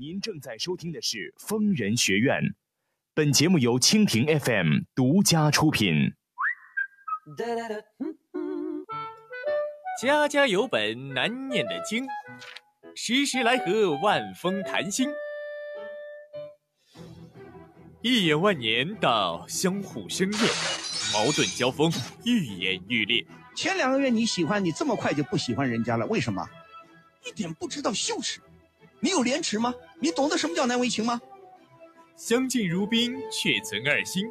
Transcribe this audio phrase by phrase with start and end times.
[0.00, 2.40] 您正在收听的是《疯人学院》，
[3.14, 6.12] 本节目由蜻蜓 FM 独家出品。
[10.00, 12.06] 家家有本难念的经，
[12.94, 15.08] 时时来和万峰谈心。
[18.00, 20.40] 一眼万年到相互生厌，
[21.12, 21.90] 矛盾交锋
[22.24, 23.26] 愈演愈烈。
[23.56, 26.48] 前两个月你喜欢，你这么快就不喜欢人家了，为什么？
[27.26, 28.40] 一点不知道羞耻。
[29.00, 29.74] 你有廉耻吗？
[30.00, 31.20] 你懂得什么叫难为情吗？
[32.16, 34.26] 相敬如宾，却存二心。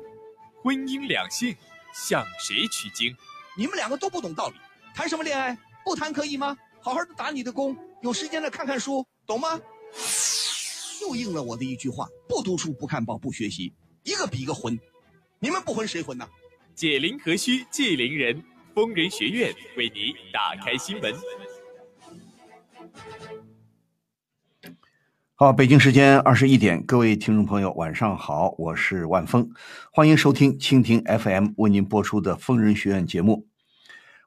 [0.62, 1.56] 婚姻两性，
[1.94, 3.16] 向谁取经？
[3.56, 4.56] 你们两个都不懂道理，
[4.94, 5.58] 谈什么恋爱？
[5.86, 6.58] 不谈可以吗？
[6.82, 9.60] 好好的打你的工，有时间了看看书，懂吗？
[11.02, 13.74] 又应了我的一句话：不读书，不看报，不学习，
[14.04, 14.78] 一个比一个混。
[15.40, 16.28] 你们不混谁混呢？
[16.76, 21.14] 解铃何须系铃人，疯人学院为你打开心门。
[25.40, 29.52] 好，北京时间二十一点，各位听众朋友，晚上好，我是万峰，
[29.92, 33.46] 欢迎收听蜻蜓 FM 为您播出的疯人学院节目。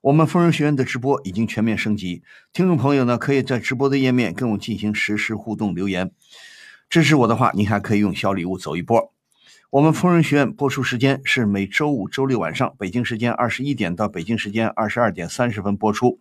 [0.02, 6.12] 我们疯人学院的直播已经全面升级，听众朋友呢可以在直播的页面跟我进行实时互动留言。
[6.88, 9.12] 支持我的话，您还可以用小礼物走一波。
[9.70, 16.20] 我们疯人学院播出时间是每周五、周六晚上，北京时间二十一点到北京时间二十二点三十分播出。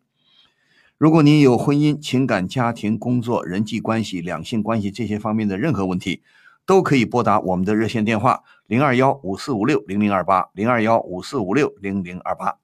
[1.00, 6.22] 如果您有婚姻、情感、家庭、工作、人际关系、两性关系这些方面的任何问题，
[6.66, 12.58] 都可以拨打我们的热线电话零二幺五四五六零零二八零二幺五四五六零零二八。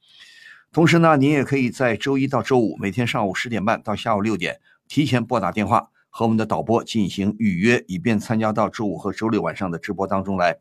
[0.73, 10.57] 同时呢，您也可以在周一到周五每天上午十点半到下午六点提前拨打电话和我们的导播进行预约，以便参加到周五和周六晚上的直播当中来。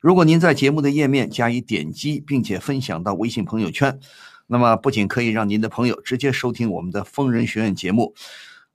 [0.00, 4.00] 如果您在节目的页面加以点击，并且分享到微信朋友圈。
[4.48, 8.14] 那么不仅可以让您的朋友直接收听我们的疯人学院节目，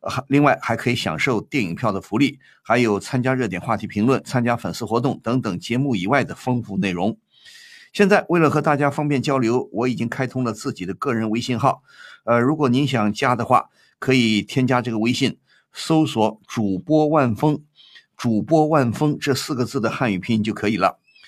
[0.01, 7.17] 还另外还可以享受电影票的福利，还有参加热点话题评论、参加粉丝活动等等节目以外的丰富内容。
[7.91, 11.83] 现在为了和大家方便交流，我已经开通了自己的个人微信号。
[12.23, 13.69] 呃，如果您想加的话，
[13.99, 15.37] 可以添加这个微信，
[15.73, 17.61] 搜索“主播万峰
[18.15, 20.99] ”，“主播万峰”这四个字的汉语拼音就可以了。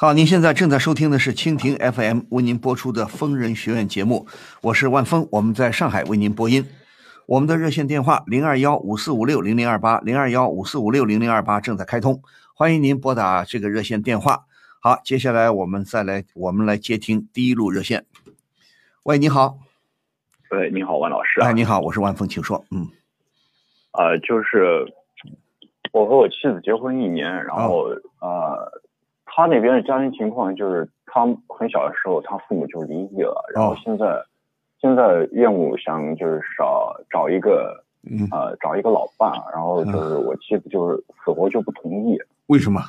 [0.00, 4.28] 好，您现在正在收听的是蜻蜓 FM 为您播出的疯人学院节目，
[4.62, 6.64] 我是万峰，我们在上海为您播音。
[7.26, 12.22] 我们的热线电话零二幺五四五六零零二八零二幺五四五六零零二八正在开通，
[12.54, 14.44] 欢迎您拨打这个热线电话。
[14.78, 18.06] 好，接下来我们再来，我们来接听第一路热线。
[19.02, 19.58] 喂，你好。
[20.52, 21.40] 喂，你好，万老师。
[21.40, 22.64] 哎，你好，我是万峰，请说。
[22.70, 22.86] 嗯。
[23.90, 24.86] 呃，就是
[25.90, 27.88] 我和我妻子结婚一年，然后
[28.20, 28.80] 呃。
[29.30, 34.24] 他那边的家庭情况就是，他很小的时候，他父母就离异了，然后现在，
[34.80, 37.84] 现在岳母想就是找找一个，
[38.32, 42.18] 呃，找一个老伴，然后就是我妻子就是死活就不同意。
[42.46, 42.80] 为什么？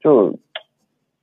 [0.00, 0.32] 就，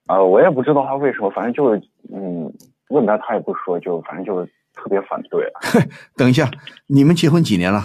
[0.05, 1.81] 啊，我也不知道他为什么，反正就是，
[2.13, 2.53] 嗯，
[2.89, 5.51] 问他他也不说，就反正就是特别反对。
[6.15, 6.49] 等一下，
[6.87, 7.81] 你们结婚几年了？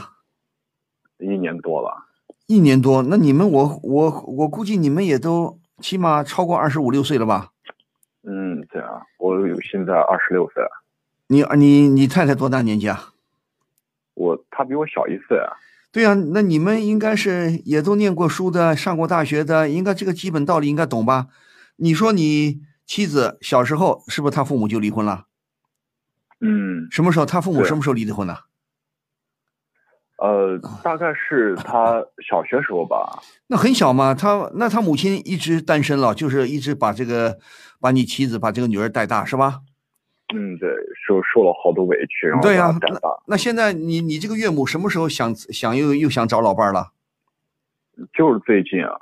[1.18, 2.08] 一年多了。
[2.52, 5.58] 一年多，那你们我我我估计你们也都。
[5.80, 7.50] 起码超过二十五六岁了吧？
[8.22, 9.34] 嗯，对啊，我
[9.68, 10.62] 现在二十六岁。
[11.26, 13.14] 你你你太太多大年纪啊？
[14.14, 15.50] 我她比我小一岁啊。
[15.90, 21.26] 对啊，那你们应该是也都念过书的，上过大学的，应该这个基本道理应该懂吧？
[21.76, 25.26] 你说你妻子小时候是不是他父母就离婚了？
[26.40, 26.86] 嗯。
[26.92, 28.36] 什么时候他父母什么时候离的婚呢？
[30.22, 33.20] 呃，大概是他小学时候吧。
[33.48, 37.40] 那很小嘛，他那他母亲一直单身了，就是一直把这个
[37.80, 39.62] 把你妻子把这个女儿带大，是吧？
[40.32, 40.70] 嗯，对，
[41.04, 42.72] 受受了好多委屈，然后对呀。
[43.26, 46.92] 那现在你你这个岳母什么时候想想又又想找老伴了？
[48.16, 49.00] 就是最近啊。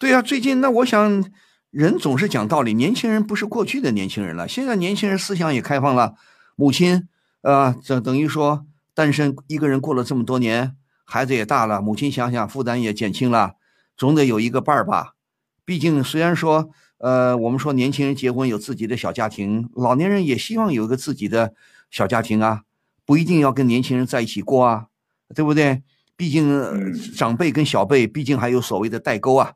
[0.00, 1.24] 对呀，最近那我想
[1.70, 6.14] 人总是讲道理，年轻人不是过去的年轻人了，现在年轻人思想也开放了，
[6.56, 7.06] 母亲
[7.42, 8.66] 呃，这等于说。
[8.94, 13.54] 单身一个人过了这么多年，孩子也大了，母亲想想负担也减轻了，
[13.96, 15.14] 总得有一个伴儿吧。
[15.64, 21.54] 毕竟虽然说，呃，我们说年轻人结婚有自己的小家庭，老年人也希望有一个自己的
[21.90, 22.62] 小家庭啊，
[23.04, 24.86] 不一定要跟年轻人在一起过啊。
[25.34, 25.82] 对不对？
[26.14, 29.54] 毕竟长辈跟小辈，毕竟还有所谓的代沟啊。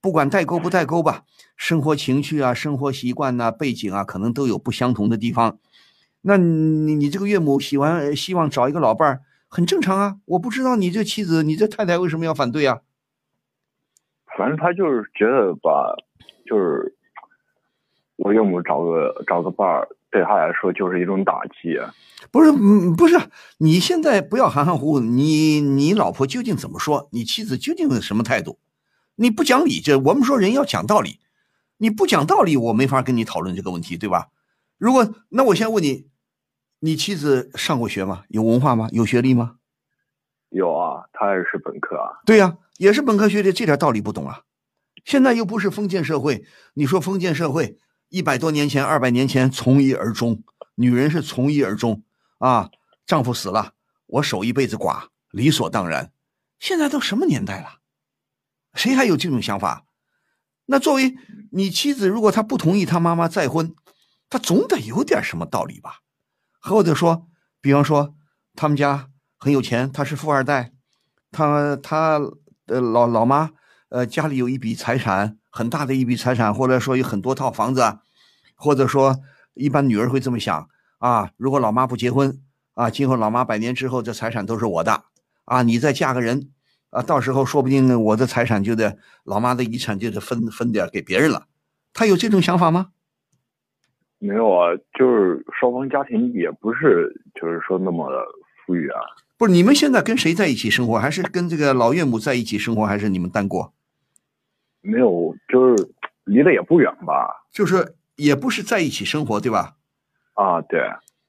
[0.00, 1.24] 不管代沟不代沟吧，
[1.54, 5.58] 生活情趣啊、生活习惯呐、背景啊，可能都有不相同的地方。
[6.28, 10.16] 那你你这个岳母喜欢希望找一个老伴儿，很正常啊。
[10.26, 12.80] 我不知道你这妻子、你这太太为什么要反对啊？
[14.36, 15.96] 反正他就是觉得吧，
[16.44, 16.94] 就是
[18.16, 21.78] 我岳母找个找个伴儿，对他来说就是一种打击。
[22.30, 23.18] 不是，嗯，不是，
[23.56, 25.00] 你现在不要含含糊糊。
[25.00, 27.08] 你你老婆究竟怎么说？
[27.12, 28.58] 你妻子究竟是什么态度？
[29.16, 31.20] 你不讲理，这我们说人要讲道理。
[31.78, 34.28] 你不讲道理，我没法跟你讨论这个问题，对吧？
[34.76, 36.06] 如果那我先问你，
[36.80, 38.24] 你妻子上过学吗？
[38.28, 38.88] 有文化吗？
[38.92, 39.56] 有学历吗？
[40.50, 42.20] 有啊，她也是本科啊。
[42.24, 44.42] 对呀，也是本科学历，这点道理不懂啊。
[45.04, 46.44] 现在又不是封建社会，
[46.74, 47.78] 你说封建社会
[48.08, 50.42] 一百多年前、二百年前从一而终，
[50.76, 52.02] 女人是从一而终
[52.38, 52.70] 啊，
[53.06, 53.72] 丈夫死了，
[54.06, 56.12] 我守一辈子寡，理所当然。
[56.58, 57.80] 现在都什么年代了？
[58.74, 59.84] 谁还有这种想法？
[60.66, 61.16] 那作为
[61.52, 63.74] 你妻子，如果她不同意她妈妈再婚，
[64.28, 66.00] 她总得有点什么道理吧？
[66.60, 67.26] 或者说，
[67.60, 68.14] 比方说
[68.54, 70.72] 他们家很有钱，他是富二代，
[71.30, 72.20] 他他
[72.66, 73.50] 的老老妈
[73.88, 77.98] 呃家里有一笔财产，很大的一笔财产，或者说有很多套房子，
[78.54, 79.20] 或者说
[79.54, 80.68] 一般女儿会这么想
[80.98, 82.40] 啊，如果老妈不结婚
[82.74, 85.04] 啊，今后老妈百年之后这财产都是我的
[85.44, 86.50] 啊，你再嫁个人。
[86.90, 91.46] 啊，到时候说不定我的财产就得老妈的遗产就得分分点给别人了，
[91.92, 92.92] 他有这种想法吗？
[94.18, 98.24] 没有啊，就是双方家庭也不是就是说那么的
[98.64, 99.00] 富裕啊。
[99.36, 100.98] 不是，你们现在跟谁在一起生活？
[100.98, 102.84] 还是跟这个老岳母在一起生活？
[102.84, 103.72] 还是你们单过？
[104.80, 105.90] 没有，就是
[106.24, 107.44] 离得也不远吧。
[107.52, 109.76] 就是也不是在一起生活，对吧？
[110.34, 110.80] 啊，对。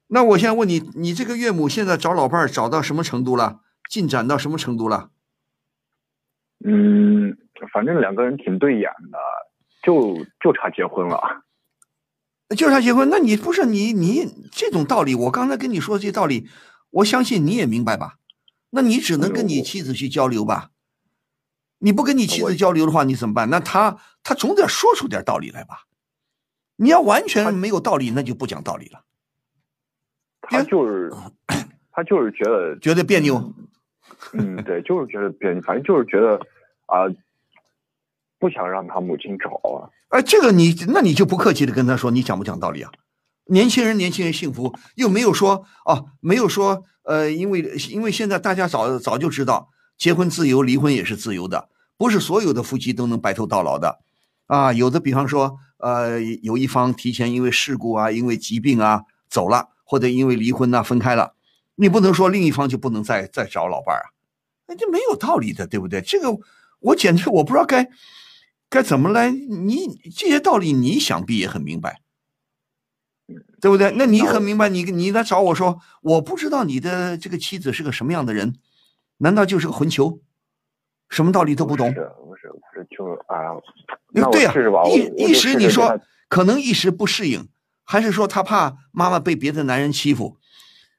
[0.08, 3.60] 那我现在问你，你这个岳母现在找老伴儿找到什么程度了？
[3.88, 5.10] 进展到什么程度了？
[6.64, 7.36] 嗯，
[7.72, 9.18] 反正两个人挺对眼的，
[9.82, 11.42] 就就差结婚了，
[12.56, 13.08] 就是他结婚。
[13.10, 16.48] 那你不是你你这种道理，我刚才跟你说这些道理，
[16.90, 18.18] 我相信你也明白吧？
[18.70, 20.70] 那你只能跟你妻子去交流吧。
[21.78, 23.48] 你不跟你妻子交流的话，你怎么办？
[23.50, 25.86] 那他他总得说出点道理来吧？
[26.76, 29.04] 你要完全没有道理，那就不讲道理了。
[30.42, 31.12] 他就是
[31.90, 33.54] 他就是觉得觉得别扭。
[34.32, 36.40] 嗯，对，就是觉得别扭，反正就是觉得
[36.86, 37.06] 啊，
[38.38, 39.90] 不想让他母亲找啊。
[40.10, 42.90] 哎，这个你，那你就不客气的跟他说，你讲不讲道理啊？
[43.46, 54.00] 年轻人，年轻人幸福，又没有说哦，没有说呃，因为因为现在大家早早就知道，结婚自由，离婚也是自由的，不是所有的夫妻都能白头到老的
[54.46, 54.72] 啊。
[54.72, 61.34] 有的，比方说呃，有一方提前因为事故啊，因为疾病啊走了，或者因为离婚呐分开了。
[61.76, 64.10] 你不能说另一方就不能再再找老伴儿啊，
[64.66, 66.00] 那这没有道理的，对不对？
[66.00, 66.36] 这个
[66.80, 67.88] 我简直我不知道该
[68.70, 69.30] 该怎么来。
[69.30, 72.00] 你这些道理你想必也很明白，
[73.60, 73.92] 对不对？
[73.96, 78.54] 那你很明白，你你来找我说，我不知道你的这个妻子是个什么样的人，
[79.18, 80.20] 难道就是个混球，
[81.08, 81.92] 什么道理都不懂？
[81.92, 83.58] 不是不是不是，就啊，
[84.30, 84.54] 对呀，
[84.86, 87.48] 一一时你说可能一时不适应，
[87.84, 90.38] 还是说他怕妈妈被别的男人欺负？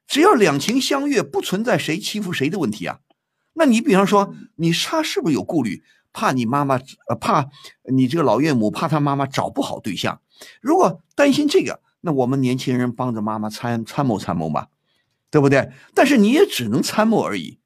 [0.06, 3.00] 只要两情相悦，不存在谁欺负谁的问题啊。
[3.54, 5.84] 那你比方说，你他是不是有顾虑？
[6.14, 7.50] 怕你妈妈，呃，怕
[7.92, 10.22] 你这个老岳母，怕他妈妈找不好对象。
[10.62, 14.68] 如果担心这个，那我们年轻人帮着妈妈参参谋参谋嘛，
[15.30, 15.72] 对不对？
[15.94, 17.60] 但是你也只能参谋而已。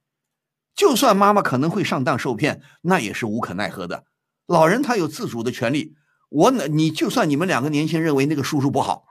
[0.76, 4.04] 就算妈妈可能会上当受骗，那也是无可奈何的。
[4.46, 5.96] 老人他有自主的权利。
[6.30, 9.06] 我呢，你就算你们两个年轻人认为那个叔叔不好，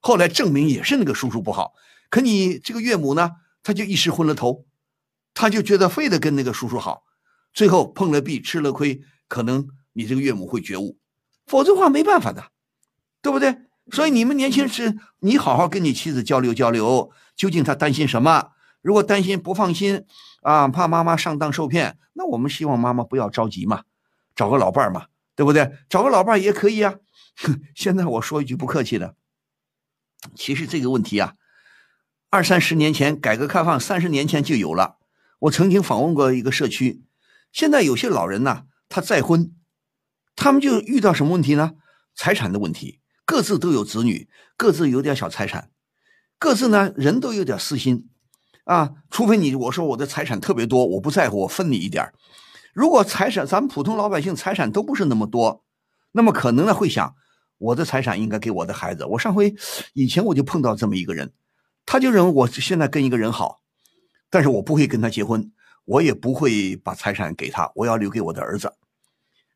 [0.00, 1.74] 后来证明也是那个叔叔不好。
[2.08, 4.64] 可你这个岳母呢，他就一时昏了头，
[5.34, 7.02] 他就觉得非得跟那个叔叔好，
[7.54, 10.98] 最后碰了壁吃了亏，可能你这个岳母会觉悟，
[11.46, 12.50] 否则话没办法的，
[13.22, 13.56] 对不对？
[13.92, 18.50] 所以你们年轻时，你好好跟你妻子交流交流，究竟她担心什么？
[18.82, 20.04] 如果担心不放心
[20.42, 23.84] 啊，怕妈妈上当受骗，那我们希望妈妈不要着急嘛，
[24.34, 25.06] 找个老伴儿嘛，
[25.36, 25.72] 对不对？
[25.88, 26.96] 找个老伴儿也可以啊。
[27.74, 29.14] 现在我说一句不客气的，
[30.34, 31.34] 其实这个问题啊。
[32.30, 34.96] 二三十年前，改革开放三十年前就有了。
[35.40, 37.02] 我曾经访问过一个社区，
[37.54, 39.54] 现在有些老人呢，他再婚，
[40.34, 41.74] 他们就遇到什么问题呢？
[42.16, 45.70] 财产的问题，各自都有子女，各自有点小财产，
[46.36, 48.10] 各自呢人都有点私心
[48.64, 48.94] 啊。
[49.08, 52.12] 除非你我说我的财产特别多，我不在乎，我分你一点
[52.72, 55.64] 如果财产咱们普通老百姓财产都不是那么多，
[56.10, 57.14] 那么可能呢会想，
[57.58, 59.04] 我的财产应该给我的孩子。
[59.04, 59.54] 我上回
[59.92, 61.32] 以前我就碰到这么一个人。
[61.86, 63.60] 他就认为我现在跟一个人好，
[64.28, 65.52] 但是我不会跟他结婚，
[65.84, 68.74] 我也不会把财产给他，我要留给我的儿子，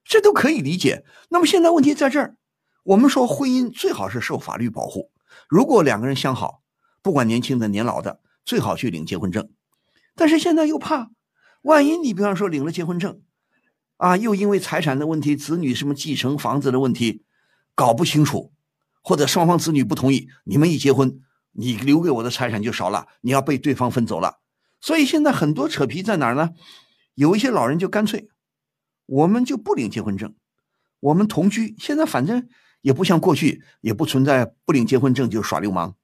[0.05, 1.05] 这都可以理解。
[1.31, 2.37] 那么现在问题在这儿，
[2.85, 5.11] 我们说婚姻最好是受法律保护，
[5.49, 6.63] 如果两个人相好，
[7.03, 9.49] 不管年轻的年老的，最好去领结婚证。
[10.15, 11.11] 但是现在又怕，
[11.63, 13.21] 万一你比方说领了结婚证，
[13.97, 17.25] 啊，又因为财产的问题、子女什么继承房子的问题，
[17.75, 18.53] 搞不清楚，
[19.01, 21.21] 或者双方子女不同意，你们一结婚，
[21.53, 24.41] 你留给我的财产就少了，你要被对方分走了。
[24.81, 26.51] 所以现在很多扯皮在哪儿呢？
[27.15, 28.29] 有一些老人就干脆，
[29.07, 30.35] 我们就不领结婚证，
[31.01, 31.75] 我们同居。
[31.79, 32.49] 现在反正
[32.81, 35.95] 也不像过去，也不存在不领结婚证就耍流氓，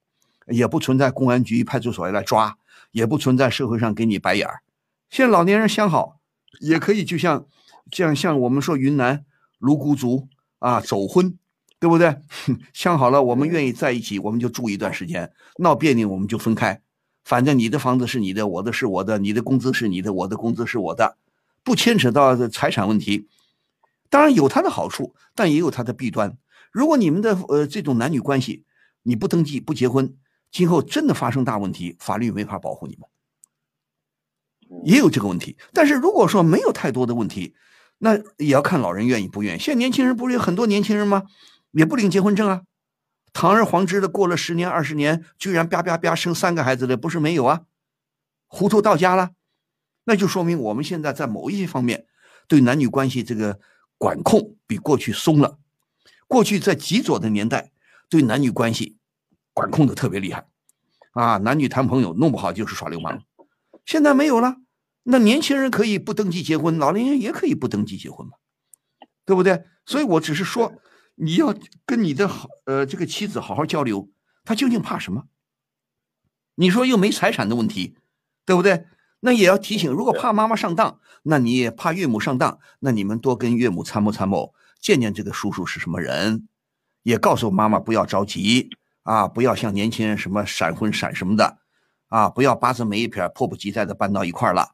[0.47, 2.57] 也不存在公安局、派出所来抓。
[2.91, 4.61] 也不存在社会上给你白眼儿。
[5.09, 6.21] 现在老年人相好，
[6.61, 7.45] 也可以就像
[7.91, 9.25] 这样，像我们说云南
[9.59, 10.29] 泸沽族
[10.59, 11.37] 啊，走婚，
[11.77, 12.15] 对不对？
[12.71, 15.27] 相好了，我们愿意在一起，我们就住一段时间；
[15.57, 16.81] 闹别扭，我们就分开。
[17.25, 21.17] 反正你的房子是你的，我的是我的，你的工资是你的，我的工资是我的，
[21.63, 23.27] 不牵扯到财产问题。
[24.09, 26.37] 当然有它的好处，但也有它的弊端。
[26.71, 28.63] 如果你们的呃这种男女关系，
[29.01, 30.15] 你不登记不结婚。
[30.51, 33.09] 今后真的发生大问题，法律没法保护你们，
[34.85, 35.57] 也有这个问题。
[35.73, 37.55] 但是如果说没有太多的问题，
[37.97, 39.59] 那也要看老人愿意不愿意。
[39.59, 41.23] 现在年轻人不是有很多年轻人吗？
[41.71, 42.61] 也不领结婚证啊，
[43.35, 47.63] 堂而皇之的过了十年二十年，居然啪啪啪生三个孩子的，不是没有啊？
[48.47, 49.31] 糊涂到家了，
[50.05, 52.05] 那就说明我们现在在某一些方面
[52.47, 53.59] 对男女关系这个
[53.97, 55.59] 管控比过去松了。
[56.27, 57.73] 过去在极左的年代，
[58.09, 58.97] 对男女关系。
[59.51, 60.47] 管控的特别厉害，
[61.11, 63.21] 啊，男女谈朋友弄不好就是耍流氓。
[63.85, 64.55] 现在没有了，
[65.03, 68.33] 那年轻人可以不登记结婚，老年人也可以不登记结婚嘛，
[69.25, 69.65] 对不对？
[69.85, 70.73] 所以我只是说，
[71.15, 71.55] 你要
[71.85, 74.09] 跟你的好呃这个妻子好好交流，
[74.43, 75.23] 他究竟怕什么？
[76.55, 77.97] 你说又没财产的问题，
[78.45, 78.85] 对不对？
[79.21, 86.47] 那也要提醒，如果怕妈妈上当，那你也怕岳母上当，那你们多跟岳母参谋参谋，见见这个叔叔是什么人，
[87.03, 88.69] 也告诉妈妈不要着急。
[89.03, 91.59] 啊，不要像年轻人什么闪婚闪什么的，
[92.07, 94.71] 啊，不要八字没一撇，迫不及待的搬到一块儿了，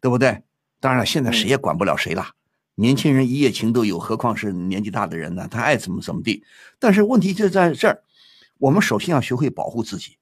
[0.00, 0.42] 对不对？
[0.80, 2.32] 当然了，现在谁也管不了谁了，
[2.80, 5.48] 年轻人一夜情都有，何况是年纪大的人呢？
[5.50, 6.44] 他爱怎么怎么地。
[6.78, 8.04] 但是问题就在这儿，
[8.58, 10.16] 我们首先要学会保护自己，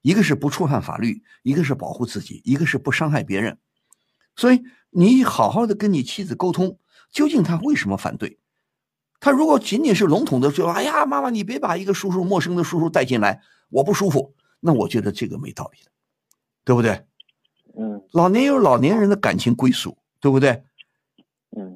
[0.00, 3.58] 一个是不触犯法律，一个是保护自己，一个是不伤害别人。
[4.34, 6.78] 所以你好好的跟你妻子沟通，
[7.10, 8.38] 究竟他为什么反对？
[9.20, 14.34] 他如果仅仅是笼统的说：“哎呀，妈妈，你别把一个叔叔陌生的叔叔带进来，我不舒服。”
[14.64, 15.90] 那我觉得这个没道理的，
[16.64, 17.04] 对不对？
[17.78, 20.64] 嗯，老年有老年人的感情归属，对不对？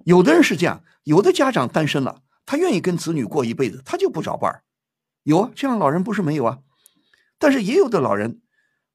[0.06, 4.62] 嗯，有的人是这样，有的家长单身了，他愿意跟子女过一辈子，他就不找伴儿。
[5.24, 6.58] 有啊，这样老人不是没有啊，
[7.38, 8.40] 但是也有的老人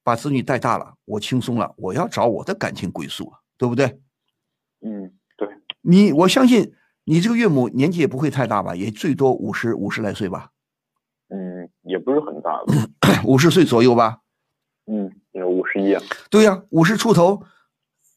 [0.03, 3.99] 把子女带大了，我轻松了，我要找我的感情归宿啊，对不对？
[4.81, 5.47] 嗯，对。
[5.81, 6.73] 你我相信。
[7.03, 8.75] 你这个岳母年纪也不会太大吧？
[8.75, 10.51] 也最多五十五十来岁吧？
[11.29, 12.61] 嗯，也不是很大，
[13.25, 14.19] 五十岁左右吧？
[14.85, 15.97] 嗯，有五十一。
[16.29, 17.43] 对呀，五十出头。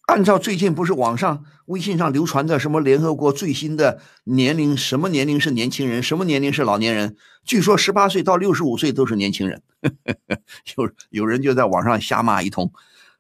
[0.07, 7.17] 按照最近不是网上微信上流传的什么联合国最新的年龄，什么年龄是年轻人，什么年龄是老年人？
[7.45, 9.63] 据说十八岁到六十五岁都是年轻人。
[10.77, 12.73] 有有人就在网上瞎骂一通，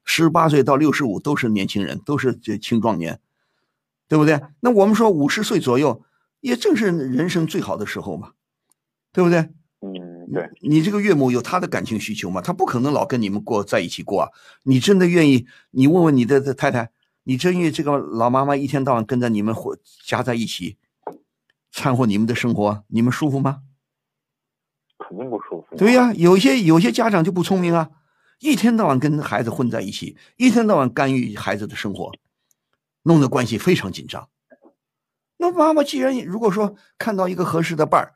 [0.04, 3.20] 十八岁到六十五都是年轻人，都是这青壮年。
[4.06, 4.38] 对不对？
[4.60, 6.04] 那我们说五十岁左右，
[6.40, 8.32] 也正是人生最好的时候嘛，
[9.12, 9.48] 对不对？
[10.26, 10.50] 嗯，对。
[10.60, 12.40] 你这个岳母有她的感情需求吗？
[12.40, 14.30] 她不可能老跟你们过在一起过啊。
[14.64, 15.46] 你真的愿意？
[15.70, 16.90] 你问问你的太太，
[17.24, 20.78] 你真愿意这个老妈妈一天到晚跟着你们混夹在一起，
[21.70, 23.62] 掺和你们的生活，你们舒服吗？
[24.98, 25.76] 肯定不舒服。
[25.76, 27.90] 对呀，有些有些家长就不聪明啊，
[28.40, 32.12] 一天到晚跟孩子混在一起，一天到晚干预孩子的生活。
[33.06, 34.30] 弄得关系非常紧张。
[35.36, 38.14] 那妈妈既然如果说看到一个合适的伴儿，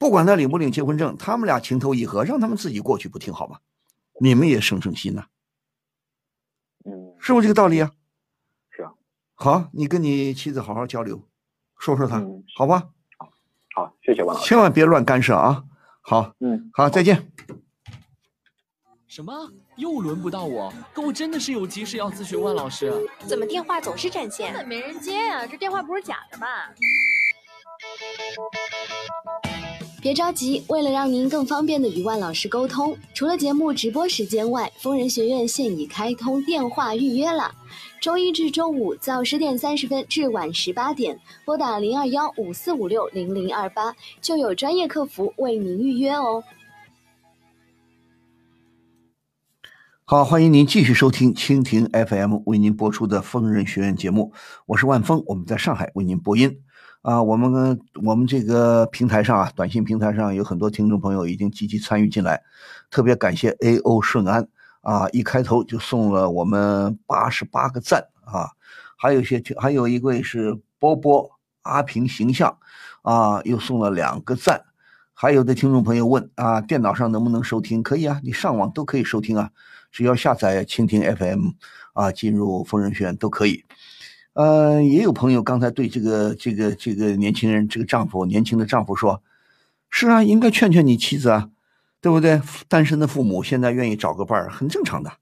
[0.00, 3.58] 不管他领不领结婚证，他们俩情投意合，让他们自己过去不挺好吗？
[4.18, 5.26] 你们也省省心呐。
[6.86, 7.90] 嗯，是不是这个道理啊？
[8.70, 8.92] 是啊。
[9.34, 11.22] 好，你跟你妻子好好交流，
[11.76, 12.24] 说说他，
[12.56, 12.88] 好吧？
[13.18, 13.30] 好，
[13.74, 14.48] 好，谢谢王老师。
[14.48, 15.64] 千万别乱干涉啊！
[16.00, 17.30] 好，嗯，好，再见。
[19.06, 19.52] 什么？
[19.76, 20.72] 又轮不到我？
[20.94, 22.90] 可我真的是有急事要咨询万老师。
[23.26, 24.50] 怎么电话总是占线？
[24.54, 25.46] 根本没人接呀！
[25.46, 26.72] 这电话不是假的吧？
[30.02, 37.54] 别着急，为了让您更方便的与万老师沟通，除了节目直播时间外，疯人学院现已开通电话预约了。
[38.00, 46.42] 周一至周五早十点三十分至晚十八点，拨打零二幺五四五六零零二八，就有专业客服为您预约哦。
[50.06, 54.32] 好，欢迎您继续收听蜻蜓 FM 为您播出的《疯人学院》节目，
[54.64, 56.62] 我是万峰，我们在上海为您播音。
[57.02, 62.42] 啊，我们我们这个平台上啊，短信平台上有很多听众朋友已经积极参与进来，
[62.90, 64.46] 特别感谢 A.O 顺安
[64.82, 68.50] 啊，一开头就送了我们八十八个赞啊，
[68.98, 71.30] 还有些还有一位是波波
[71.62, 72.58] 阿平形象
[73.00, 74.62] 啊，又送了两个赞，
[75.14, 77.82] 还有的听众朋友问啊，电脑上能不能收听？
[77.82, 79.50] 可以啊，你上网都可以收听啊，
[79.90, 81.48] 只要下载蜻蜓 FM
[81.94, 83.64] 啊，进入疯人学院都可以。
[84.32, 89.22] 呃，也有朋友刚才对这个这个这个年轻人，这个丈夫年轻的丈夫说
[89.90, 91.50] ：“是啊，应该劝劝你妻子啊，
[92.00, 92.40] 对不对？
[92.68, 95.12] 单身的父母现在愿意找个伴儿，很正常的，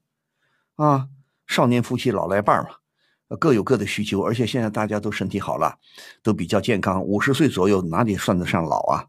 [0.75, 1.07] 啊，
[1.47, 4.21] 少年夫妻老来伴儿嘛，各有各的需求。
[4.21, 5.79] 而且现在大家都身体好了，
[6.21, 9.07] 都比较健康，五十岁左右哪里算得上老啊？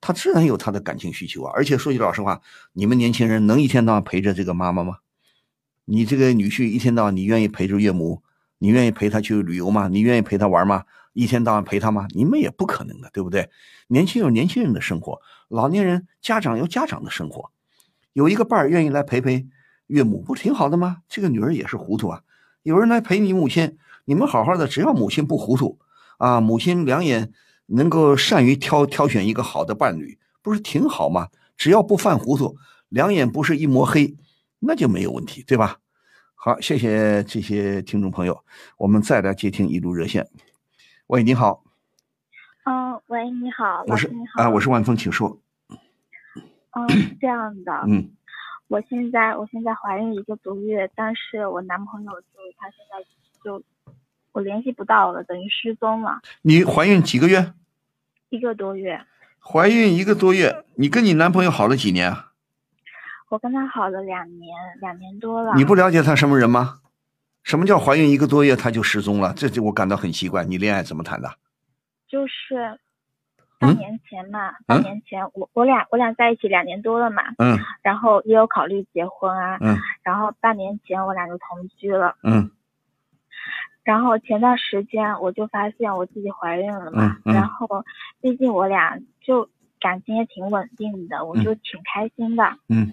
[0.00, 1.52] 他自然有他的感情需求啊。
[1.56, 2.40] 而且说句老实话，
[2.72, 4.98] 你们年轻人能一天到晚陪着这个妈妈吗？
[5.86, 8.22] 你这个女婿一天到晚，你愿意陪着岳母？”
[8.60, 9.88] 你愿意陪他去旅游吗？
[9.88, 10.84] 你愿意陪他玩吗？
[11.14, 12.06] 一天到晚陪他吗？
[12.10, 13.48] 你们也不可能的，对不对？
[13.88, 17.50] 年轻有年轻人的生活，老年人家长有家长的生活，
[18.12, 19.48] 有一个伴儿愿意来陪陪
[19.88, 20.98] 岳母，不挺好的吗？
[21.08, 22.22] 这个女儿也是糊涂啊，
[22.62, 25.78] 有人来陪你母亲，你们好好的，只要母亲不糊涂
[26.18, 27.32] 啊，母亲两眼
[27.66, 31.28] 能够善于挑挑选一个好的伴侣，不是挺好吗？
[31.56, 32.56] 只要不犯糊涂，
[32.88, 34.16] 两眼不是一抹黑，
[34.60, 35.78] 那就没有问题，对吧？
[36.42, 38.42] 好，谢谢这些听众朋友，
[38.78, 40.26] 我们再来接听一路热线。
[41.08, 41.62] 喂，你好。
[42.64, 45.38] 嗯，喂，你好，我是你好啊，我是万峰，请说。
[46.70, 46.88] 嗯，
[47.20, 47.84] 这样的。
[47.86, 48.12] 嗯。
[48.68, 53.06] 我现在我现在怀孕一个多月，但是我男朋友就他现在
[53.44, 53.62] 就
[54.32, 56.22] 我联系不到了，等于失踪了。
[56.40, 57.52] 你怀孕几个月？
[58.30, 59.04] 一个多月。
[59.38, 62.29] 怀孕一个多月，你跟你男朋友好了几年啊？
[63.30, 65.54] 我跟他好了两年，两年多了。
[65.54, 66.80] 你不了解他什么人吗？
[67.42, 69.32] 什么叫怀孕一个多月他就失踪了？
[69.34, 70.44] 这就我感到很奇怪。
[70.44, 71.30] 你恋爱怎么谈的？
[72.08, 72.78] 就是
[73.58, 77.22] 半年前嘛，半年前我我俩我俩在一起两年多了嘛。
[77.38, 77.56] 嗯。
[77.82, 79.58] 然后也有考虑结婚啊。
[79.60, 79.78] 嗯。
[80.02, 82.16] 然后半年前我俩就同居了。
[82.24, 82.50] 嗯。
[83.84, 87.16] 然后前段时间我就发现我自己怀孕了嘛。
[87.24, 87.32] 嗯。
[87.32, 87.84] 然后
[88.20, 89.48] 毕竟我俩就
[89.80, 92.44] 感情也挺稳定的，我就挺开心的。
[92.68, 92.92] 嗯。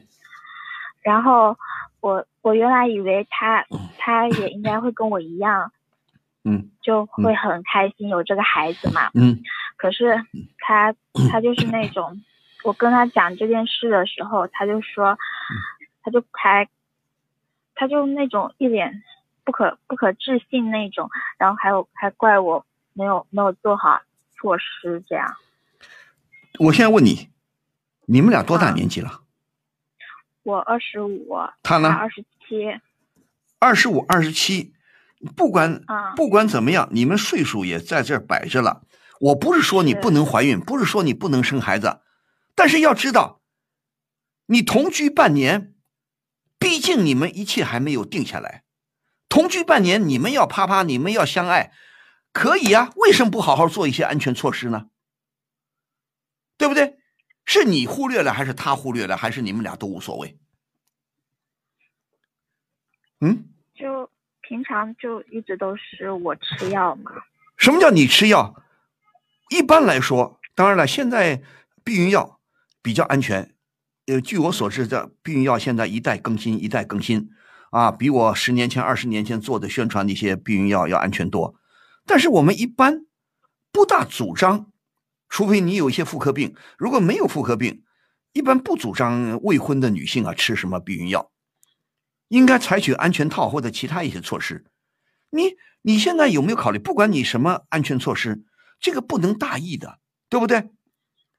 [1.07, 1.57] 然后
[2.01, 3.65] 我我原来以为他
[3.97, 5.71] 他也应该会跟我一样，
[6.43, 9.41] 嗯，就会很开心有这个孩子嘛，嗯，
[9.77, 10.21] 可是
[10.57, 10.93] 他
[11.31, 12.21] 他就是那种，
[12.65, 15.17] 我跟他讲这件事的时候，他就说，
[16.03, 16.67] 他就还，
[17.73, 19.01] 他就那种一脸
[19.45, 24.01] 不可不可置信那种，然后还有还怪我没有没有做好
[24.35, 25.35] 措施这样。
[26.59, 27.29] 我现在问你，
[28.07, 29.21] 你们俩多大年纪了？
[30.47, 31.89] 我二十五，他呢？
[31.89, 32.79] 二十七，
[33.59, 34.73] 二十五、二十七，
[35.35, 38.83] 不管啊，不管怎么样，你们岁数也在这儿摆着了。
[39.19, 41.99] 我不是说你不能怀孕，不是说你不能生孩子，
[42.55, 43.41] 但是要知道，
[44.45, 45.73] 你同居半年，
[46.57, 48.63] 毕竟你们一切还没有定下来。
[49.27, 51.73] 同居半年，你们要啪啪，你们要相爱，
[52.31, 52.93] 可以啊？
[52.95, 54.85] 为什么不好好做一些安全措施呢？
[56.57, 56.95] 对不对？
[57.47, 60.37] 是你忽略了，还是他忽略了，还是你们俩都无所谓？
[63.21, 67.09] 嗯，就平常就一直都是我吃药嘛。
[67.55, 68.61] 什么叫你吃药？
[69.49, 71.41] 一般来说，当然了，现在
[71.85, 72.41] 避孕药
[72.81, 73.55] 比较安全。
[74.07, 77.29] 呃，据我所知，这避孕药现在一代更新，一代更新，
[77.71, 81.55] 啊，比我十年前、二十年前做的宣传那些避孕药要安全多。
[82.05, 83.05] 但是我们一般
[83.71, 84.69] 不大主张。
[85.29, 87.83] 除非你有一些妇科病，如果没有妇科病，
[88.33, 91.31] 一般不主张未婚的女性啊吃什么避孕药，
[92.27, 94.65] 应该采取安全套或者其他一些措施。
[95.29, 96.79] 你你现在有没有考虑？
[96.79, 98.43] 不管你什么安全措施，
[98.79, 100.69] 这个不能大意的，对不对？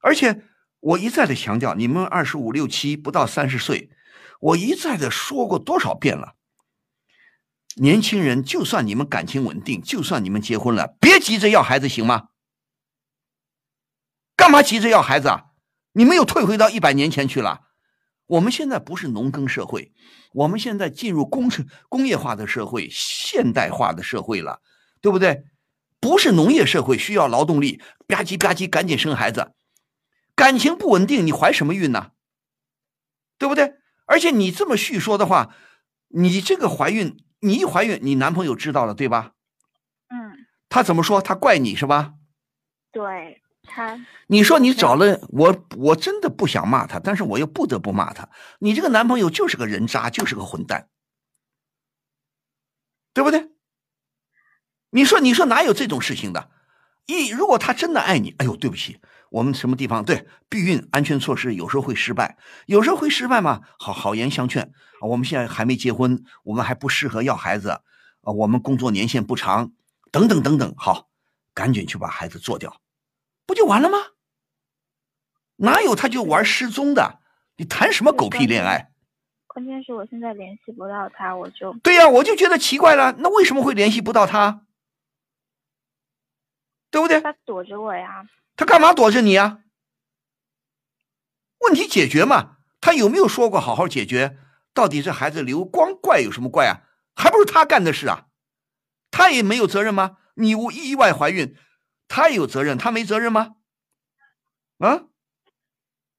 [0.01, 0.45] 而且
[0.81, 3.91] 我一再的强调，你们二十五六七不到三十岁，
[4.41, 6.35] 我一再的说过多少遍了。
[7.77, 12.29] 年轻人，就算你们感情稳定，就算你们结婚了，别急着要孩子，行吗？
[14.49, 15.51] 干嘛急着要孩子啊？
[15.93, 17.67] 你们又退回到一百年前去了。
[18.29, 19.93] 我们现在不是农耕社会，
[20.33, 24.63] 我们现在进入工程工业化的社会、现代化的社会了，
[25.03, 25.45] 对不对？
[26.01, 29.53] 不是农业社会，需要劳动力，吧唧吧唧，赶紧生孩子。
[30.35, 32.13] 感情不稳定，你怀什么孕呢？
[33.37, 33.75] 对不对？
[34.07, 35.55] 而且你这么叙说的话，
[36.09, 39.33] 你这个怀孕，你一怀孕，你男朋友知道了，对吧？
[40.09, 40.47] 嗯。
[40.71, 41.21] 他怎么说？
[41.21, 42.15] 他怪你是吧？
[42.91, 43.43] 对。
[43.69, 48.29] 他，你说你找了我，我真的不想骂他，但是我又不得不骂他。
[48.59, 50.89] 你这个男朋友就是个人渣，就是个混蛋，
[53.15, 53.51] 对不对？
[54.91, 56.51] 你说，你说哪有这种事情的？
[57.07, 59.01] 一如果他真的爱你，哎呦，对不起，
[59.31, 63.63] 我们什么地方对避孕安全措施有时候会失败，有时候会失败嘛。
[63.79, 67.83] 好好言相劝啊，我们现在还没结婚，我们还不适合要孩子啊，
[68.33, 69.73] 我们工作年限不长，
[70.11, 70.75] 等等等等。
[70.77, 71.09] 好，
[71.55, 72.81] 赶紧去把孩子做掉，
[73.49, 73.99] 不就完了吗？
[75.57, 77.21] 哪有他就玩失踪的？
[77.57, 78.93] 你谈什么狗屁恋爱？
[79.47, 84.67] 关键是我现在联系不到他，我就对呀，我就觉得奇怪了，那为什么会联系不到他？
[86.91, 87.23] 对不对？
[87.23, 88.29] 他躲着我呀。
[88.55, 89.63] 他干嘛躲着你呀？
[91.61, 92.59] 问题解决嘛？
[92.83, 94.37] 他有没有说过好好解决？
[94.75, 96.85] 到底这孩子留光怪有什么怪啊？
[97.17, 98.27] 还不是他干的事啊？
[99.11, 100.19] 他也没有责任吗？
[100.35, 101.57] 你无意外怀孕，
[102.09, 103.57] 他有责任，他没责任吗？
[104.79, 105.05] 啊？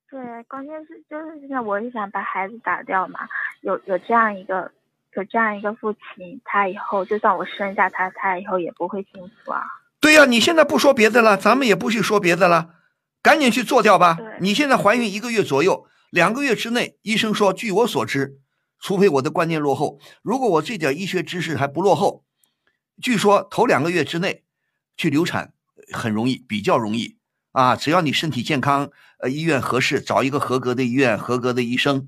[0.10, 3.28] 对，关键是就是现在我是想把孩子打掉嘛。
[3.62, 4.72] 有有这样一个
[5.14, 9.64] 有这样一个父亲，他以后就算我生下他，他以后也不会幸福啊。
[10.00, 12.76] 对呀，你现在不说别的了，咱们也不去说别的了，
[13.22, 14.18] 赶紧去做掉吧。
[14.40, 18.40] 你现在怀孕一个月左右，两个月之内，医生说，据我所知，
[18.80, 22.24] 除非我的观念落后，如果我这点医学知识还不落后，
[23.02, 24.46] 据说头两个月之内
[24.98, 25.54] 去流产
[25.94, 27.18] 很容易，比较容易
[27.52, 32.08] 啊，只要你身体健康，呃，医院合适，找一个合格的医院，合格的医生，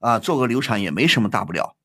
[0.00, 1.76] 啊，做个流产也没什么大不了，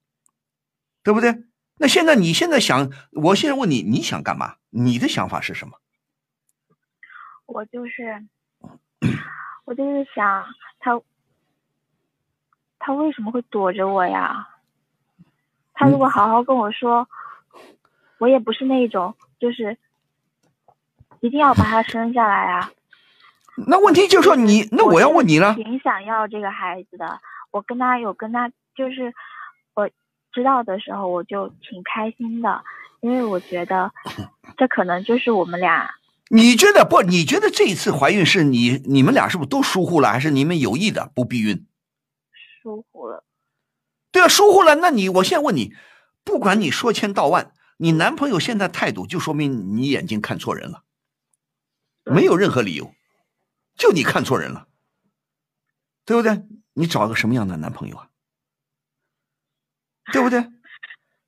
[1.04, 1.44] 对不对？
[1.80, 4.56] 那现在你现在想，我现在问你，你想干嘛？
[4.72, 5.80] 你的想法是什么？
[7.46, 8.26] 我就是，
[9.66, 10.44] 我就是想
[10.80, 11.00] 他，
[12.80, 14.50] 他为什么会躲着我呀？
[15.74, 17.08] 他如果好好跟我说，
[18.18, 19.78] 我也不是那种就是
[21.22, 22.72] 一定要把他生下来啊。
[23.68, 25.54] 那问题就是说你，那我要问你了。
[25.56, 27.20] 挺想要这个孩子的，
[27.52, 29.14] 我跟他有跟他就是
[29.74, 29.90] 我。
[30.34, 32.64] 知道的时候我就挺开心的，
[33.02, 33.92] 因为我觉得
[34.56, 35.90] 这可能就是我们俩。
[36.30, 37.02] 你觉得不？
[37.02, 41.66] 你觉得这一次怀孕是你你们俩是不是都疏忽了，还是你们有意的不避孕？
[42.62, 43.24] 疏忽了。
[44.12, 44.76] 对啊，疏忽了。
[44.76, 45.74] 那你我现在问你，
[46.24, 50.84] 不管你说千道万，你男朋友现在态度就说明你眼睛看错人了，
[52.14, 52.94] 没有任何理由，
[53.76, 54.68] 就你看错人了，
[56.06, 56.44] 对不对？
[56.74, 58.10] 你找个什么样的男朋友啊？
[60.12, 60.46] 对不对？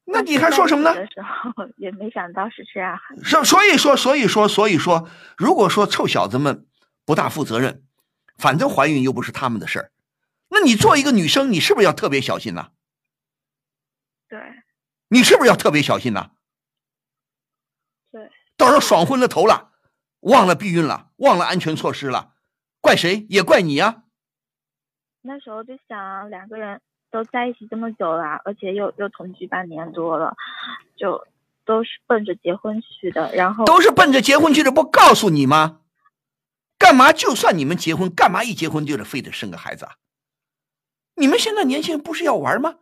[0.05, 0.95] 那你还说什么呢？
[0.95, 2.99] 的时候也没想到是这样。
[3.23, 6.67] 是所以说，所以说，所以说，如果说臭小子们
[7.05, 7.83] 不大负责任，
[8.37, 9.91] 反正怀孕又不是他们的事儿，
[10.47, 12.71] 那你做一个女生，你是不是要特别小心呢？
[14.27, 14.39] 对。
[15.09, 16.31] 你是不是要特别小心呢？
[18.11, 18.31] 对。
[18.57, 19.68] 到时候爽昏了头了，
[20.21, 22.33] 忘了避孕了，忘了安全措施了，
[22.81, 23.25] 怪谁？
[23.29, 24.03] 也怪你呀。
[25.21, 26.81] 那时候就想两个人。
[27.11, 30.35] 都在一起这么久了，而且又又同居半年多了，
[30.95, 31.25] 就
[31.65, 33.33] 都是奔着结婚去的。
[33.33, 35.79] 然后都是奔着结婚去的，不告诉你吗？
[36.77, 37.11] 干嘛？
[37.11, 39.95] 就算你们结婚，干嘛一结婚就得非得生个孩子啊？
[41.15, 42.75] 你们现在年轻人不是要玩吗？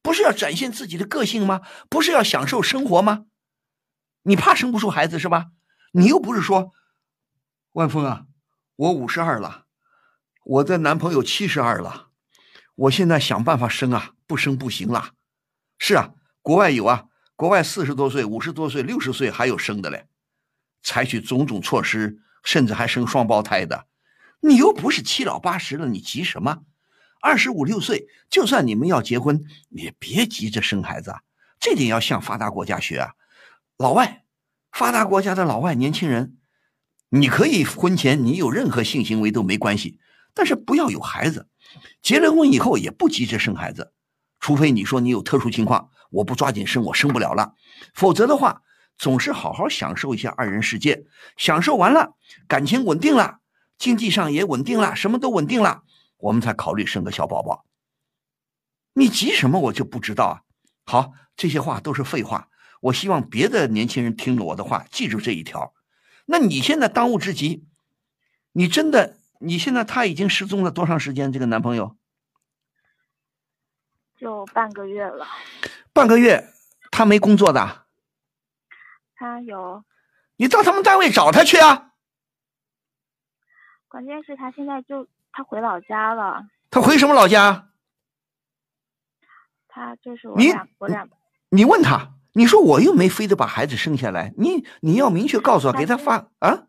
[0.00, 1.62] 不是要展现自己的个性吗？
[1.90, 3.26] 不是要享受生活吗？
[4.22, 5.46] 你怕生不出孩子是吧？
[5.96, 6.72] 你又不是说，
[7.70, 8.26] 万峰啊，
[8.74, 9.66] 我五十二了，
[10.44, 12.08] 我的男朋友七十二了。
[12.74, 15.12] 我现在想办法生啊，不生不行了。
[15.78, 17.04] 是啊，国外有啊，
[17.36, 20.08] 国外四十多岁、五十多岁、六十岁还有生的嘞，
[20.82, 23.86] 采取种种措施，甚至还生双胞胎的。
[24.40, 26.64] 你又不是七老八十了，你急什么？
[27.20, 31.20] 二十五六岁，就算你们要结婚，也别急着生孩子啊。
[31.60, 33.12] 这点要向发达国家学啊。
[33.76, 34.23] 老外，
[34.74, 36.36] 发达国家的老外年轻人，
[37.10, 40.00] 你可以婚前你有任何性行为都没关系，
[40.34, 41.48] 但是不要有孩子。
[42.02, 43.92] 结了婚以后也不急着生孩子，
[44.40, 47.54] 除非你说你有特殊情况，我不抓紧生我生不了了，
[47.94, 48.62] 否则的话，
[48.98, 51.04] 总是好好享受一下二人世界，
[51.36, 52.16] 享受完了，
[52.48, 53.38] 感情稳定了，
[53.78, 55.84] 经济上也稳定了，什么都稳定了，
[56.16, 57.64] 我们才考虑生个小宝宝。
[58.94, 59.60] 你急什么？
[59.60, 60.42] 我就不知道啊。
[60.84, 62.48] 好，这些话都是废话。
[62.84, 65.72] 我希望别的年轻人听了我的话，记住这一条。
[66.26, 67.66] 那你现在当务之急，
[68.52, 69.16] 你真的？
[69.40, 71.32] 你现在他已经失踪了多长时间？
[71.32, 71.96] 这个男朋友
[74.16, 75.26] 就半个月了。
[75.92, 76.52] 半个月，
[76.90, 77.86] 他没工作的。
[79.14, 79.84] 他有。
[80.36, 81.92] 你到他们单位找他去啊。
[83.88, 86.46] 关键是他现在就他回老家了。
[86.70, 87.70] 他回什么老家？
[89.68, 91.08] 他就是我俩，我俩。
[91.48, 96.64] 你问他，你说我又没非得把孩子生下来，你你要明确告诉我，给他发啊。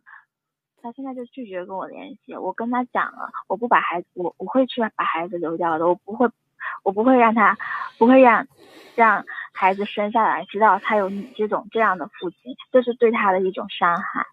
[0.82, 2.36] 他现在就拒绝跟我联系。
[2.36, 6.30] 我跟他讲了，我不把孩子，我我会去把孩子留掉的，我不会，
[6.84, 7.58] 我不会让他，
[7.97, 8.47] 不会让
[8.93, 14.28] 让孩子生下来知道他有你这种这样的父亲，这是对他的一种伤害。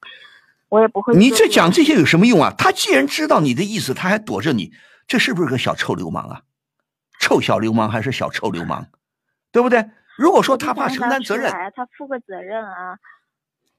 [0.68, 1.14] 我也不会。
[1.16, 2.52] 你这讲这些有什么用啊？
[2.58, 4.72] 他既然知道你的意思，他还躲着你，
[5.06, 6.42] 这是不是个小臭流氓啊？
[7.18, 8.88] 臭小流氓还是小臭流氓，
[9.50, 9.86] 对不对？
[10.22, 12.96] 如果说他怕承担责任，他负个责任啊。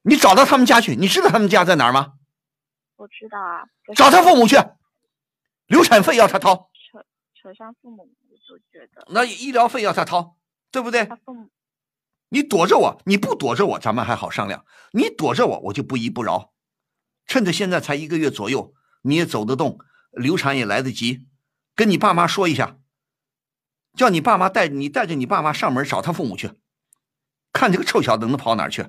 [0.02, 2.16] 你找到他们家去，你知道他们家在哪儿吗？
[2.98, 3.64] 我知道啊。
[3.96, 4.58] 找他父母去，
[5.68, 6.70] 流产费要他掏。
[6.92, 7.00] 扯
[7.34, 9.08] 扯上父母，我就觉得。
[9.08, 10.36] 那医疗费要他掏，
[10.70, 11.06] 对不对？
[11.06, 11.50] 他父母。
[12.28, 14.66] 你躲着我，你不躲着我，咱们还好商量。
[14.92, 16.52] 你躲着我，我就不依不饶。
[17.26, 19.80] 趁着现在才一个月左右，你也走得动，
[20.12, 21.26] 流产也来得及，
[21.74, 22.80] 跟你爸妈说一下。
[23.96, 26.52] 叫你爸妈带你带着你爸妈上门找他父母去，
[27.52, 28.88] 看这个臭小子能跑哪去，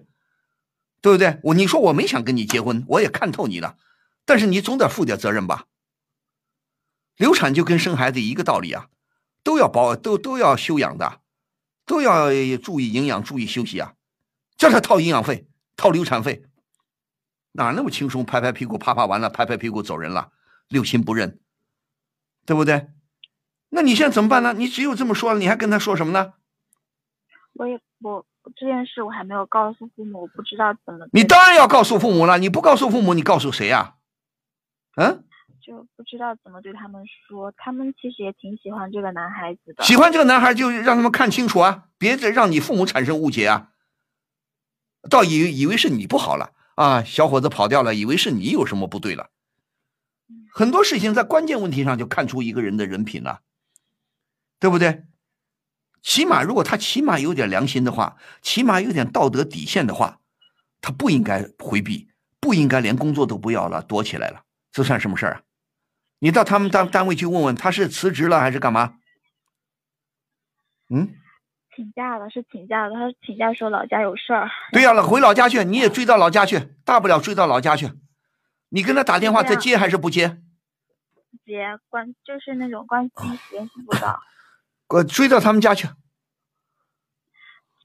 [1.00, 1.38] 对不对？
[1.44, 3.76] 我你说我没想跟你结婚，我也看透你了，
[4.24, 5.66] 但是你总得负点责任吧？
[7.16, 8.88] 流产就跟生孩子一个道理啊，
[9.42, 11.20] 都要保都都要休养的，
[11.84, 13.94] 都要注意营养，注意休息啊。
[14.56, 16.44] 叫他掏营养费，掏流产费，
[17.52, 18.24] 哪那么轻松？
[18.24, 20.32] 拍拍屁股，啪啪完了，拍拍屁股走人了，
[20.68, 21.38] 六亲不认，
[22.46, 22.93] 对不对？
[23.74, 24.52] 那你现在怎么办呢？
[24.52, 26.34] 你只有这么说了，你还跟他说什么呢？
[27.54, 31.08] 我也我这件事我还没有告诉父母，我不知道怎么。
[31.12, 33.96] 你当然要告诉父母了，你不告诉父母，你告诉谁呀？
[34.96, 35.24] 嗯？
[35.60, 37.52] 就不知道怎么对他们说。
[37.56, 39.82] 他们其实也挺喜欢这个男孩子的。
[39.82, 43.70] 喜欢这个男孩，就让他们看清楚啊，别再让你父母产生误解啊。
[45.10, 49.30] 倒以以为是你不好了啊，小伙子跑掉了，以为是你有什么不对了。
[50.52, 53.40] 很多事情在关键问题上就看出一个人的人品了。
[54.64, 55.04] 对不对？
[56.00, 60.20] 起码如果他起码有点良心的话，起码有点道德底线的话，
[60.80, 62.08] 他不应该回避，
[62.40, 65.42] 不应该连工作都不要了，躲起来了，这算什么事儿啊？
[66.20, 68.94] 你到他们单单位去问问，他是辞职了还是干嘛？
[70.88, 71.14] 嗯？
[71.76, 72.94] 请假了，是请假了。
[72.94, 74.48] 他请假说老家有事儿。
[74.72, 77.90] 对呀，回老家去，你也追到老家去，大不了追到老家去。
[78.70, 80.38] 你跟他打电话，他接还是不接？
[81.44, 83.14] 接，关就是那种关机，
[83.50, 84.22] 联系不到。
[84.94, 85.88] 我追到他们家去，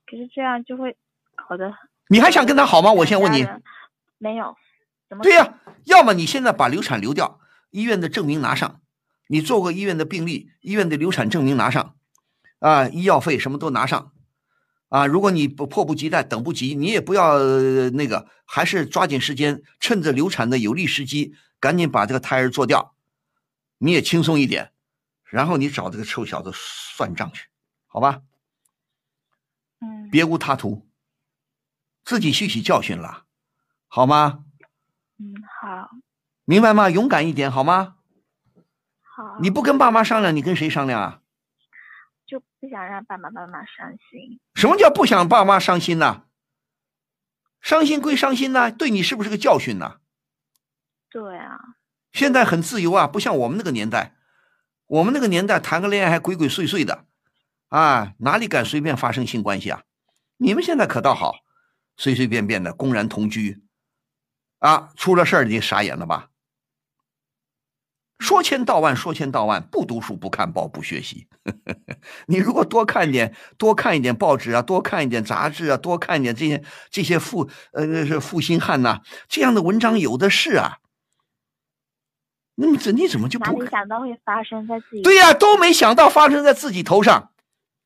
[0.06, 0.96] 可是这样就会
[1.36, 1.74] 好的。
[2.08, 2.92] 你还想跟他好吗？
[2.94, 3.48] 我先问你。
[4.20, 4.56] 没有。
[5.24, 7.40] 对呀，要么你现在把流产流掉，
[7.72, 8.80] 医院的证明拿上，
[9.28, 11.96] 你做过医院的病历，医院的流产证明拿上，
[12.60, 14.12] 啊，医药费什么都拿上，
[14.90, 17.40] 啊，如果你不迫不及待，等不及，你也不要
[17.94, 22.94] 那个，还是抓紧时间，趁着流产的有利时机，赶紧把这个胎儿做掉，
[23.80, 24.72] 你也轻松一点。
[25.30, 27.48] 然后你找这个臭小子算账去，
[27.88, 28.22] 好吧？
[29.80, 30.90] 嗯，别无他途，
[32.04, 33.26] 自己吸取教训了，
[33.88, 34.44] 好吗？
[35.18, 35.90] 嗯，好。
[36.46, 36.90] 明白吗？
[36.90, 37.98] 勇敢一点，好吗？
[39.02, 39.38] 好。
[39.40, 41.22] 你不跟爸妈商量，你跟谁商量啊？
[42.26, 44.40] 就不想让爸爸妈妈伤心。
[44.56, 46.26] 什么叫不想爸妈伤心呢？
[47.62, 50.00] 伤心归伤心呢，对你是不是个教训呢？
[51.10, 51.60] 对啊。
[52.12, 54.16] 现在很自由啊，不像我们那个年代。
[54.90, 57.06] 我们那个年代谈个恋爱还鬼鬼祟祟的，
[57.68, 59.84] 啊，哪里敢随便发生性关系啊？
[60.38, 61.36] 你们现在可倒好，
[61.96, 63.62] 随随便便的公然同居，
[64.58, 66.30] 啊，出了事儿你傻眼了吧？
[68.18, 71.28] 说千道万，说千道万，不读书不看报不学习。
[72.26, 80.80] 你如果多看点，多看一点报纸啊，多看一点杂志啊，多看一点这些这些负呃是负心汉呐，这样的文章有的是啊。
[82.62, 83.58] 那么这你怎么就不？
[83.58, 85.02] 没想到会发生在自己？
[85.02, 87.32] 对呀，都没想到发生在自己头上，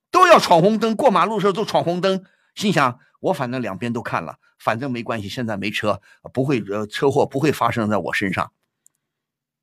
[0.10, 2.26] 都要闯红灯，过马路的时候都闯红灯。
[2.56, 6.02] 心想我反正两边都看了，反正没关系，现在没车，
[6.34, 8.52] 不会呃车祸不会发生在我身上。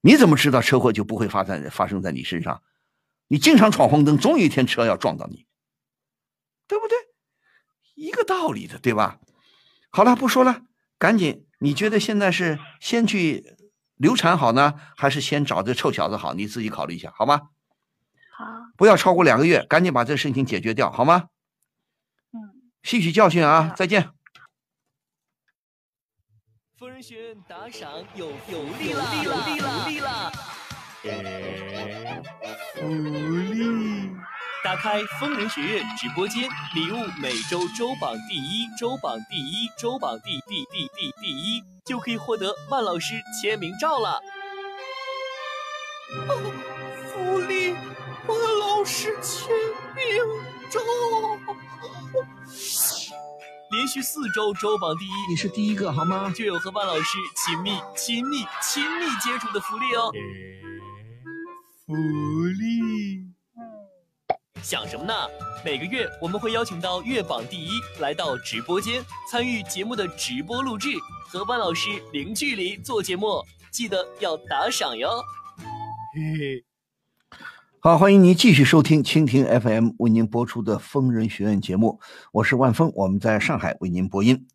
[0.00, 2.62] 你怎么知道车祸就不会发生发生在你身上？
[3.26, 5.44] 你经常闯红灯，总有一天车要撞到你，
[6.68, 6.96] 对不对？
[7.96, 9.18] 一个道理的，对吧？
[9.90, 10.62] 好了，不说了，
[10.98, 11.46] 赶紧。
[11.58, 13.56] 你觉得现在是先去？
[14.00, 16.32] 流产好呢，还是先找这臭小子好？
[16.32, 17.50] 你自己考虑一下，好吗？
[18.32, 18.46] 好，
[18.78, 21.28] 不要超过两个月，赶紧把这事情解决掉，好吗？
[22.32, 23.74] 嗯，吸取教训啊！
[23.76, 24.08] 再见。
[26.78, 30.32] 夫人学院打赏有有利了，有利了，有利了！
[32.76, 32.88] 福
[33.52, 34.10] 利。
[34.62, 44.20] 打开疯人学院直播间，礼物每周周榜第一，周榜第一，周榜第第第第第一，就可以获得万老师签名照了。
[46.28, 46.52] 哦
[47.06, 47.72] 福利，
[48.26, 49.48] 万老师签
[49.96, 50.04] 名
[50.70, 50.78] 照。
[53.70, 56.30] 连续四周周榜第一，你是第一个好吗？
[56.36, 60.12] 就有和万老师亲密、亲密、亲密接触的福利哦。
[61.86, 61.94] 福
[62.58, 63.29] 利？
[64.62, 65.14] 想什么呢？
[65.64, 70.88] 每个月我们会邀请到月榜第一来到直播间参与节目的直播录制，
[71.28, 75.08] 和万老师零距离做节目，记得要打赏哟。
[76.14, 76.64] 嘿嘿。
[77.80, 81.98] 好，欢迎您继续收听蜻蜓 FM 为您播出的疯人学院节目，
[82.32, 84.46] 我是万峰，我们在上海为您播音。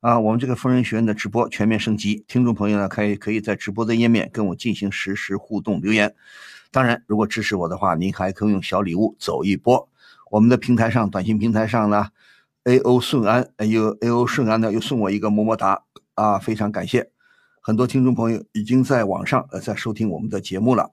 [0.00, 6.14] 啊，我们这个疯人学院的直播全面升级，听众朋友呢可以可以在直播的页面跟我进行实时互动留言。
[6.74, 9.88] 当然，如果支持我的话，您还可以用小礼物走一波。
[10.28, 12.08] 我们的平台上，短信平台上呢
[12.64, 15.84] ，A O 顺安，又 A O 顺安呢又送我一个么么哒
[16.14, 17.12] 啊，非常感谢。
[17.60, 20.90] 很多听众朋友已经在网上呃在收听我们的节目了。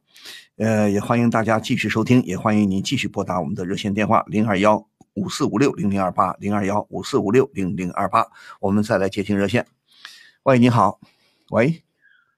[0.57, 8.27] 呃，也欢迎大家继续收听，也欢迎您继续拨打我们的热线电话零二幺五四五六零零二八零二幺五四五六零零二八，
[8.59, 9.65] 我们再来接听热线。
[10.43, 10.99] 喂，你好，
[11.49, 11.81] 喂，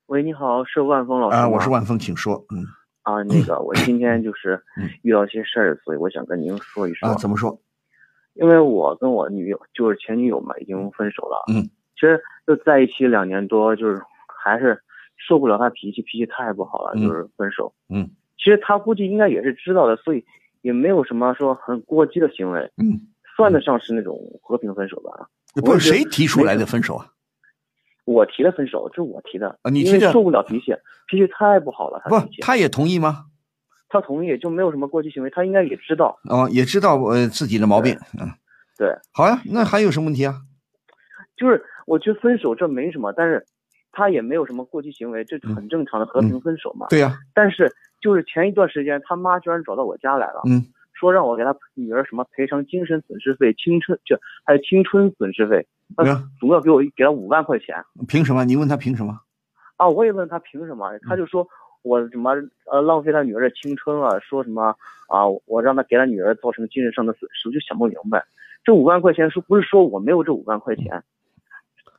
[0.06, 2.46] 喂，你好，是万峰老师啊，我是万峰，请说。
[2.50, 2.66] 嗯，
[3.04, 4.62] 啊，那个，我今天就是
[5.04, 7.08] 遇到一些事儿，所以我想跟您说一说。
[7.08, 7.58] 啊，怎么说？
[8.34, 11.44] 因为我跟我女友就是前女友嘛，已经分手了。
[11.54, 11.64] 嗯，
[11.96, 14.82] 其实就在一起两年多，就是还是。
[15.16, 17.74] 受不了她脾气，脾气太不好了，就是分手。
[17.88, 20.26] 嗯，其实她估计应该也是知道的，所以
[20.62, 22.60] 也没有什么说很过激的行为。
[22.76, 23.00] 嗯，
[23.38, 25.30] 算得上是那种和平分手吧。
[25.64, 27.08] 不是谁提出来的分手啊？
[28.06, 29.58] 我提的分手，这是我提的。
[29.62, 30.12] 啊，你提的？
[30.12, 30.74] 受不了脾气，
[31.08, 32.02] 脾气太不好了。
[32.10, 33.26] 不，他也同意吗？
[33.90, 35.30] 他同意，就没有什么过激行为。
[35.30, 36.20] 他应该也知道。
[36.30, 37.96] 哦，也知道呃自己的毛病。
[38.20, 38.28] 嗯，
[38.78, 38.94] 对。
[39.12, 40.42] 好呀，那还有什么问题啊？
[41.36, 43.46] 就是我觉得分手这没什么，但是。
[43.96, 46.88] 他也没有什么过激行为，这很正常的和平分手嘛。
[46.90, 47.16] 对呀。
[47.32, 55.68] 但是就是前一段时间，他妈居然找到我家来了，嗯，说让我给他女儿什么赔偿精神损失费、青春就还有青春损失费，
[56.40, 57.76] 总要给我给他五万块钱。
[58.08, 58.46] 凭什么？
[58.46, 59.20] 你问他凭什么？
[59.78, 61.48] 啊，我也问他凭什么，他就说
[61.82, 62.32] 我什么
[62.72, 64.76] 呃浪费他女儿的青春啊，说什么
[65.08, 68.24] 啊我让他给他女儿造成精神上的损失，我就想不明白，
[68.64, 71.04] 这五万块钱说不是说我没有这五万块钱。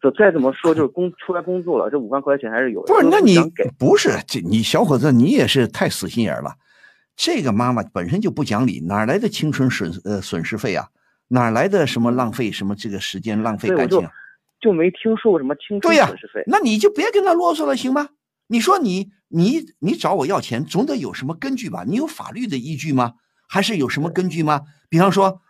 [0.03, 2.93] 就再怎么说，就是工出来工作了，这五万块钱还是有的。
[2.93, 3.39] 不是，那你
[3.79, 6.51] 不是这你小伙子，你也是太死心眼了。
[7.17, 10.89] 这个妈妈本身就不讲理，哪来的青春损呃损失费啊？
[11.29, 14.09] 哪来的什么浪费什么这个时间浪费感情？
[14.61, 16.43] 就没听说过什么青春损失费。
[16.47, 18.09] 那你就别跟他啰嗦了，行吗？
[18.47, 21.85] 你说你你你找我要钱，总得有什么根据吧？
[21.87, 23.15] 你有法律的依据吗？
[23.49, 24.63] 还是有什么根据吗？
[24.89, 25.41] 比方说，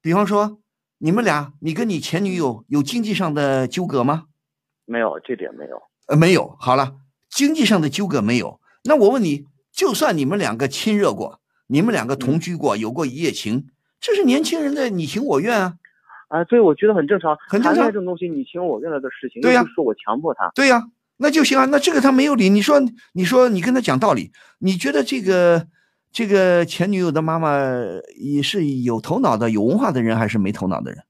[0.00, 0.60] 比方说。
[0.98, 4.28] 你们俩，你跟你前女友有经济上的纠葛吗？
[4.86, 5.82] 没有，这点没有。
[6.06, 6.56] 呃，没有。
[6.58, 6.94] 好了，
[7.28, 8.58] 经济上的纠葛没有。
[8.84, 13.66] 那我问你，就算你们两个亲热过，你们两个同居过，有过一夜情，
[14.06, 15.74] 这是年轻人的你情我愿啊。
[16.28, 17.36] 啊，对，我觉得很正常。
[17.48, 17.86] 很正常。
[17.86, 20.48] 这种东西，你情我愿的的事情，对呀，说我强迫他。
[20.54, 20.84] 对呀，
[21.16, 21.64] 那就行啊。
[21.64, 22.48] 那这个他没有理。
[22.48, 22.80] 你说，
[23.14, 25.66] 你说，你跟他讲道理，你觉得这个？
[26.12, 27.58] 这个前女友的妈妈
[28.16, 31.04] 也是有头脑的、有文化的人，还是没头脑的人？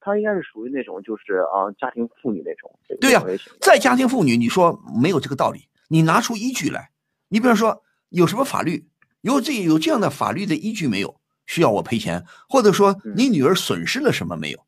[0.00, 2.70] 她应该是属于那种，就是啊，家庭妇女那种。
[3.00, 3.24] 对呀，
[3.58, 5.68] 在家庭妇女，你说没有这个道理？
[5.88, 6.90] 你拿出依据来。
[7.30, 8.88] 你比方说，有什么法律
[9.22, 11.18] 有这有这样的法律的依据没有？
[11.48, 14.60] 需要我赔钱，或者说你女儿损失了什么没有？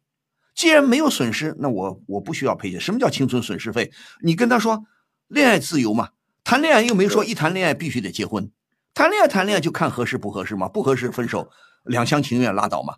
[0.55, 2.81] 既然没有损失，那我我不需要赔钱。
[2.81, 3.93] 什么叫青春损失费？
[4.23, 4.85] 你跟他说，
[5.29, 6.09] 恋爱自由嘛，
[6.43, 8.51] 谈恋爱又没说一谈恋爱必须得结婚。
[8.93, 11.49] 谈恋爱谈恋爱就看合适不合适嘛，不合适分手，
[11.85, 12.97] 两厢情愿拉倒嘛，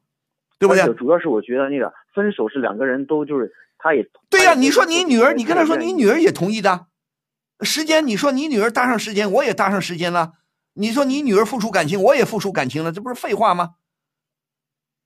[0.59, 0.95] 对不对？
[0.95, 4.55] 主要是我觉得那个分手是两个人都就是他也对呀。
[4.55, 6.87] 你说你女儿，你跟他说你女儿也同意的，
[7.61, 10.33] 时间你说你女儿搭上时间，我也搭上时间了。
[10.75, 13.75] 你说你女儿付出感情，我也付出感情了，这不是废话吗？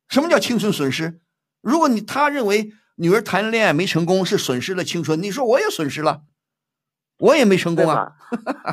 [0.09, 1.21] 什么叫青春损失？
[1.61, 6.23] 如果你他认为女儿谈恋爱没成功是损失了青春，你说我也损失了。
[7.19, 8.13] 我也没成功啊！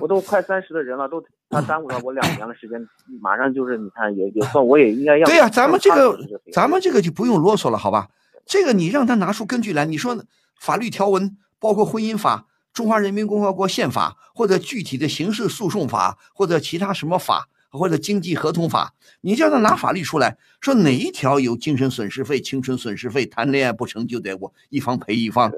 [0.02, 2.78] 我都快三十的人了，都 他耽误了我两年的时间，
[3.22, 6.20] 马上就是你看也也算我也应该要对呀，咱们这个
[6.52, 8.10] 咱们这个就不用啰嗦了，好吧？
[8.46, 10.22] 这个你让他拿出根据来，你说
[10.60, 23.26] 法律条文包括婚姻法、中华人民共和国宪法或者具体的刑事诉讼法或者其他什么法或者经济合同法，你叫他拿法律出来说哪一条有精神损失费、青春损失费？
[23.26, 25.52] 谈恋爱不成就得我一方赔一方，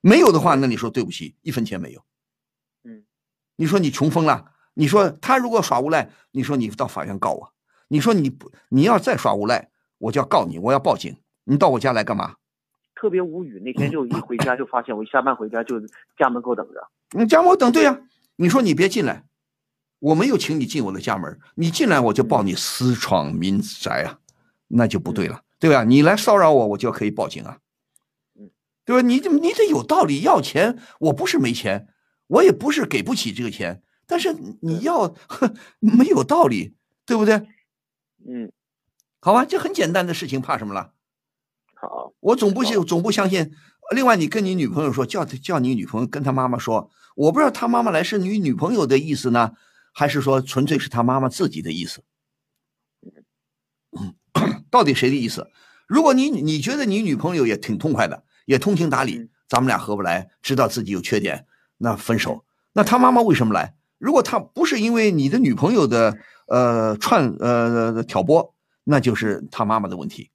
[0.00, 2.02] 没有的话，那你说对不起，一分钱没有。
[2.84, 3.04] 嗯
[3.56, 4.52] 你说你穷疯了？
[4.74, 7.52] 你说他如果耍无赖，你说你到法院告我？
[7.88, 11.16] 你说你不你要再耍无赖，我就要告你，我要报警。
[11.44, 12.36] 你到我家来干嘛？
[13.02, 13.60] 特别无语。
[13.64, 15.80] 那天就一回家就发现，我一下班回家就
[16.16, 16.88] 家门口等着。
[17.18, 18.00] 你家门口等对呀？
[18.36, 19.24] 你说你别进来，
[19.98, 24.20] 我没有请你进我的家门，你进来我就报你私闯民宅啊，
[24.68, 25.82] 那就不对了，对吧？
[25.82, 27.58] 你来骚扰我，我就可以报警啊。
[28.84, 29.02] 对吧？
[29.02, 31.88] 你你得有道理，要钱我不是没钱，
[32.28, 35.12] 我也不是给不起这个钱，但是你要
[35.80, 37.34] 没有道理，对不对？
[38.24, 38.52] 嗯，
[39.18, 40.92] 好吧，这很简单的事情，怕什么了？
[41.82, 43.52] 好，我总不信，总不相信。
[43.92, 49.52] 另外，你跟你女朋友说，叫叫你女朋友跟她妈妈说，我不知道她妈妈来是你女朋友的意思呢，
[49.92, 52.04] 还是说纯粹是她妈妈自己的意思？
[53.98, 54.14] 嗯，
[54.70, 55.48] 到底谁的意思？
[55.88, 61.46] 如果你你觉得你女朋友也挺痛快的，也通情达理，咱们俩合不来，知道自己有缺点，
[61.78, 62.44] 那分手。
[62.72, 63.74] 那她妈妈为什么来？
[63.98, 66.16] 如果她不是因为你的女朋友的
[66.46, 68.54] 呃串呃挑拨，
[68.84, 70.30] 那就是她妈妈的问题。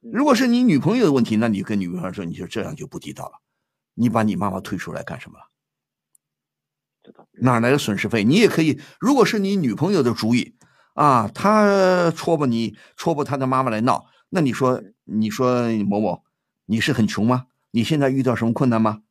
[0.00, 3.40] 如果是你女朋友的问题，那你跟女朋友说，你就这样就不地道了。
[3.94, 5.46] 你把你妈妈推出来干什么了？
[7.40, 8.24] 哪来的损失费？
[8.24, 8.80] 你也可以。
[8.98, 10.56] 如果是你女朋友的主意
[10.94, 16.24] 啊，她戳破你，戳破她的妈妈来闹，那你说，你说某某，
[16.66, 17.46] 你是很穷吗？
[17.70, 19.02] 你现在遇到什么困难吗？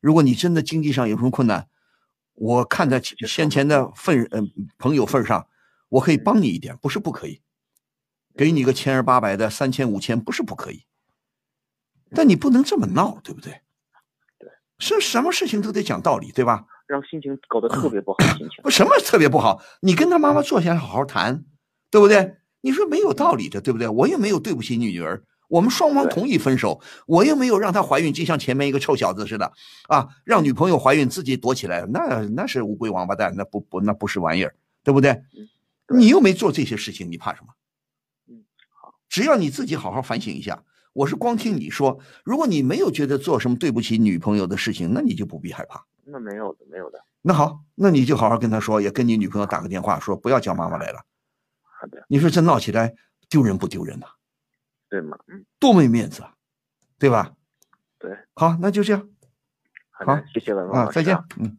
[0.00, 1.68] 如果你真的经济上有什么困难，
[2.34, 4.40] 我看在先前的份呃
[4.78, 5.46] 朋友份上，
[5.88, 7.40] 我可以帮你一点，不是不可以。
[8.36, 10.84] 给你个千儿八百的，三千五千不是不可以，
[12.14, 13.60] 但你不能这么闹，对不对？
[14.38, 16.66] 对，是什么事情都得讲道理，对吧？
[16.86, 21.44] 让心情搞得特别不好，心情不什么特别不好，你跟他妈妈坐下来好好谈，
[21.90, 22.36] 对不对？
[22.60, 23.88] 你说没有道理的，对不对？
[23.88, 29.52] 我又没有对不起你女儿，我们双方同意分手，我又没有让她怀孕，就像前面一个臭小子似的
[29.88, 34.54] 啊，让女朋友怀孕自己躲起来，那那是乌龟王八蛋，那不不那不是玩意儿，
[34.84, 35.22] 对不对？
[35.94, 37.48] 你又没做这些事情，你怕什么？
[39.12, 42.00] 只要你自己好好反省一下，我是光听你说。
[42.24, 45.84] 如果你没有觉得做什么对不起女朋友的事情，那你就不必害怕。
[46.04, 46.98] 那没有的，没有的。
[47.20, 51.04] 那好，那你就好好跟他说，也跟你女朋友打个电话，说不要叫妈妈来了。
[51.62, 52.02] 好的。
[52.08, 52.94] 你说这闹起来
[53.28, 54.06] 丢人不丢人呐？
[54.88, 55.18] 对吗？
[55.26, 55.44] 嗯。
[55.58, 56.32] 多没面子啊，
[56.98, 57.34] 对吧？
[57.98, 58.16] 对。
[58.32, 59.10] 好，那就这样。
[59.90, 61.14] 好，谢谢文文啊，再见。
[61.36, 61.58] 嗯。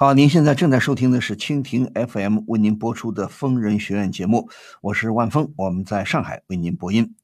[0.00, 4.48] 好，您现在正在收听的是蜻蜓 FM 为您播出的疯人学院节目，
[4.80, 7.14] 我是万峰，我们在上海为您播音。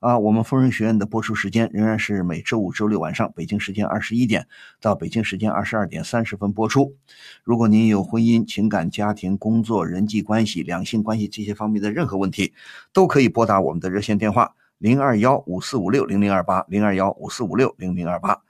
[0.00, 4.46] 啊，我们疯人学院的播出时间仍然是每周五、周六晚上北京时间二十一点
[4.82, 6.94] 到北京时间二十二点三十分播出。
[7.42, 12.52] 如果您有婚姻、情感、家庭、工作、人际关系、两性关系这些方面的任何问题，
[12.92, 18.42] 都可以拨打我们的热线电话零二幺五四五六零零二八零二幺五四五六零零二八。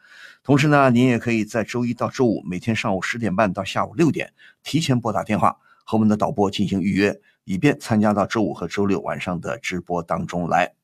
[0.46, 4.32] 同时呢，您也可以在周一到周五每天上午十点半到下午六点
[4.62, 10.74] 提前拨打电话和我们的导播进行预约，以便参加到周五和周六晚上的直播当中来。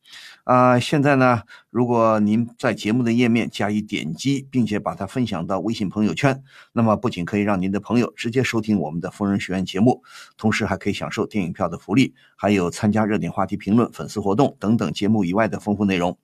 [0.42, 6.42] 啊，现在呢，如果您在节目的页面加以点击，并且把它分享到微信朋友圈，
[6.72, 10.02] 那么不仅可以让您的朋友直接收听我们的疯人学院节目，
[10.36, 16.18] 同时还可以享受电影票的福利，还有参加热点话题评论、粉丝活动等等节目以外的丰富内容。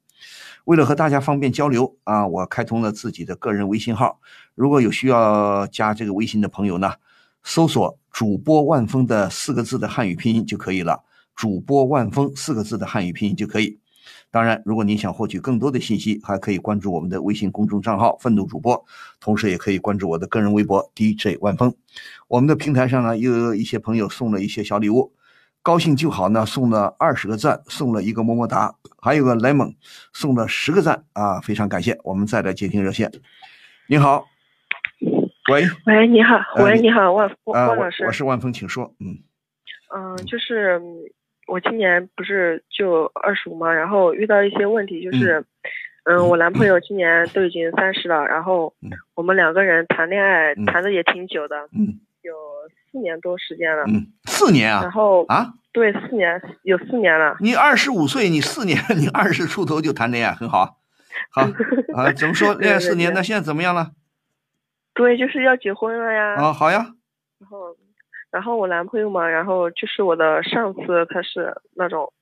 [0.64, 4.20] 为了和大家方便交流啊，我开通了自己的个人微信号。
[4.54, 6.92] 如果有需要加这个微信的朋友呢，
[7.42, 11.04] 搜索“主播万峰”的四个字的汉语拼音就可以了。
[11.34, 13.78] 主播万峰四个字的汉语拼音就可以。
[14.30, 18.84] 当然，如果您想获取更多的信息，还可以关注我们的微信公众账号“愤怒主播”，
[19.20, 21.72] 同时也可以关注我的个人微博 DJ 万峰。
[22.26, 25.14] 我们的平台上呢，又有一些朋友送了一些小礼物。
[25.69, 29.75] 高兴就好呢，送了二十个赞，送了一个么么哒，还有个 lemon，
[30.14, 31.95] 送了十个赞啊，非常感谢。
[32.05, 33.12] 我们再来接听热线。
[33.87, 34.25] 你好，
[35.53, 38.95] 喂，喂，你好，喂，你好，万万老师，我是万峰，请说。
[38.99, 39.19] 嗯，
[39.95, 40.81] 嗯，就是
[41.47, 45.45] 我今年不是就二十五嘛，然后遇到一些问题，就是，
[46.05, 48.73] 嗯，我男朋友今年都已经三十了，然后
[49.14, 52.33] 我们两个人谈恋爱谈的也挺久的，嗯，有。
[52.91, 57.36] 四年多时间了，嗯，四年啊，然后啊，对，四年有四年了。
[57.41, 60.78] 你二十五岁，你四年， 你二十出头就谈恋爱，很好，
[61.30, 61.43] 好
[61.95, 62.12] 啊。
[62.12, 63.12] 怎么说恋爱四年？
[63.12, 63.93] 那现在怎么样了？
[64.95, 66.34] 对，就是要结婚了呀。
[66.36, 66.95] 啊，好呀。
[67.39, 67.76] 然后，
[68.30, 72.12] 然后我男朋友嘛，然后就是我的上司，他是那种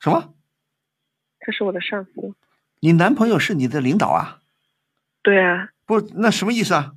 [0.00, 0.32] 什么？
[1.40, 2.34] 他是我的上司。
[2.80, 4.38] 你男朋友是你的领导啊？
[5.22, 5.68] 对啊。
[5.84, 6.92] 不，那什么意思啊？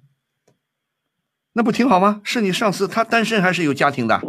[1.55, 2.21] 那不挺好吗？
[2.23, 4.19] 是你上司，他单身还是有家庭的？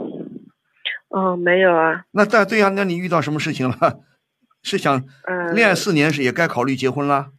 [1.09, 2.05] 哦，没有啊。
[2.13, 4.01] 那对对呀，那你遇到什么事情了？
[4.63, 7.31] 是想嗯恋爱四年是也该考虑结婚啦？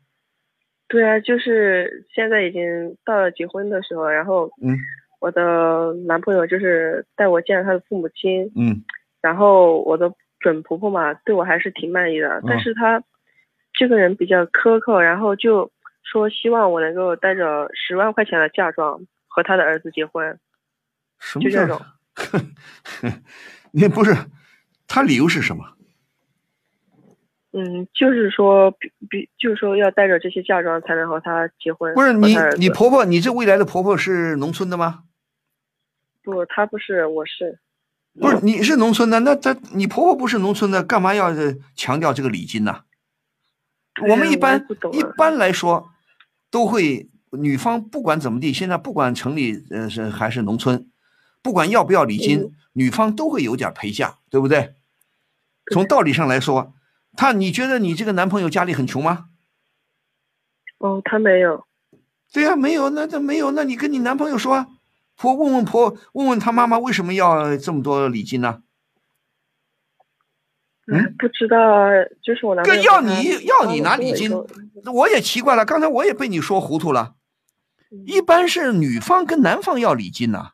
[0.88, 4.78] 对啊，就是现在已经到了结婚的时候，然后嗯
[5.20, 8.84] 我的男朋友就是带我见了他的父母亲，嗯
[9.22, 13.02] 然后我的准婆婆嘛，对我还是挺满意的，但是她
[13.74, 15.70] 这个人比较苛刻，然后就
[16.04, 19.02] 说希望我能够带着十万块钱的嫁妆
[19.38, 20.40] 和他的儿子结婚，
[21.20, 21.86] 什么这种儿？
[23.70, 24.16] 你不是
[24.88, 25.76] 他理由是什么？
[27.52, 35.04] 嗯，就是说比比，就是说要带着这些嫁妆才能和他结婚，不是你你婆婆，你这未来的婆婆是农村的吗？
[36.24, 37.60] 不，她不是，我是。
[38.20, 42.86] 不是，你是农村的，那她你婆婆不是农村的，干嘛要呃强调这个礼金呢？
[44.10, 45.92] 我们一般一般来说，
[46.50, 50.90] 都会女方不管怎么地，现在不管城里呃是还是农村，
[51.42, 54.76] 不管要不要礼金，女方都会有点陪嫁，对不对？
[55.74, 56.74] 从道理上来说，
[57.18, 59.26] 他你觉得你这个男朋友家里很穷吗？
[60.78, 61.66] 哦，他没有。
[62.32, 64.68] 对呀、没有，那这没有，那你跟你男朋友说啊，
[65.18, 68.62] 婆问问婆，问问他妈妈为什么要这么多礼金呢？
[70.90, 71.58] 嗯，不知道，
[72.24, 74.32] 就是我男朋友跟要你要你拿礼金，
[74.86, 77.16] 我也奇怪了，刚才我也被你说糊涂了。
[78.06, 80.54] 一般是女方跟男方要礼金呐、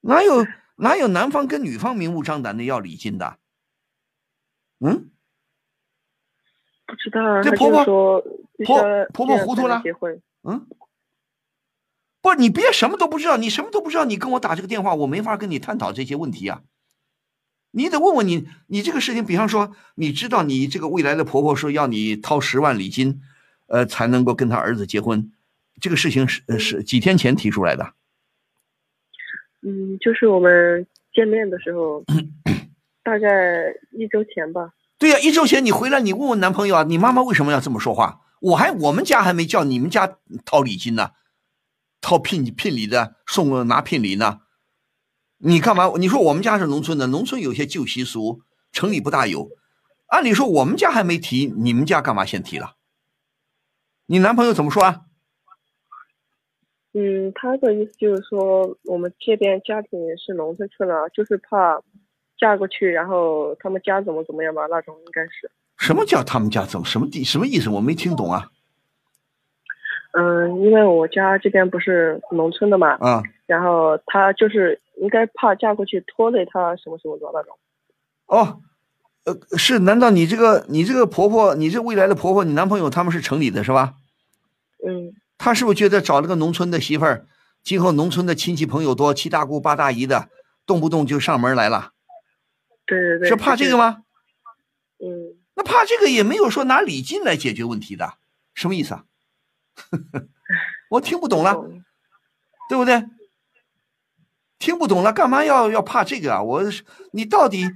[0.00, 3.38] 哪有哪有男方跟女方明目张胆的要礼金的？
[4.80, 5.10] 嗯，
[6.86, 8.20] 不知道啊，这婆婆说
[8.64, 9.82] 婆婆婆糊涂了。
[10.42, 10.66] 嗯，
[12.20, 16.62] 不，你别什么都不知道，你什么都不知道，你跟我打这个电话，我没法跟你探讨这些问题啊。
[17.70, 23.20] 你得问问你，你这个事情，比方说，你知道你这个未来的婆婆说要你掏十万礼金，
[23.66, 25.32] 呃，才能够跟她儿子结婚，
[25.80, 27.92] 这个事情是呃是几天前提出来的。
[29.62, 32.04] 嗯，就是我们见面的时候，
[33.02, 34.72] 大概一周前吧。
[34.98, 38.22] 对呀、一周前你回来，你问问男朋友啊，你妈妈为什么要这么说话？
[38.40, 41.10] 我还我们家还没叫你们家掏礼金呢，
[42.00, 44.40] 掏聘聘礼的，送拿聘礼呢。
[45.38, 45.90] 你干嘛？
[45.98, 49.50] 你说我们家是农村的，农村有些旧习俗，城里不大有。
[50.06, 52.76] 按理说我们家还没提，你们家干嘛先提了？
[54.06, 55.05] 你男朋友怎么说啊？
[56.98, 61.78] 嗯，他的意思就是说，我们这边家庭是农村村的，就是怕
[62.38, 65.50] 嫁过去，然后他们家怎么怎么样吧，那种应该是。
[65.76, 67.68] 什么叫他们家怎么什么地什么意思？
[67.68, 68.50] 我没听懂啊。
[70.12, 77.58] 嗯，因为我家这边不是农村的嘛，啊，然后他就是应该怕嫁过去拖累他什么什么的那种。
[78.24, 78.62] 哦，
[79.26, 79.80] 呃，是？
[79.80, 83.96] 难道你这个你这个婆婆，你这未来的婆婆，你男朋友他们是城里的是吧？
[84.86, 87.26] 嗯，他是不是觉得找了个农村的媳妇儿，
[87.62, 90.28] 今后农村的亲戚朋友多，七大姑八大姨的，
[90.64, 91.92] 动不动就上门来了？
[92.86, 93.28] 对对对。
[93.28, 94.02] 是怕这个吗？
[94.98, 98.14] 嗯，那怕这个也没有说拿礼金来解决问题的，
[98.54, 99.04] 什么意思啊？
[100.88, 101.54] 我听不懂了，
[102.68, 103.04] 对不对？
[104.58, 106.42] 听不懂了，干嘛要要怕这个啊？
[106.42, 106.62] 我
[107.12, 107.70] 你到底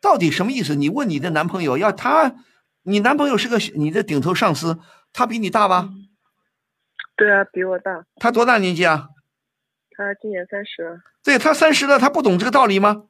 [0.00, 0.76] 到底什么意思？
[0.76, 2.36] 你问你的男朋友，要他，
[2.82, 4.78] 你男朋友是个你的顶头上司，
[5.12, 5.90] 他比你大吧？
[7.20, 9.10] 对啊，比我大，他多大年纪啊？
[9.90, 11.00] 他今年三十了。
[11.22, 13.02] 对他三十了，他不懂这个道理吗？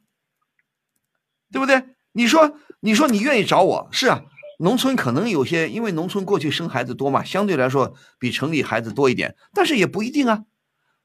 [1.53, 1.81] 对不对？
[2.11, 4.23] 你说，你说你愿意找我是啊？
[4.59, 10.43] 农村可能有些，因为农村过去生孩子多嘛，相对来说比城里孩子多一点，但是也不一定啊。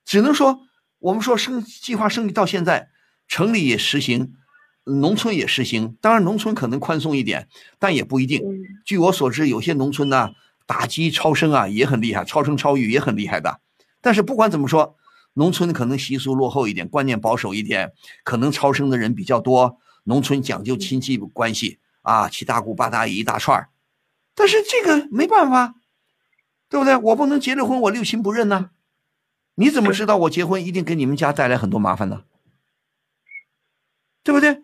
[0.04, 0.62] 只能说，
[0.98, 2.90] 我们说生计划生育到现在，
[3.28, 4.34] 城里也实行，
[4.84, 5.96] 农村也实行。
[6.02, 7.48] 当然，农村可能宽松一点，
[7.78, 8.42] 但也不一定。
[8.84, 10.32] 据我所知，有些农村呢，
[10.66, 13.60] 打击超生啊也很厉害，超生超育也很厉害的。
[14.02, 14.96] 但是不管怎么说，
[15.34, 17.92] 农村可能习俗落后一点，观念保守一点，
[18.24, 19.78] 可能超生的人比较多。
[20.06, 23.70] 农村讲究亲戚关系啊，七大姑八大姨一大串儿，
[24.36, 25.76] 但是这个没办法，
[26.70, 26.96] 对不对？
[26.96, 28.70] 我不能结了婚我六亲不认呢。
[29.56, 32.24] 你怎么知道我结婚一定给你们家带来很多麻烦呢？
[34.24, 34.64] 对不对？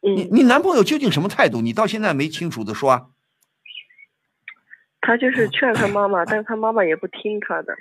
[0.00, 1.60] 你你男朋友究竟什么态度？
[1.60, 3.06] 你到现在没清楚的说啊。
[5.00, 7.74] 他就是劝他妈妈，但是他妈妈也不听他的。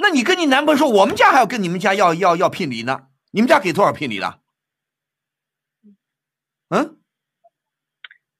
[0.00, 3.08] 那你跟你男朋友说，我们家还要跟你们家要要要聘礼呢？
[3.30, 4.40] 你们家给多少聘礼了？
[6.68, 6.98] 嗯，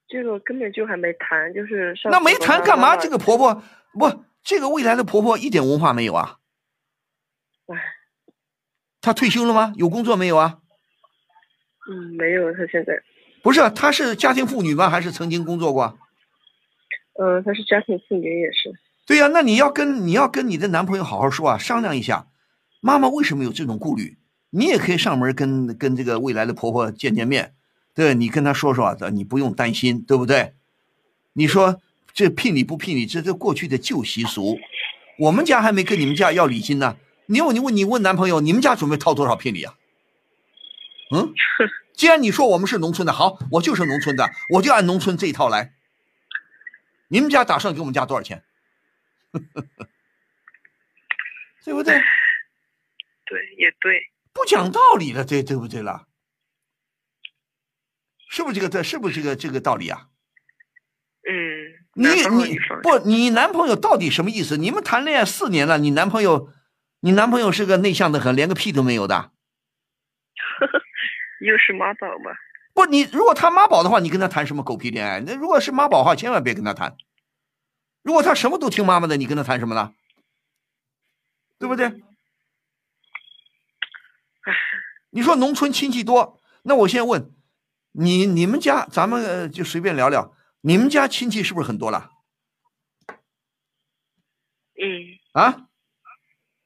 [0.06, 2.96] 这个根本就还没谈，就是上那没谈干嘛？
[2.96, 3.62] 这个婆婆
[3.94, 6.38] 不，这个未来的婆婆一点文化没有啊？
[7.66, 7.94] 唉，
[9.00, 9.72] 她退休了吗？
[9.76, 10.58] 有工作没有啊？
[11.90, 13.02] 嗯，没有，她现在，
[13.42, 14.90] 不是，她是家庭妇女吗？
[14.90, 15.98] 还是曾经工作过？
[17.20, 18.72] 嗯，他是家庭妇女也是。
[19.06, 22.28] 对呀、那你要跟你要跟你的男朋友好好说啊，商量一下，
[22.80, 24.18] 妈妈为什么有这种顾虑？
[24.50, 27.54] 你也可以上门跟跟这个未来的婆婆见见面，
[27.94, 30.54] 对你跟她说说，你不用担心，对不对？
[31.32, 31.80] 你说
[32.12, 34.58] 这聘礼不聘礼，这这过去的旧习俗。
[35.18, 36.96] 我们家还没跟你们家要礼金呢。
[37.26, 39.74] 你问你问你问男朋友，你们家准备掏多少聘礼啊？
[41.14, 41.32] 嗯，
[41.96, 45.72] 既然你说我们是农村的，好，我就是农村的，我就按农村这一套来。
[47.08, 48.42] 你们家打算给我们家多少钱？
[51.64, 52.00] 对不对？
[53.26, 54.00] 对，也对。
[54.32, 56.06] 不讲道理了，对对不对了？
[58.30, 58.68] 是不是这个？
[58.68, 60.08] 这是不是这个这个道理啊？
[61.28, 61.74] 嗯。
[61.94, 64.56] 你你不，你男朋友到底什么意思？
[64.56, 66.52] 你们谈恋爱四年了，你男朋友，
[67.00, 69.32] 你男朋友是个内向的很，连个屁都没有的。
[71.40, 72.30] 又是妈宝吗？
[72.78, 75.18] 不，你如果他妈宝的话，你跟他谈什么狗屁恋爱？
[75.18, 76.96] 那如果是妈宝的话，千万别跟他谈。
[78.02, 79.92] 如果他什么都听妈妈的，你跟他谈什么呢？
[81.58, 82.00] 对不对？
[85.10, 87.34] 你说农村亲戚多，那我先问
[87.90, 90.32] 你，你们家咱们就随便聊聊。
[90.60, 92.12] 你们家亲戚是不是很多了？
[94.80, 95.18] 嗯。
[95.32, 95.66] 啊？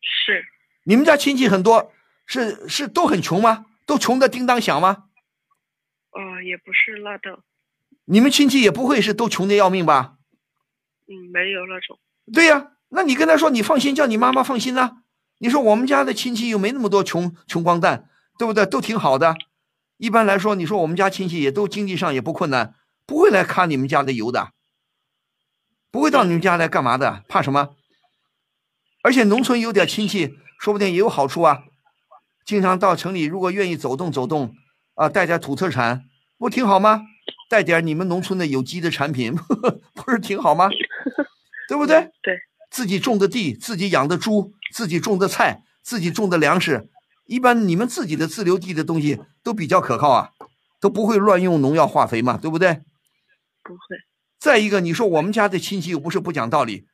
[0.03, 0.45] 是。
[0.85, 1.91] 你们家亲戚很多，
[2.27, 3.65] 是是都很穷吗？
[3.87, 5.05] 都穷的叮当响吗？
[6.13, 7.41] 哦，也不是那的。
[8.05, 10.15] 你们亲戚也不会是都穷的要命吧？
[11.09, 11.99] 嗯，没有那种。
[12.33, 15.03] 对呀，那你跟他说，你放心，叫你妈妈放心呐。
[15.39, 18.09] 你说我们家的亲戚又没那么多穷穷光蛋，
[18.39, 18.65] 对不对？
[18.65, 19.35] 都挺好的。
[19.97, 22.75] 一般来说，你说我们家亲戚也都经济上也不困难。
[23.05, 24.53] 不会来看你们家的油的，
[25.91, 27.25] 不会到你们家来干嘛的？
[27.29, 27.75] 怕什么？
[29.03, 31.65] 而且农村有点亲戚，说不定也有好处啊。
[32.45, 34.55] 经常到城里，如果愿意走动走动，
[34.95, 36.05] 啊，带点土特产，
[36.39, 37.03] 不挺好吗？
[37.49, 39.35] 带点你们农村的有机的产品，
[39.95, 40.69] 不是挺好吗？
[41.69, 42.11] 对不对？
[42.23, 42.39] 对，
[42.71, 46.89] 自己种的地，自己养的猪，自己种的菜，自己种的粮食，
[47.27, 50.31] 一般你们自己的自留地的东西都比较可靠啊，
[50.81, 52.81] 都不会乱用农药化肥嘛，对不对？
[53.63, 53.97] 不会。
[54.39, 56.87] 再一个，你说我们家的亲戚又不是不讲道理，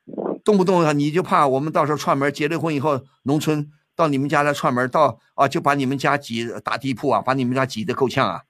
[0.45, 8.45] 动不动啊，你就怕我们到时候串门结了婚以后，农村到你们家来串门，到啊就把你们家挤打地铺啊，把你们家挤得够呛啊，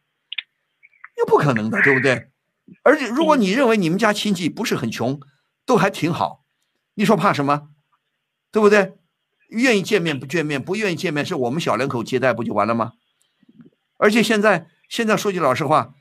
[1.17, 2.29] 那不可能的，对不对？
[2.83, 5.19] 而且如果你认为你们家亲戚不是很穷，
[5.65, 6.45] 都还挺好，
[6.97, 7.69] 你说怕什么？
[8.53, 8.99] 对不对？
[9.49, 12.93] 愿意见面不见面，不愿意见面是我们小两口接待不就完了吗？
[13.97, 15.95] 而且现在现在说句老实话，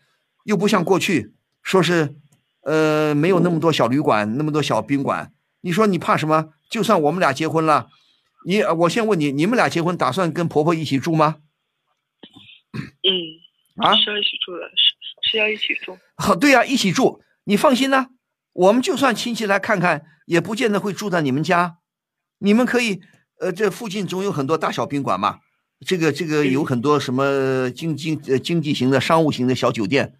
[0.44, 1.34] 又不像过去。
[1.64, 2.16] 说是，
[2.64, 5.32] 呃，没有那么多小旅馆，那么多小宾馆。
[5.62, 6.50] 你说你怕什么？
[6.70, 7.88] 就算我们俩结婚了，
[8.46, 11.38] 你我先问你，你们俩结婚打算跟婆婆一起住吗？
[12.74, 15.98] 嗯，啊，是要一起住的，是是要一起住。
[16.18, 17.22] 好，对呀，一起住。
[17.46, 18.08] 你放心呐，
[18.54, 21.78] 我们就算亲戚来看看，也不见得会住在你们家。
[22.40, 23.02] 你们可以，
[23.40, 25.40] 呃，这附近总有很多大小宾馆嘛。
[25.86, 30.16] 这个这个有很多什么经经呃经济型的商务型的小酒店。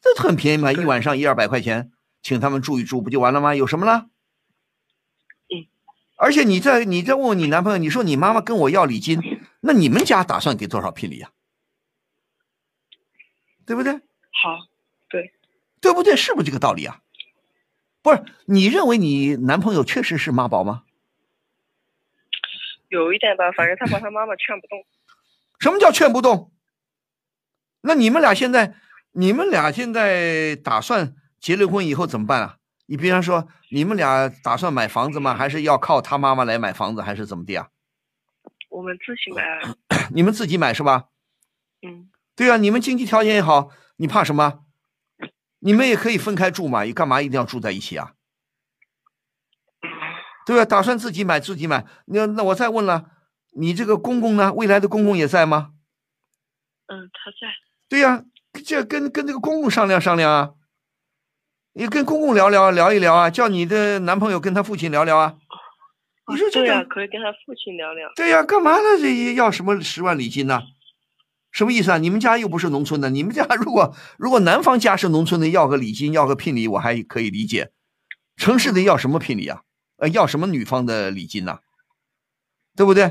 [0.00, 1.90] 这很便宜嘛，一晚上一二百块钱，
[2.22, 3.54] 请他们住一住不就完了吗？
[3.54, 4.06] 有什么了？
[6.20, 6.24] 嗯。
[6.24, 11.30] 而且你再你再问问你男朋友，你说你妈妈跟我要礼金，那你们家打算给多少聘礼呀？
[13.64, 13.94] 对不对？
[13.94, 14.66] 好，
[15.08, 15.32] 对，
[15.80, 16.16] 对不对？
[16.16, 17.00] 是不是这个道理啊？
[18.02, 20.82] 不是，你认为你男朋友确实是妈宝吗？
[22.88, 24.84] 有一点吧，反正他把他妈妈劝不动。
[25.58, 26.52] 什么叫劝不动？
[27.82, 28.74] 那你们俩现在？
[29.12, 32.58] 你们俩现在打算结了婚以后怎么办啊？
[32.90, 35.32] 你比方说，你们俩打算买房子吗？
[35.32, 37.68] 还是要靠他妈妈来买房子，还是怎么的啊？
[38.68, 39.44] 我们自己买。
[40.10, 41.04] 你们自己买是吧？
[41.82, 42.10] 嗯。
[42.34, 44.64] 对啊，你们经济条件也好，你怕什么？
[45.60, 48.14] 你们也可以分开住嘛，你干嘛一定要住在一起啊？
[50.44, 50.64] 对吧？
[50.64, 51.86] 打算自己买自己买。
[52.06, 53.12] 那那我再问了，
[53.52, 54.52] 你这个公公呢？
[54.54, 55.74] 未来的公公也在吗？
[56.88, 57.54] 嗯，他在。
[57.88, 58.24] 对呀。
[58.66, 60.54] 这跟跟这个公公商量商量啊，
[61.72, 65.36] 你跟公公聊聊聊一聊啊，叫你的男朋友跟他父亲聊聊啊。
[66.28, 68.08] 你说这个可以跟他父亲聊聊。
[68.16, 68.98] 对呀，干嘛呢？
[69.00, 70.62] 这要什么十万礼金呢？
[71.52, 71.98] 什么意思啊？
[71.98, 77.70] 你们家又不是农村的，你们家如果如果男方家是农村的，要个礼金，要个聘礼，我还可以理解。
[78.36, 79.62] 城市的要什么聘礼啊？
[79.98, 81.60] 呃，要什么女方的礼金呢？
[82.76, 83.04] 对不对？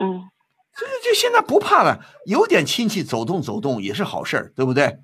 [0.00, 0.30] 嗯。
[0.76, 4.98] 这这现在不怕了，有点亲戚走动走动也是好事儿，对不对？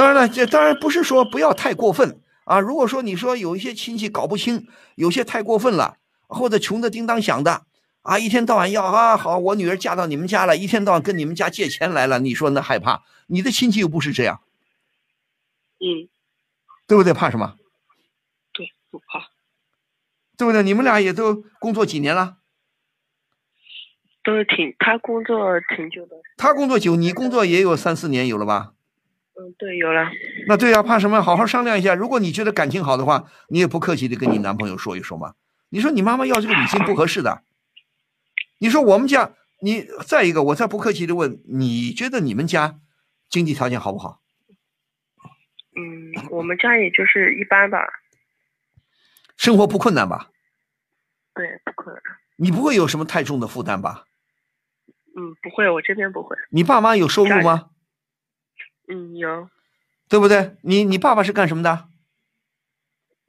[0.00, 0.06] 对。
[0.06, 2.58] 当然了，这当然不是说不要太过分啊。
[2.58, 7.66] 如果说你说有一些亲戚搞不清，有些太过分了，或者穷的叮当响的
[8.02, 13.02] 啊，一天到晚要啊好，我女儿嫁到你们家了，一天到晚跟你们家借钱来了，你说那害怕？
[13.26, 14.40] 你的亲戚又不是这样。
[15.80, 16.08] 嗯。
[16.86, 17.12] 对不对？
[17.12, 17.56] 怕什么？
[18.52, 19.28] 对，不怕。
[20.36, 20.62] 对不对？
[20.62, 22.38] 你们俩也都工作几年了？
[24.24, 26.16] 都挺，他工作挺久的。
[26.36, 28.72] 他工作久，你工作也有三四年有了吧？
[29.40, 30.10] 嗯，对，有了。
[30.46, 31.22] 那对呀，怕什么？
[31.22, 31.94] 好好商量一下。
[31.94, 35.34] 如果你觉得感情好的话，你也不客气的跟你男朋友说一说嘛。
[35.70, 37.42] 你说你妈妈要这个礼金不合适的。
[38.58, 39.32] 你说我们家，
[39.62, 42.80] 你再一个，我再不客气的问，你觉得你们家
[43.30, 44.20] 经济条件好不好？
[45.74, 47.78] 嗯，我们家也就是一般吧。
[49.38, 50.28] 生活不困难吧？
[51.32, 52.02] 对，不困难。
[52.36, 54.04] 你不会有什么太重的负担吧？
[55.16, 56.36] 嗯，不会，我这边不会。
[56.50, 57.70] 你爸妈有收入吗？
[58.90, 59.48] 嗯，有。
[60.08, 60.56] 对不对？
[60.62, 61.86] 你你爸爸是干什么的？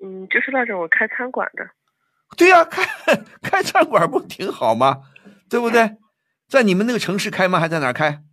[0.03, 1.70] 嗯，就是那种我开餐馆的。
[2.36, 2.84] 对呀，开
[3.43, 5.03] 开餐馆不挺好吗？
[5.49, 5.97] 对不对？
[6.47, 7.59] 在你们那个城市开吗？
[7.59, 8.24] 还在哪儿开？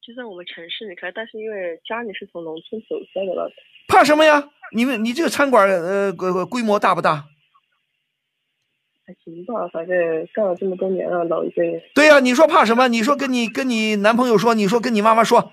[0.00, 3.52] 就在我们城市里开，但是因为家里是从农村走出来的。
[3.88, 4.48] 怕什么呀？
[4.72, 7.24] 你们你这个餐馆呃规规模大不大？
[9.04, 9.96] 还行吧，反正
[10.32, 11.82] 干了这么多年了，老一辈。
[11.94, 12.86] 对呀，你说怕什么？
[12.86, 15.52] 你说跟你跟你男朋友说，你说跟你妈妈说，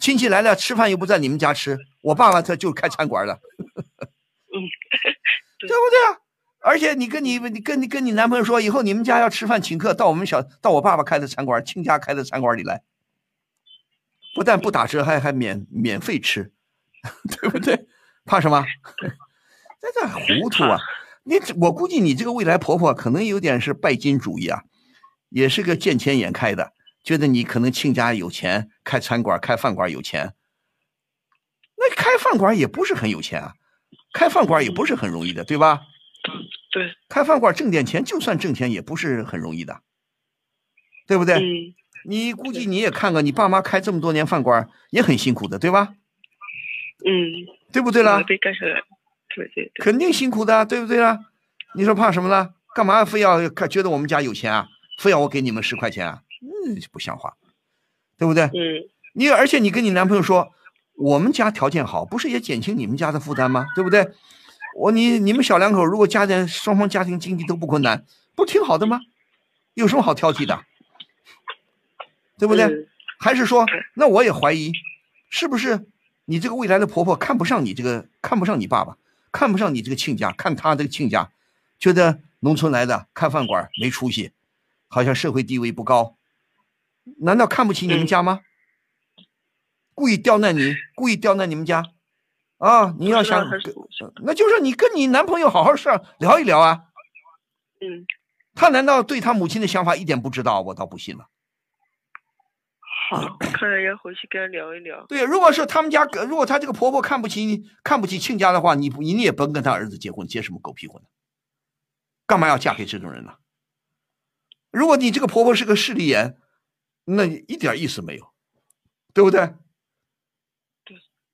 [0.00, 3.32] 亲戚来了吃饭又不在你们家吃，我爸爸他就开餐馆的。
[3.32, 4.56] 嗯，
[5.58, 6.18] 对不对啊？
[6.60, 12.82] 而且你跟你你跟你跟你男朋友说，以后你们家要吃饭请客，到我们小到我爸爸开的餐馆，亲家开的餐馆里来，
[14.34, 16.52] 不但不打折，还还免免费吃，
[17.40, 17.86] 对不对？
[18.24, 18.64] 怕什么？
[19.80, 20.78] 在这糊涂啊！
[21.24, 24.62] 你我估计你这个未来婆婆可能有点是拜金主义啊，
[25.28, 26.72] 也是个见钱眼开的，
[27.04, 30.34] 觉得你可能亲家有钱，开餐馆开饭馆有钱。
[31.76, 33.54] 那开饭馆也不是很有钱啊，
[34.12, 35.82] 开饭馆也不是很容易的，对吧？
[36.72, 39.82] 对，开饭馆挣点钱，就算挣钱也不是很容易的，
[41.06, 41.36] 对不对？
[41.36, 41.74] 嗯。
[42.06, 45.94] 你估计你也看看，你爸妈开这么多年饭馆也很辛苦的，对吧？
[47.06, 47.46] 嗯。
[47.72, 48.22] 对不对啦？
[48.26, 48.80] 被干下来，
[49.34, 49.84] 对对对。
[49.84, 51.18] 肯定辛苦的，对不对啦？
[51.74, 52.54] 你说怕什么呢？
[52.74, 54.68] 干嘛非要看觉得我们家有钱啊？
[54.98, 56.22] 非要我给你们十块钱啊？
[56.44, 57.34] 嗯，不像话，
[58.18, 58.44] 对不对？
[58.44, 58.88] 嗯。
[59.14, 60.52] 你而且你跟你男朋友说，
[60.96, 63.66] 我们家条件好，不是也减轻你们家的负担吗？
[63.74, 64.10] 对不对？
[64.76, 69.00] 我你你们小两口如果家庭双方家庭经济都不困难，不挺好的吗？
[69.74, 70.64] 有什么好挑剔的？
[72.38, 72.88] 对不对？
[73.20, 73.64] 还是说，
[73.94, 74.72] 那我也怀疑，
[75.30, 75.86] 是不是
[76.24, 78.96] 你这个未来的婆婆看不上你这个，看不上你爸爸，
[79.30, 81.30] 看不上你这个亲家，看他这个亲家，
[81.78, 84.32] 觉得农村来的开饭馆没出息，
[84.88, 86.16] 好像社会地位不高，
[87.20, 88.40] 难道看不起你们家吗？
[89.94, 91.84] 故意刁难你，故意刁难你们家？
[92.58, 93.46] 啊，你要想，
[94.24, 96.84] 那就是你跟你男朋友好好上聊一聊啊。
[97.80, 98.06] 嗯，
[98.54, 100.62] 他难道对他母亲的想法一点不知道？
[100.62, 101.28] 我倒不信了。
[103.10, 105.04] 好，看来要回去跟他聊一聊。
[105.06, 111.02] 对，如果是他们家，如果他这个婆婆看不起你，看不起亲家的话，你你也甭跟他儿子结婚，结什么狗屁婚？
[112.26, 113.34] 干嘛要嫁给这种人呢？
[114.70, 116.38] 如果你这个婆婆是个势利眼，
[117.04, 118.32] 那一点意思没有，
[119.12, 119.54] 对不对？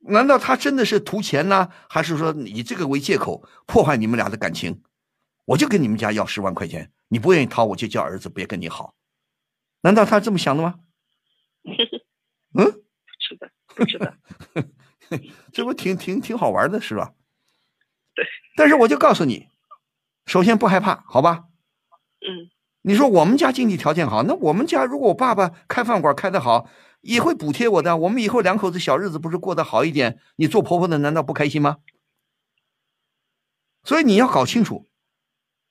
[0.03, 1.71] 难道他真的是图钱呢？
[1.89, 4.83] 还是说以这个为借口破坏你们俩的感情？
[5.45, 8.95] 我就跟你们家要十万块钱，你不愿意掏，我就叫儿子别跟你好。
[9.83, 10.81] 难道他这么想的吗？
[12.55, 12.65] 嗯，
[13.19, 14.15] 是的，不知道，
[15.53, 17.13] 这不挺挺挺好玩的，是吧？
[18.15, 18.25] 对。
[18.57, 19.49] 但是我就告诉你，
[20.25, 21.45] 首先不害怕，好吧？
[22.21, 22.51] 嗯。
[22.83, 26.69] 你说我们家经济条件好，那我们家如果我爸爸开饭馆开得好。
[27.03, 30.21] 也会补贴我的，我们以后两口子小日子不是过得好一点？
[30.37, 31.79] 你做婆婆的难道不开心吗？
[33.85, 34.87] 所以你要搞清楚，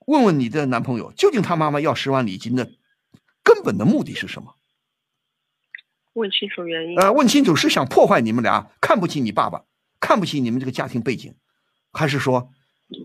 [0.08, 2.72] 问问你的男朋友，究竟他妈妈要十万礼金的
[3.44, 4.56] 根本的目的是什么？
[6.14, 7.00] 问清楚原因。
[7.00, 9.66] 呃，问清楚是想破坏你们俩，看不起你爸爸，
[10.00, 11.36] 看不起你们这个家庭背景，
[11.92, 12.50] 还是说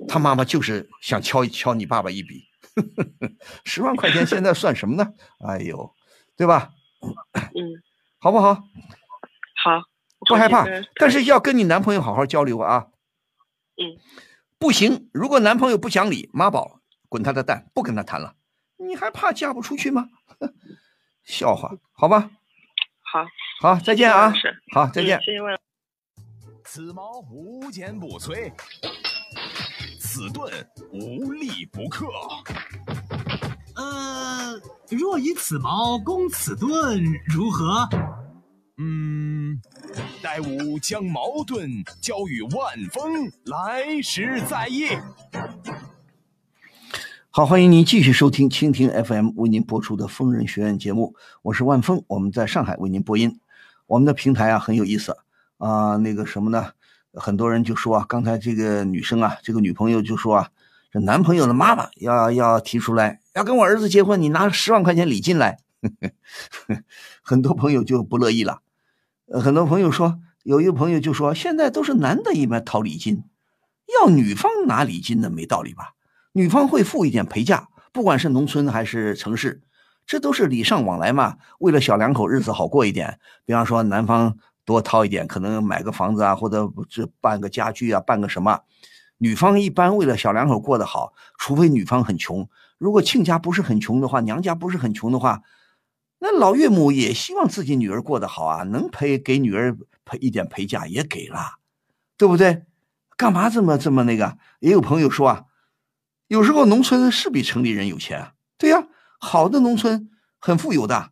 [0.09, 2.45] 他妈妈就是想敲一敲你爸爸一笔？
[3.65, 5.15] 十万块钱现在算什么呢？
[5.47, 5.95] 哎呦，
[6.37, 6.71] 对吧？
[7.55, 7.83] 嗯。
[8.21, 8.55] 好不好？
[8.55, 9.83] 好，
[10.27, 10.65] 不害怕，
[10.95, 12.87] 但是要跟你男朋友好好交流啊。
[13.77, 14.01] 嗯，
[14.59, 18.37] 不行，如果男朋友不讲理，妈宝，滚他的蛋，不跟他谈了。
[18.79, 20.09] 你还怕嫁不出去吗？
[21.23, 22.31] 笑话，好吧。
[23.03, 23.27] 好，
[23.61, 24.33] 好，再见啊。
[24.73, 25.21] 好，再见。
[25.21, 25.39] 谢谢。
[26.65, 28.51] 此矛无坚不摧，
[30.15, 30.49] 此盾
[30.93, 32.07] 无力不克。
[33.75, 37.89] 呃，若以此矛攻此盾，如何？
[38.79, 39.61] 嗯，
[40.23, 41.69] 待吾将矛盾
[42.01, 44.85] 交与万峰，来时再议。
[47.31, 53.41] 好，欢迎您继续收听蜻蜓 FM 为您播出的疯人学院节目，我是万峰，我们在上海为您播音。
[53.89, 55.17] 我们的平台啊很有意思
[55.59, 56.71] 啊，那个什么呢？
[57.15, 60.51] 很多人就说啊，刚才这个女生啊，这个女朋友就说啊。
[60.93, 65.59] 这男朋友的妈妈要要提出来要跟我儿子结婚，你拿十万块钱礼金来，
[67.21, 68.61] 很多朋友就不乐意了。
[69.27, 73.25] 呃，很多朋友说，有一个朋友就说，现在都是男的一边掏礼金，
[74.01, 75.95] 要女方拿礼金的没道理吧？
[76.31, 79.63] 女方会付一点陪嫁，不管是农村还是城市，
[80.07, 81.39] 这都是礼尚往来嘛。
[81.59, 88.61] 为了小两口日子好过一点，比方说男方多掏一点，可能买个房子啊，或者这办个家具啊，办个什么。
[89.19, 92.49] 女方一般为了小两口过得好，除非女方很穷。
[92.79, 95.43] 如果亲家不是很穷的话，娘家不是很穷的话，
[96.19, 101.59] 那老岳母也希望自己女儿过得好啊，能陪给女儿陪一点陪嫁也给了，
[102.17, 102.65] 对不对？
[103.17, 104.37] 干嘛这么这么那个？
[104.59, 105.45] 也有朋友说啊。
[106.27, 108.89] 有时候农村是比城里人有钱，对呀，
[109.21, 110.11] 好的农村
[110.41, 111.11] 很富有的。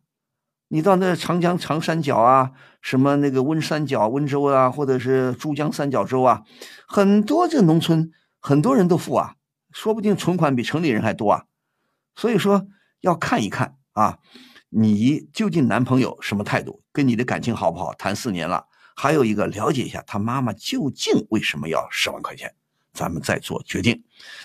[0.69, 2.53] 你到那长江长三角啊，
[2.83, 6.43] 什么那个温三角温州啊，或者是珠江三角洲啊，
[6.87, 8.11] 很多这农村
[8.41, 9.37] 很多人都富啊，
[9.71, 11.45] 说不定存款比城里人还多啊。
[12.15, 12.67] 所以说
[13.01, 14.19] 要看一看啊，
[14.69, 17.95] 你究竟男朋友什么态度，跟你的感情好不好？
[17.95, 22.55] 谈四年了，还有一个了解一下他妈妈究竟为什么要十万块钱。
[22.93, 24.05] 咱们再做决定。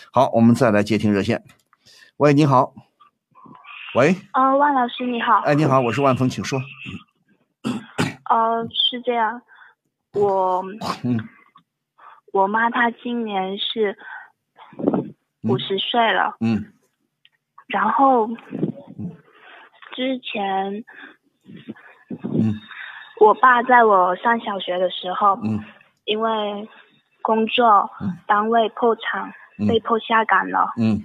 [0.09, 1.43] 好，我们再来接听热线。
[2.15, 2.73] 喂，你好。
[3.95, 4.15] 喂。
[4.31, 5.41] 啊，万老师你好。
[5.43, 6.61] 哎，你好，我是万峰，请说。
[8.29, 9.41] 呃，是这样，
[10.13, 10.63] 我，
[12.33, 13.97] 我妈她今年是
[15.43, 16.35] 五十岁了。
[16.39, 16.73] 嗯。
[17.67, 18.27] 然后，
[19.95, 20.83] 之前，
[22.23, 22.55] 嗯，
[23.19, 25.63] 我爸在我上小学的时候，嗯，
[26.05, 26.69] 因为。
[27.23, 27.91] 工作
[28.25, 29.33] 单位破产，
[29.67, 30.71] 被迫下岗了。
[30.77, 31.03] 嗯，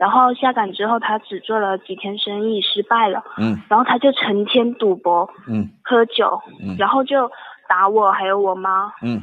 [0.00, 3.22] 然后下岗之后，他只做了几天生意，失败了。
[3.36, 7.30] 嗯，然后他就成天赌博，嗯，喝酒，嗯，然后就
[7.68, 8.90] 打我还有我妈。
[9.02, 9.20] 嗯，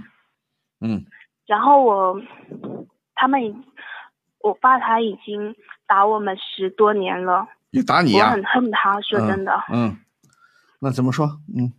[0.80, 1.04] 嗯，
[1.48, 2.22] 然后我
[3.16, 3.64] 他们，
[4.42, 5.56] 我爸他已经
[5.88, 7.48] 打我们十多年了。
[7.72, 8.28] 又打你呀？
[8.28, 9.52] 我很恨他，说真的。
[9.74, 9.98] 嗯，
[10.80, 11.26] 那怎么说？
[11.58, 11.74] 嗯。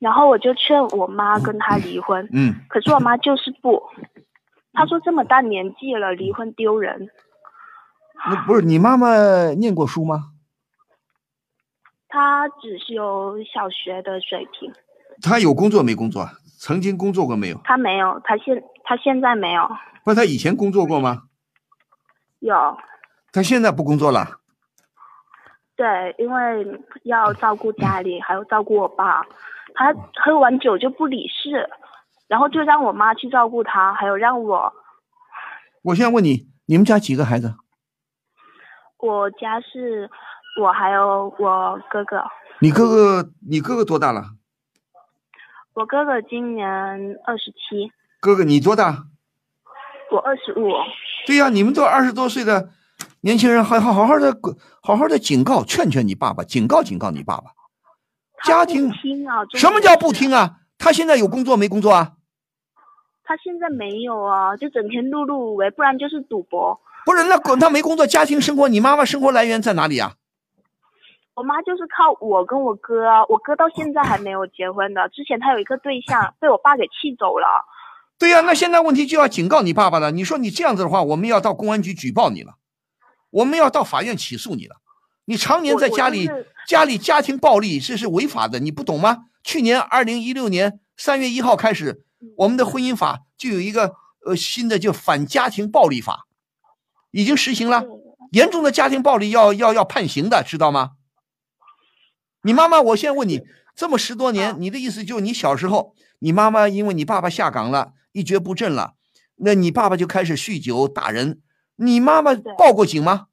[0.00, 3.80] 然后我就劝我妈跟他离婚，嗯，可是我妈就是不，
[4.74, 7.08] 她说这么大年纪了，离婚丢人。
[8.28, 10.32] 那不是你妈妈念过书吗？
[12.08, 14.72] 她只是有小学的水平。
[15.22, 16.28] 她有工作没工作？
[16.58, 17.60] 曾经工作过没有？
[17.64, 19.68] 她没有，她现她现在没有。
[20.04, 21.22] 不，她以前工作过吗？
[22.40, 22.76] 有。
[23.32, 24.40] 她现在不工作了？
[25.76, 29.22] 对，因为要照顾家里，还要照顾我爸。
[29.72, 31.70] 他喝完酒就不理事，
[32.26, 34.70] 然后就让我妈去照顾他，还有让我。
[35.82, 37.54] 我现在问你，你们家几个孩子？
[39.02, 40.10] 我家是，
[40.60, 42.22] 我还有我哥哥。
[42.60, 44.22] 你哥哥，你哥哥多大了？
[45.72, 46.66] 我哥哥今年
[47.24, 47.90] 二十七。
[48.20, 49.04] 哥哥，你多大？
[50.10, 50.70] 我二十五。
[51.26, 52.70] 对呀，你们都二十多岁的
[53.22, 54.36] 年轻人，好好好好的，
[54.82, 57.52] 好好的警告、劝劝你爸爸，警告警告你爸爸。
[58.44, 58.90] 家庭
[59.54, 60.56] 什么叫不听啊？
[60.78, 62.12] 他现在有工作没工作啊？
[63.30, 66.80] 他现在没有啊，就整天碌碌无为，不然就是赌博。
[67.06, 70.14] 不是，那滚他没工作，家庭生活，你妈妈生活来源在哪里啊？
[71.34, 77.46] 我妈就是靠我跟我哥啊，我哥到现在还没有结婚的，之前他有一个对象，被我爸给气走了。
[78.18, 80.10] 对呀，那现在问题就要警告你爸爸了。
[80.10, 82.54] 你说你这样子的话，我们要到公安局举报你了，
[83.30, 84.74] 我们要到法院起诉你了。
[85.26, 86.28] 你常年在家里，
[86.66, 89.18] 家里家庭暴力这是违法的，你不懂吗？
[89.44, 92.02] 去年二零一六年三月一号开始，
[92.36, 93.94] 我们的婚姻法就有一个
[94.26, 96.26] 呃新的叫反家庭暴力法，
[97.10, 97.84] 已经实行了，
[98.32, 100.92] 严重的家庭暴力要要要判刑的，知道吗？
[102.42, 103.42] 你妈妈，我现在问你，
[103.74, 108.94] 这么十多年，你的意思就是你小时候，你妈妈因为你爸爸下岗了，一蹶不振了，
[109.36, 111.42] 那你爸爸就开始酗酒打人，
[111.76, 113.26] 你妈妈报过警吗？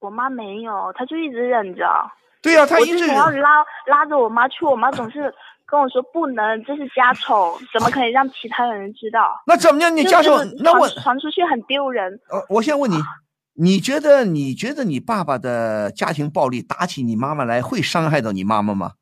[0.00, 1.84] 我妈没有，她就一直忍着。
[2.42, 5.34] 对呀，她一直要拉拉着我妈去，我妈总是
[5.66, 9.42] 跟我说不能，这是家丑，怎么可以让其他人知道？
[9.46, 9.94] 那怎么样？
[9.94, 12.20] 你家丑，那我传出去很丢人。
[12.30, 12.96] 呃，我先问你，
[13.58, 18.92] 你觉得你觉得你爸爸的家庭暴力打起你妈妈来，会伤害到你妈妈吗？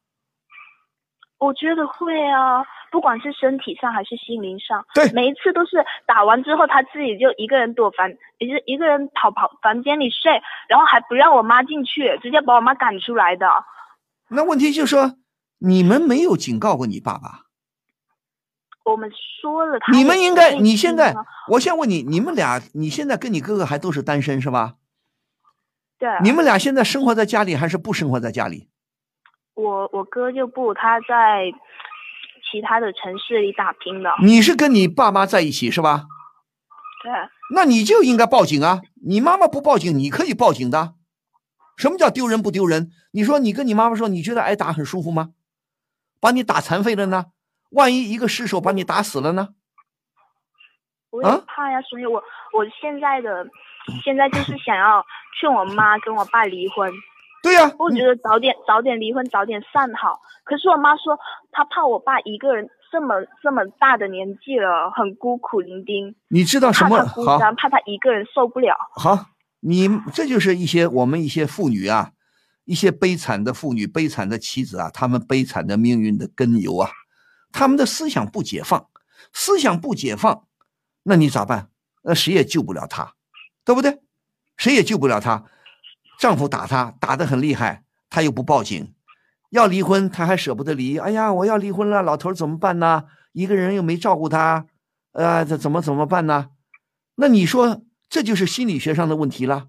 [1.39, 2.65] 我觉得会啊。
[2.91, 8.09] 不管是身体上还是心灵上，对，每一次都是打完之后，他自己就一个人躲房，
[8.39, 13.49] 也是一个人跑跑房间里睡，然后还不让我妈进去，直接把我妈赶出来的。
[14.29, 15.11] 那问题就是说，
[15.65, 17.47] 你们没有警告过你爸爸？
[18.85, 19.11] 我们
[19.41, 21.15] 说了，他你们应该，你现在，
[21.49, 24.75] 我先问你，你们俩，你现在跟你哥哥还都是单身是吧？
[25.99, 26.09] 对。
[26.23, 28.69] 你们俩现在生活在家里还是不生活在家里？
[29.55, 31.53] 我我哥就不，他在。
[32.53, 36.05] 其他的城市里打拼的，你是跟你爸妈在一起是吧？
[37.03, 37.11] 对。
[37.53, 38.81] 那你就应该报警啊！
[39.05, 40.95] 你妈妈不报警，你可以报警的。
[41.77, 42.93] 什么叫丢人不丢人？
[43.11, 45.31] 你说你跟你妈妈说，你觉得挨打很舒服吗？
[46.25, 47.27] 把你打残废了呢？
[47.73, 49.49] 万一一个失手把你打死了呢？
[51.11, 52.15] 我也怕呀，所以我
[52.55, 53.47] 我现在的
[54.03, 55.05] 现在就是想要
[55.39, 56.91] 劝我妈跟我爸离婚。
[57.45, 60.19] 对呀，我觉得早点早点离婚，早点散好。
[60.45, 61.19] 可是我妈说，
[61.53, 66.15] 她怕我爸一个人这么这么大的年纪了，很孤苦伶仃。
[66.29, 67.05] 你知道什么？
[67.05, 68.75] 好，怕他一个人受不了。
[68.97, 69.27] 好，
[69.61, 72.13] 你这就是一些我们一些妇女啊，
[72.65, 76.91] 一些悲惨的妇女、悲惨的妻子啊，她们悲惨的命运的根由啊，
[77.53, 78.89] 他们的思想不解放，
[79.33, 80.47] 思想不解放，
[81.05, 81.71] 那你咋办？
[82.03, 83.15] 那谁也救不了她，
[83.65, 84.01] 对不对？
[84.57, 85.45] 谁也救不了她。
[86.19, 88.95] 丈夫打她，打得很厉害，她又不报警，
[89.51, 90.99] 要离婚，她还舍不得离。
[90.99, 93.05] 哎呀，我要离婚了，老头怎么办呢？
[93.33, 94.67] 一个人又没照顾他，
[95.13, 96.51] 呃，这怎么怎么办呢？
[97.17, 99.67] 那你说，这就是心理学上的问题了。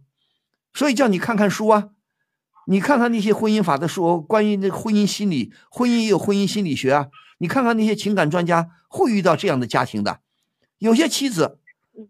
[0.71, 1.89] 所以叫你看看书啊，
[2.67, 7.07] 你看看那些婚姻法的书，关于那婚姻心理，婚姻也有婚姻心理学啊。
[7.37, 10.19] 你看看那些情感专家会遇到这样的家庭的，
[10.79, 11.59] 有些妻子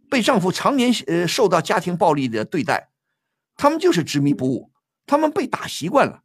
[0.10, 2.89] 被丈夫常年呃受到家庭暴力的对待。
[3.58, 4.72] 他们就是执迷不悟，
[5.06, 6.22] 他们被打习惯了，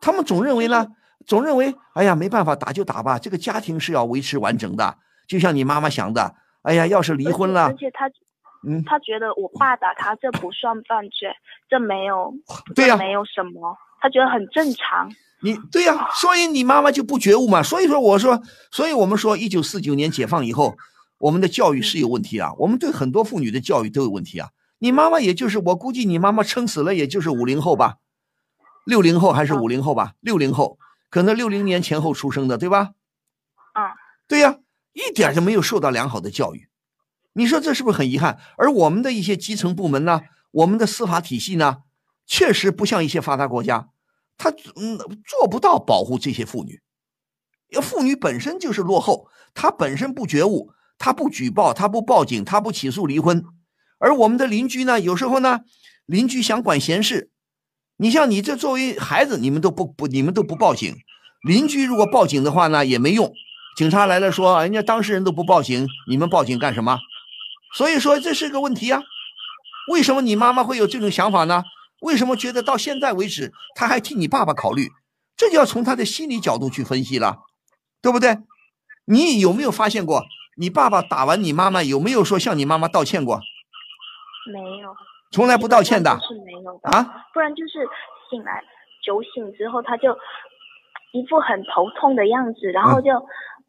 [0.00, 0.88] 他们总认为呢，
[1.24, 4.98] 总认为，哎呀，没办法，打就打吧，这个家庭是要维持完整的，
[5.28, 8.10] 就像你妈妈想的，哎呀，要是离婚了，而且他，
[8.66, 11.28] 嗯，他觉得我爸打他这不算犯罪，
[11.68, 12.32] 这没有，
[12.74, 15.10] 对呀，没有什么，他觉得很正常。
[15.42, 18.40] 你对呀，所以你妈妈就不觉悟嘛，所以说我说，
[18.70, 20.76] 所以我们说，一九四九年解放以后，
[21.18, 24.48] 我们的教育是有问题啊，我们对很多妇女的教育都有问题啊。
[24.78, 27.96] 你妈妈也就是我估计，你妈妈撑死了也就是五零后吧，
[28.86, 30.14] 六零后还是五零后吧？
[30.20, 30.78] 六零后
[31.10, 32.90] 可能六零年前后出生的，对吧？
[33.74, 33.84] 嗯，
[34.26, 34.58] 对呀，
[34.92, 36.68] 一点就没有受到良好的教育，
[37.34, 38.38] 你说这是不是很遗憾？
[38.56, 40.22] 而我们的一些基层部门呢，
[40.52, 41.78] 我们的司法体系呢，
[42.26, 43.88] 确实不像一些发达国家，
[44.38, 46.80] 他嗯做不到保护这些妇女，
[47.82, 53.44] 妇女本身就是落后，她本身不觉悟，她不举报，她不报警，她不起诉离婚。
[53.98, 55.60] 而我们的邻居呢，有时候呢，
[56.06, 57.30] 邻居想管闲事，
[57.96, 60.94] 你像你这作为孩子，你们都不不，你们都不报警，
[61.42, 63.32] 邻居如果报警的话呢，也没用，
[63.76, 66.98] 警察来了说，人家当事人都不报警，你们报警干什么？
[67.74, 69.02] 所以说这是个问题啊。
[69.92, 71.64] 为什么你妈妈会有这种想法呢？
[72.00, 74.88] 为什么觉得到现在为止，他还替你爸爸考虑？
[75.36, 77.38] 这就要从他的心理角度去分析了，
[78.00, 78.38] 对不对？
[79.06, 80.22] 你有没有发现过，
[80.56, 83.40] 你爸爸打完你妈妈，有没有说向你妈妈道歉过？
[84.52, 84.94] 没有，
[85.30, 87.88] 从来不道歉的，是没有的啊，不然就是
[88.30, 88.62] 醒来
[89.02, 90.16] 酒醒之后，他就
[91.12, 93.10] 一副很头痛的样子，然后就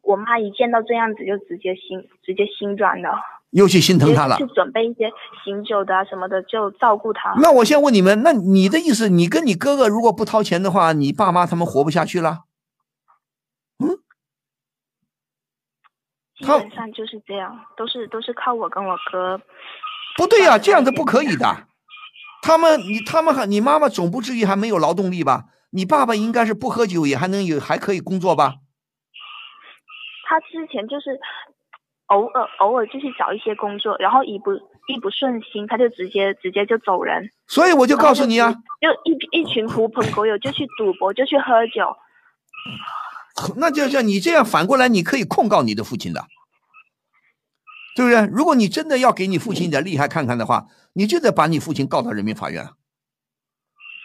[0.02, 3.18] 我妈一见到这样子就直接心直接心软了，
[3.50, 5.10] 又去心疼他了，去准备一些
[5.44, 7.34] 醒酒的啊什么的，就照顾他。
[7.40, 12.40] 那我先问你们，那你的意思，你跟你哥哥如果不掏钱的话，你爸妈他们活不下去了？
[13.78, 13.96] 嗯，
[16.38, 19.40] 基本上就是这样，都是都是靠我跟我哥。
[20.16, 21.66] 不对呀，这样子不可以的。
[22.42, 25.44] 他们，你他们还，你妈妈总不至于还没有劳动力吧？
[25.70, 28.54] 你爸爸应该是不喝酒也还能有，还可以工作吧？
[30.28, 31.18] 他之前就是
[32.06, 34.52] 偶尔偶尔就去找一些工作，然后一不
[34.86, 37.30] 一不顺心，他就直接直接就走人。
[37.48, 41.96] 所以我就告诉你啊，就一一群狐朋狗友就去赌博，就去喝酒。
[43.56, 46.26] 那就像你这样反过来，你可以控告你的父亲的。
[47.96, 48.26] 对不对？
[48.30, 52.68] 如果你真的要给你父亲一点厉害看看的话，你就得把你父亲告到人民法院。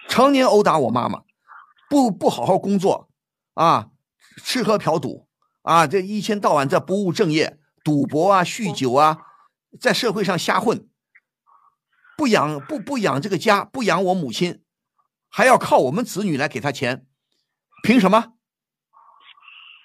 [0.08, 1.24] 常年殴打我妈妈，
[1.90, 3.10] 不不好好工作，
[3.54, 3.90] 啊，
[4.38, 5.28] 吃喝嫖赌，
[5.64, 9.20] 啊，这一天到晚在不务正业，赌博啊，酗酒啊，
[9.80, 10.88] 在社会上瞎混，
[12.18, 14.64] 不养不不养这个家，不养我母亲，
[15.30, 17.06] 还要靠我们子女来给他钱，
[17.84, 18.34] 凭什么？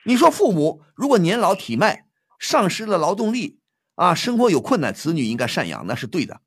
[0.04, 2.06] 你说父母如果年老体迈，
[2.38, 3.60] 丧失了劳动力。
[3.96, 6.42] 啊，生活有困难，子女应该赡养，那是对的，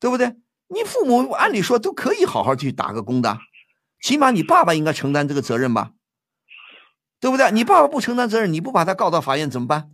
[0.00, 0.34] 对不对？
[0.66, 3.38] 你父母按理说都可以好好去打个工的，
[4.02, 5.92] 起码你爸爸应该承担这个责任吧，
[7.20, 7.52] 对不对？
[7.52, 9.92] 你爸爸不承担责任，你不把他告到法院怎么办？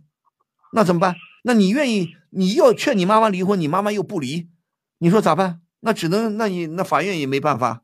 [0.73, 1.15] 那怎么办？
[1.43, 2.15] 那你愿意？
[2.31, 4.49] 你要劝你妈妈离婚，你妈妈又不离，
[4.97, 5.61] 你说咋办？
[5.81, 7.83] 那只能，那你那法院也没办法。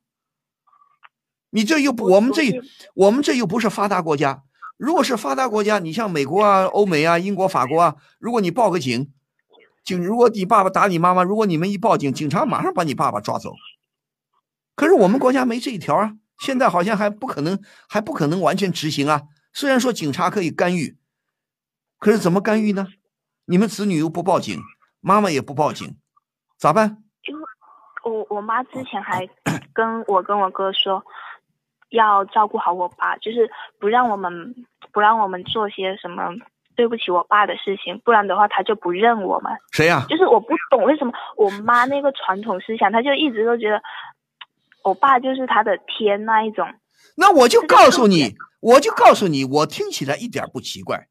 [1.51, 2.61] 你这又不，我们这
[2.95, 4.43] 我们这又不是发达国家。
[4.77, 9.11] 如果是发达国家，你像美国啊、欧美啊、英国、法国啊，如果你报个警，
[9.83, 13.53] 警如果你爸爸打你妈妈，如果你们一报警，警察马上把你爸爸抓走。
[14.75, 17.59] 可是我们国家没这一条啊，现在好像还不可能，
[17.89, 19.23] 还不可能完全执行啊。
[19.51, 20.97] 虽然说警察可以干预，
[21.99, 22.87] 可是怎么干预呢？
[23.45, 24.59] 你们子女又不报警，
[25.01, 25.97] 妈妈也不报警，
[26.57, 27.03] 咋办？
[27.27, 27.41] 因为
[28.05, 29.27] 我我妈之前还
[29.73, 31.03] 跟我跟我哥说，
[31.89, 34.55] 要照顾好我爸，就是不让我们
[34.93, 36.33] 不让我们做些什么
[36.75, 39.51] 对不起我爸的事情，不然的话他就不认我们。
[39.73, 43.81] 谁呀、就是我不懂为什么我妈那个传统思想，她就一直都觉得
[44.83, 46.65] 我爸就是她的天那一种。
[47.17, 51.07] 那我就告诉你，我就告诉你，我听起来一点不奇怪。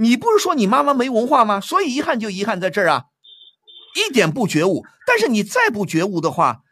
[0.00, 1.60] 你不是说你妈妈没文化吗？
[1.60, 3.04] 所以遗憾就遗憾在这儿啊，
[3.94, 4.84] 一点不觉悟。
[5.06, 6.62] 但是你再不觉悟的话，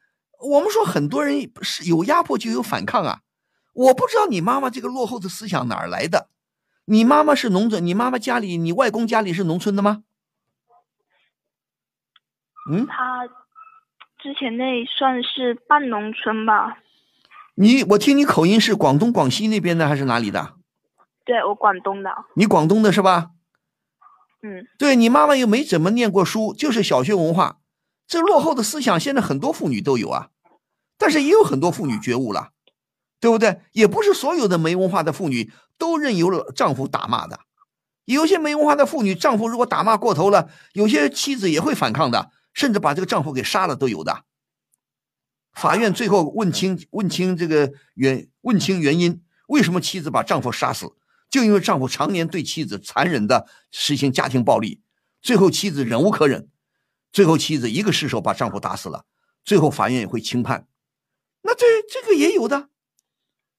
[0.41, 3.21] 我们说很多人是有压迫就有反抗啊。
[3.75, 6.29] 我不知道你妈妈这个落后的思想哪儿来的。
[6.87, 10.05] 你妈妈是农村，你妈妈家里，你外公家里是农村的吗？
[12.71, 13.27] 嗯，他
[14.23, 16.79] 之前那算是半农村吧。
[17.57, 20.55] 你我听你口音是广东、广西那边的还是哪里的？
[21.29, 22.11] 对我广东的。
[22.37, 23.33] 你广东的是吧？
[24.43, 27.59] 嗯，对你妈妈又没怎么念过书，就是小学文化，
[28.07, 30.31] 这落后的思想现在很多妇女都有啊，
[30.97, 32.53] 但是也有很多妇女觉悟了，
[33.21, 33.61] 对不对？
[33.73, 37.41] 也不是所有的没文化的妇女都任由了丈夫打骂的，
[38.07, 44.25] 有些没文化的妇女，丈夫如果打骂过头了，有些妻子也会反抗的，甚至把这个丈夫给杀了都有的。
[45.53, 50.95] 法院最后问清问清这个原问清原因，为什么妻子把丈夫杀死？
[51.31, 54.81] 就因为丈夫常年对妻子残忍的实行家庭暴力，
[55.21, 56.49] 最后妻子忍无可忍，
[57.13, 59.05] 最后妻子一个失手把丈夫打死了，
[59.45, 60.67] 最后法院也会轻判。
[61.43, 62.69] 那这这个也有的，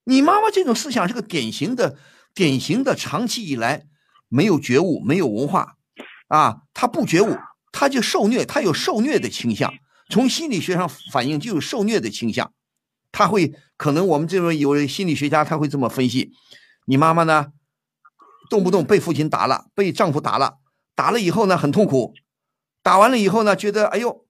[0.03, 1.97] 你妈妈这种思想是个典型的、
[2.33, 3.85] 典型的，长期以来
[4.27, 5.77] 没有觉悟、没有文化，
[6.27, 7.37] 啊，她不觉悟，
[7.71, 9.73] 她就受虐，她有受虐的倾向，
[10.09, 12.51] 从心理学上反映就有受虐的倾向，
[13.11, 16.31] 她会可能我们这边有心理学家他会这么分析，
[16.85, 17.53] 你妈妈呢？
[18.49, 20.57] 动不动被父亲打了，被丈夫打了，
[20.95, 22.13] 打了以后呢很痛苦，
[22.81, 24.25] 打完了以后呢觉得哎呦，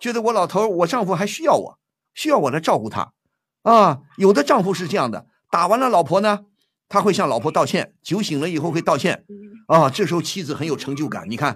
[0.00, 1.78] 觉得我老头我丈夫还需要我，
[2.14, 3.12] 需要我来照顾他，
[3.62, 6.46] 啊，有的丈夫是这样的，打完了老婆呢，
[6.88, 9.24] 他会向老婆道歉，酒醒了以后会道歉，
[9.68, 11.54] 啊，这时候妻子很有成就感，你看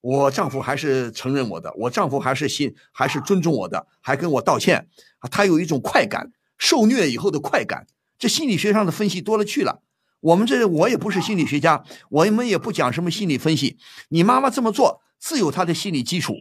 [0.00, 4.88] 我丈夫还是承认我的，我丈夫还是信还是尊重我的，还跟我道歉，
[5.20, 7.86] 啊，他有一种快感，受虐以后的快感，
[8.18, 9.82] 这心理学上的分析多了去了。
[10.20, 13.78] 我们这我也不是心理学家，我们也不讲什么心理分析。
[14.08, 16.36] 你妈妈这么做自有她的心理基础。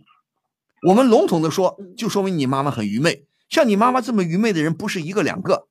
[0.87, 3.25] 我们笼统的说，就说明你妈妈很愚昧。
[3.49, 5.67] 像你妈妈这么愚昧的人不是一个两个，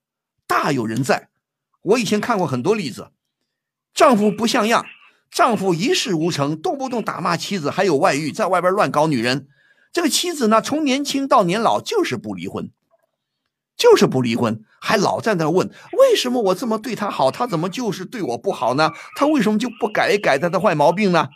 [0.47, 1.29] 大有人在。
[1.83, 3.13] 我以前看过很多例子，
[3.95, 4.85] 丈夫不像样，
[5.31, 9.49] 丈夫一事无成，动不动打骂妻子，还有外遇，在外边乱搞女人。
[9.93, 12.71] 这个妻子呢，从年轻到年老就是不离婚。
[13.79, 18.93] 就是不离婚，还老在那问为什么我这么对他好，他怎么就是对我不好呢？
[19.15, 21.29] 他为什么就不改一改他的坏毛病呢？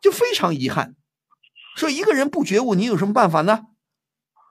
[0.00, 0.96] 就非常遗憾。
[1.76, 3.66] 说一个人不觉悟，你有什么办法呢？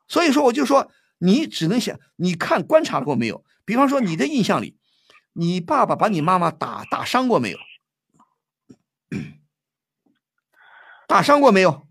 [0.07, 3.43] 所以说，我就说你只能想，你看观察过没有？
[3.66, 4.78] 比方说，你的印象里，
[5.34, 7.57] 你爸爸把你妈妈打打伤过没有？
[11.07, 11.88] 打伤过没有？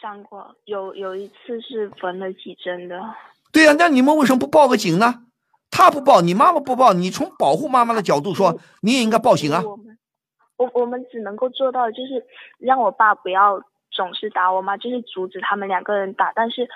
[0.00, 3.00] 伤过，有有一次是缝了几针的。
[3.54, 5.22] 对呀、啊，那你们为什么不报个警呢？
[5.70, 9.62] 他不报，你妈妈不报，你从保护妈妈的角度说，你也应该报警啊。
[9.64, 9.98] 我们
[10.56, 12.24] 我我们只能够做到，就是
[12.58, 16.32] 让我爸不要总是打我妈，就是阻止他们两个人打。
[16.34, 16.68] 但是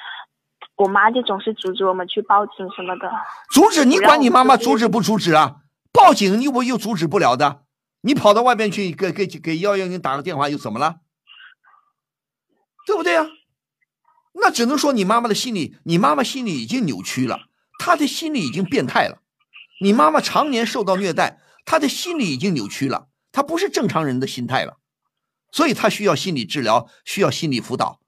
[0.76, 3.10] 我妈就总是阻止我们去报警什么的。
[3.50, 5.56] 阻止你管你妈妈阻止不阻止啊？
[5.92, 7.62] 报警你我又阻止不了的。
[8.02, 10.96] 你跑到外面去给给给幺幺零打个电话又怎么了？
[12.86, 13.26] 对不对呀、啊？
[14.34, 17.48] 那只能说你妈妈的心理，你妈妈心理已经扭曲了，
[17.78, 19.22] 她的心理已经变态了。
[19.80, 24.78] 你妈妈常年受到虐待，她的心理已经扭曲了，她不是正常人的心态了，
[25.52, 28.00] 所以她需要心理治疗，需要心理辅导。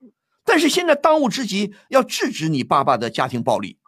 [0.44, 3.78] 但是现在当务之急要制止你爸爸的家庭暴力，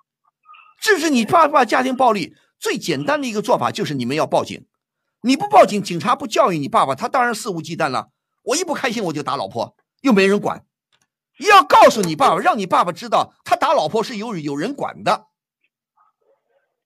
[0.80, 4.64] 制止你爸爸家庭暴力最简单的一个做法就是你们要报警。
[5.22, 8.10] 你不报警，警察不教育你爸爸，他当然肆无忌惮了。
[8.42, 10.64] 我一不开心我就打老婆，又没人管。
[11.38, 15.26] 要告诉你爸爸，让你爸爸知道，他打老婆是有有人管的。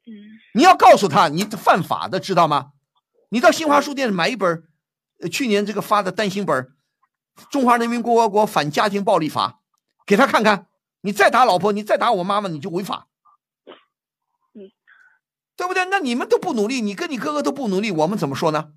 [0.07, 0.13] 嗯，
[0.55, 2.73] 你要告诉他，你犯法的，知道吗？
[3.31, 4.69] 你到新华书店买一本，
[5.21, 6.65] 呃，去年这个发的单行本
[7.51, 9.49] 《中华人民共和国反家庭暴力法》，
[10.07, 10.69] 给他看看。
[11.03, 13.09] 你再打老婆，你再打我妈妈，你就违法。
[14.55, 14.71] 嗯，
[15.57, 15.85] 对不对？
[15.87, 18.73] 那你们都不努力，你跟你哥哥都不努力，我们怎么说呢？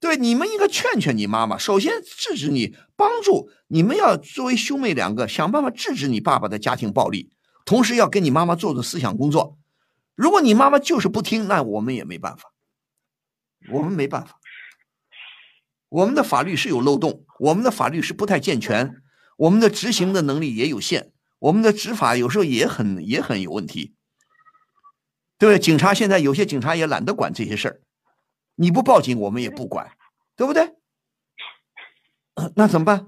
[0.00, 7.32] 对，你们应该劝劝你妈妈，首先制止你，帮助你们要作为兄妹两个想办法制止你爸爸的家庭暴力，
[7.64, 9.58] 同时要跟你妈妈做做思想工作。
[10.14, 12.52] 如果你妈妈就是不听，那我们也没办法，
[13.72, 14.38] 我们没办法。
[15.88, 18.94] 我们的法律是有漏洞，我们的法律是不太健全，
[19.36, 23.94] 我们的执行的能力也有限，我们的执法有时候也很也很有问题。
[25.38, 25.58] 对？
[25.58, 27.80] 警察现在有些警察也懒得管这些事儿，
[28.58, 29.92] 你不报警我们也不管，
[30.36, 30.74] 对不对？
[32.56, 33.06] 那怎么办？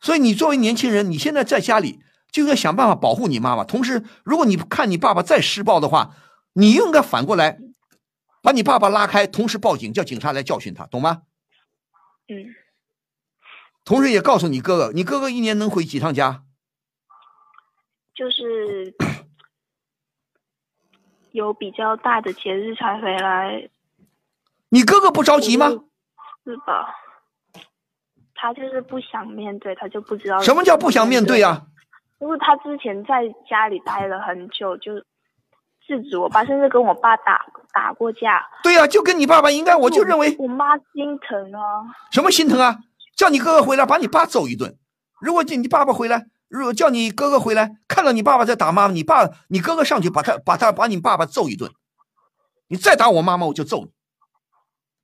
[0.00, 2.00] 所以你作为年轻人，你现在在家里
[2.30, 3.64] 就要想办法保护你妈妈。
[3.64, 6.16] 同时，如果你看你爸爸再施暴的话，
[6.54, 7.58] 你应该反过来
[8.42, 11.22] 把你爸爸拉开，同时报警，叫警察来教训他，懂吗？
[12.28, 12.54] 嗯。
[13.84, 16.44] 同时也告诉你哥哥，你哥哥一年能回几趟家？
[18.14, 18.94] 就是
[21.32, 23.68] 有比较大的节日才回来。
[24.68, 25.68] 你哥哥不着急吗？
[26.44, 26.94] 是吧？
[28.34, 31.66] 他就是不想面对，他就不知道什么叫不想面对啊？
[32.20, 34.94] 因为他之前在家里待了很久，就
[35.86, 38.46] 制止我爸，甚至跟我爸打打过架。
[38.62, 41.84] 对呀，就跟你爸爸应该，我就认为我妈心疼啊。
[42.12, 42.78] 什么心疼啊？
[43.16, 44.74] 叫你哥哥回来把你爸揍一顿。
[45.20, 51.70] 如果你你爸爸回来，如果叫你哥哥回来，看到你爸爸在打妈妈，你爸你哥哥上去把他把他把你爸爸揍一顿。
[52.66, 53.92] 你再打我妈妈，我就揍你。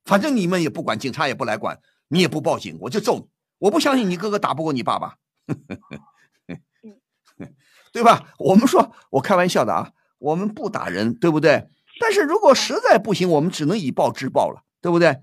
[0.03, 1.79] 反正你们也不管，警察也不来管。
[2.09, 3.27] 你也不报警，我就揍你！
[3.59, 5.15] 我不相信你哥哥打不过你爸爸，
[7.91, 8.33] 对吧？
[8.37, 11.67] 我们说，我开玩笑的啊，我们不打人，对不对？
[11.99, 15.21] 但是如果实在不行，我们只能以暴制暴了，对不对？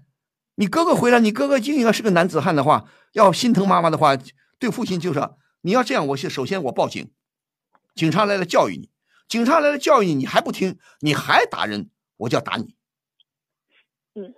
[0.56, 4.16] 你哥哥回来，你哥哥就应该是个男子汉的话，要心疼妈妈的话，
[4.58, 5.30] 对父亲就是
[5.64, 7.10] 你要这样，我先首先我报警，
[7.94, 8.90] 警察来了教育你，
[9.26, 11.88] 警察来了教育你，你还不听，你还打人，
[12.18, 12.76] 我就要打你，
[14.14, 14.34] 嗯，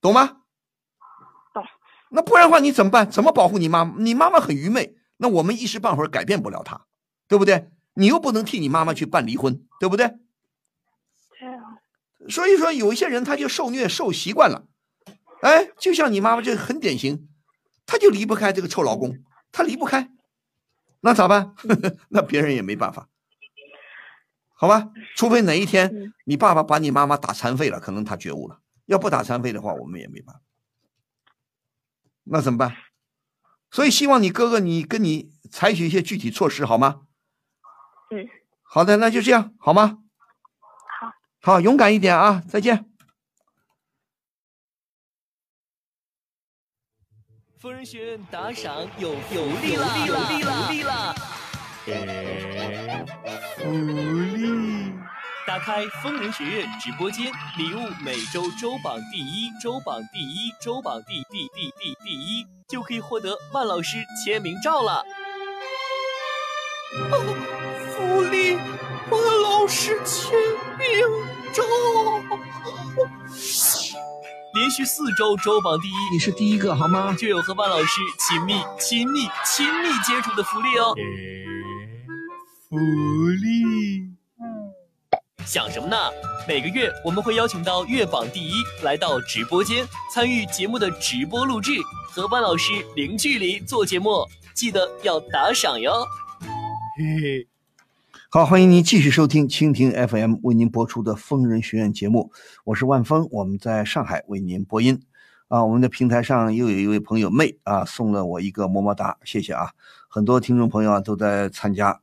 [0.00, 0.42] 懂吗？
[1.54, 1.64] 懂
[2.10, 3.08] 那不然的话你怎么办？
[3.08, 3.94] 怎么保护你妈？
[3.98, 6.86] 你妈妈很愚昧，那我们一时半会儿改变不了她，
[7.28, 7.70] 对不对？
[7.94, 10.08] 你又不能替你妈妈去办离婚，对不对？
[11.38, 11.78] 对啊。
[12.28, 14.66] 所以说，有一些人他就受虐受习惯了，
[15.42, 17.28] 哎，就像你妈妈这很典型，
[17.86, 19.18] 她就离不开这个臭老公，
[19.52, 20.10] 她离不开，
[21.00, 21.54] 那咋办？
[22.10, 23.08] 那别人也没办法，
[24.54, 24.90] 好吧？
[25.14, 28.60] 除非哪一天你爸爸把你妈妈打残废了，可能他觉悟了。
[28.86, 30.42] 要不打残废的话，我们也没办法。
[32.24, 32.76] 那怎么办？
[33.70, 37.02] 所以希望你哥哥，你跟你采取一些具体措施，好吗？
[38.10, 38.28] 嗯，
[38.62, 39.98] 好的，那就这样，好吗？
[41.00, 41.12] 好，
[41.54, 42.42] 好，勇敢一点啊！
[42.48, 42.88] 再见。
[47.58, 51.14] 疯人学院打赏有有利了，有福利了，福利了！
[53.56, 53.64] 福
[54.36, 54.92] 利。
[55.46, 65.02] 打开疯人学院直播间，礼物每周周榜第一，周榜第一，周榜第第第第第一，就可以获得万老师签名照了。
[67.10, 67.34] 哦，
[67.96, 68.56] 福利，
[69.08, 70.38] 万老师签
[70.78, 70.86] 名
[71.54, 71.62] 照！
[74.56, 77.14] 连续四周周榜第一，你是第一个好吗？
[77.18, 80.94] 就有和万老师亲密、亲密、亲密接触的福利哦。
[82.66, 84.16] 福利。
[85.44, 85.96] 想什么呢？
[86.48, 91.72] 每个月我们会邀请到月榜第一来到直播间参与节目的直播录制，
[92.10, 95.92] 和万老师零距离做节目，记得要打赏哟。
[96.98, 97.46] 嘿嘿，
[98.36, 102.30] 好，欢迎您继续收听蜻蜓 FM 为您播出的疯人学院节目，
[102.64, 105.00] 我是万峰，我们在上海为您播音。
[105.48, 109.70] 啊，我们的平台上又有一位朋友妹啊送了我一个么么哒，谢谢啊！
[110.06, 111.98] 很多听众朋友啊都在参加。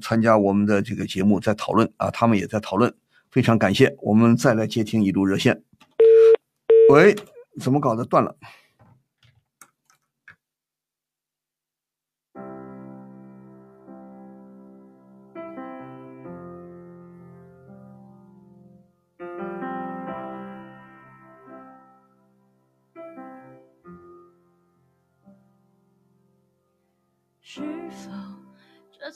[0.00, 2.94] 参加我们的这个节目，在讨论啊，他们也在讨论，
[3.28, 3.96] 非常感谢。
[4.00, 5.60] 我们再来接听一路热线。
[6.88, 7.16] 喂，
[7.60, 8.04] 怎么搞的？
[8.04, 8.36] 断了。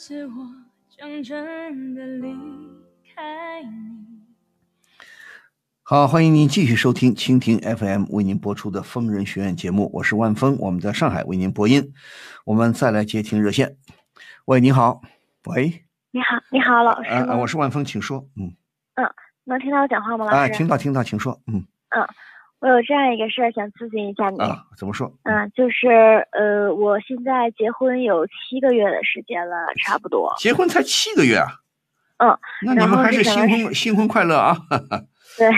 [0.07, 0.33] 次我
[0.97, 2.33] 将真的离
[3.13, 4.23] 开你。
[5.83, 11.93] 好，欢迎您继续收听蜻蜓 FM 为您播出的疯人学院节目，我是万峰，我们在上海为您播音。
[12.45, 13.79] 我们再来接听热线。
[14.45, 15.03] 喂，你好。
[15.47, 15.85] 喂。
[16.13, 17.11] 你好，你好，老师。
[17.11, 18.29] 啊，我是万峰，请说。
[18.37, 18.55] 嗯。
[18.95, 19.11] 嗯，
[19.43, 20.37] 能听到我讲话吗，老师？
[20.37, 21.43] 啊，听到，听到，请说。
[21.49, 21.67] 嗯。
[21.89, 22.07] 嗯。
[22.67, 25.09] 我有这样一个事儿想咨询一下你啊，怎么说？
[25.23, 25.87] 嗯，就是
[26.33, 30.35] 呃，我现在结婚有七个月的时间了，差不多。
[30.37, 31.47] 结婚才七个月啊？
[32.19, 34.57] 嗯，那你们还是新婚新婚快乐啊！
[35.39, 35.49] 对，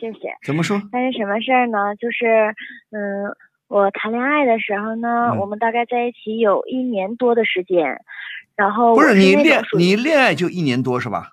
[0.00, 0.34] 谢谢。
[0.44, 0.82] 怎么说？
[0.90, 1.94] 但是什么事儿呢？
[2.00, 2.52] 就是
[2.90, 3.30] 嗯，
[3.68, 8.02] 我谈恋爱的时候呢，我们大概在一起有一年多的时间，
[8.56, 11.28] 然后不是你恋你恋爱就一年多是吧？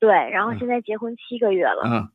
[0.00, 1.82] 对，然后现在结婚七个月了。
[1.84, 2.08] 嗯，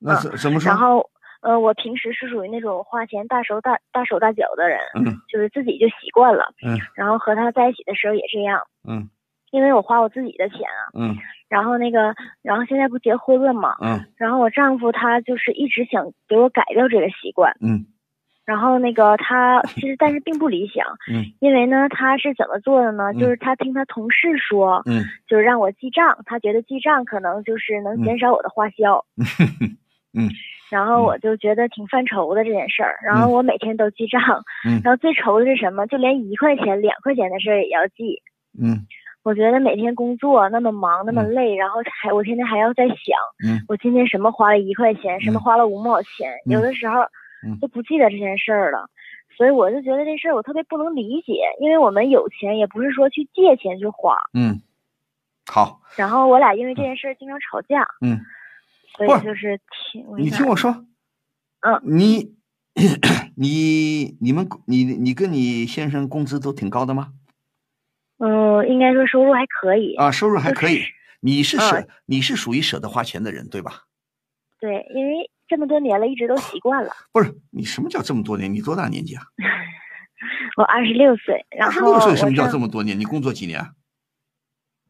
[0.00, 0.68] 那怎怎么说？
[0.68, 1.08] 然后。
[1.42, 9.10] 呃，我平时是属于那种花钱大手大大手大脚的人，嗯，就是自己就习惯了，嗯，然后和他在一起的时候也这样，嗯，
[9.50, 11.16] 因为我花我自己的钱啊，嗯，
[11.48, 17.86] 然后那个，然后现在不结婚了嘛，嗯，然后我丈夫他就是一直想给我改掉这个习惯，嗯，
[18.44, 23.12] 然后那个他其实但是并不理想，嗯，因为呢他是怎么做的呢？
[23.14, 29.04] 就是他听他同事说，嗯，就是让我记账，他觉得记账可能就是能减少我的花销，
[30.14, 30.30] 嗯，
[30.72, 34.20] 然后我就觉得挺犯愁的这件事儿，然后我每天都记账，
[34.66, 34.80] 嗯。
[34.82, 35.86] 然后最愁的是什么？
[35.86, 38.22] 就连一块钱、两块钱的事儿也要记。
[38.58, 38.86] 嗯。
[39.22, 42.96] 我觉得每天工作那么忙那么累，然后还我天天还要在想，
[43.46, 43.60] 嗯。
[43.68, 46.52] 我今天什么花了一块钱，什么花了五毛钱，嗯。
[46.52, 47.02] 有的时候
[47.46, 47.58] 嗯。
[47.60, 48.88] 都不记得这件事儿了，
[49.36, 54.62] 所以我就觉得这事儿我特别不能理解，因为我们有钱也不是说去借钱去花，嗯，
[55.46, 58.18] 好，然后我俩因为这件事儿经常吵架，嗯，
[58.96, 59.58] 所不以就是
[59.92, 60.84] 听你听我说，
[61.60, 62.34] 嗯，你
[63.36, 67.12] 你你们你你跟你先生工资都挺高的吗？
[68.18, 70.82] 嗯，应该说收入还可以啊，收入还可以。
[71.20, 73.84] 你是舍嗯你是属于舍得花钱的人，对吧？
[74.60, 76.90] 对，因为这么多年了，一直都习惯了。
[77.12, 78.52] 不是，你什么叫这么多年？
[78.52, 79.22] 你多大年纪啊？
[80.56, 82.98] 我二十六岁，然后二十六岁，什么叫这么多年？
[82.98, 83.72] 你工作几年啊？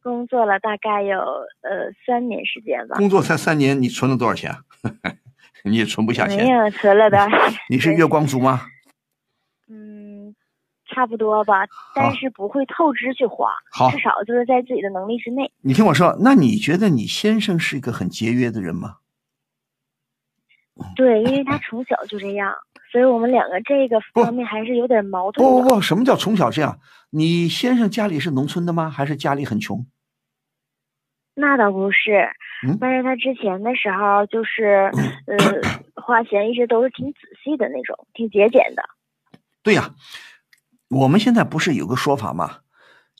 [0.02, 2.96] 工作了大概有呃三年时间吧。
[2.96, 4.58] 工作才三年，你存了多少钱啊？
[5.64, 6.48] 你也存不下没钱。
[6.48, 7.18] 有存了的，
[7.68, 8.62] 你是月光族吗？
[9.68, 10.34] 嗯，
[10.86, 15.52] 差不多吧，但是不会透支去花，好至少就是在自己的能力之内。
[15.60, 18.96] 你听我说，那你觉得你先生是一个很节约的人吗？
[20.96, 22.52] 对，因为他从小就这样，
[22.92, 25.44] 所以我们两个这个方面还是有点矛盾。
[25.44, 26.78] 不不不，什么叫从小这样？
[27.08, 28.90] 你先生家里是农村的吗？
[28.90, 29.86] 还是家里很穷？
[31.34, 32.28] 那倒不是，
[32.66, 34.92] 嗯但是他之前的时候就是，
[35.26, 35.38] 呃，
[36.02, 38.84] 花钱一直都是挺仔细的那种，挺节俭的。
[39.62, 39.94] 对呀、
[40.90, 42.58] 我们现在不是有个说法吗？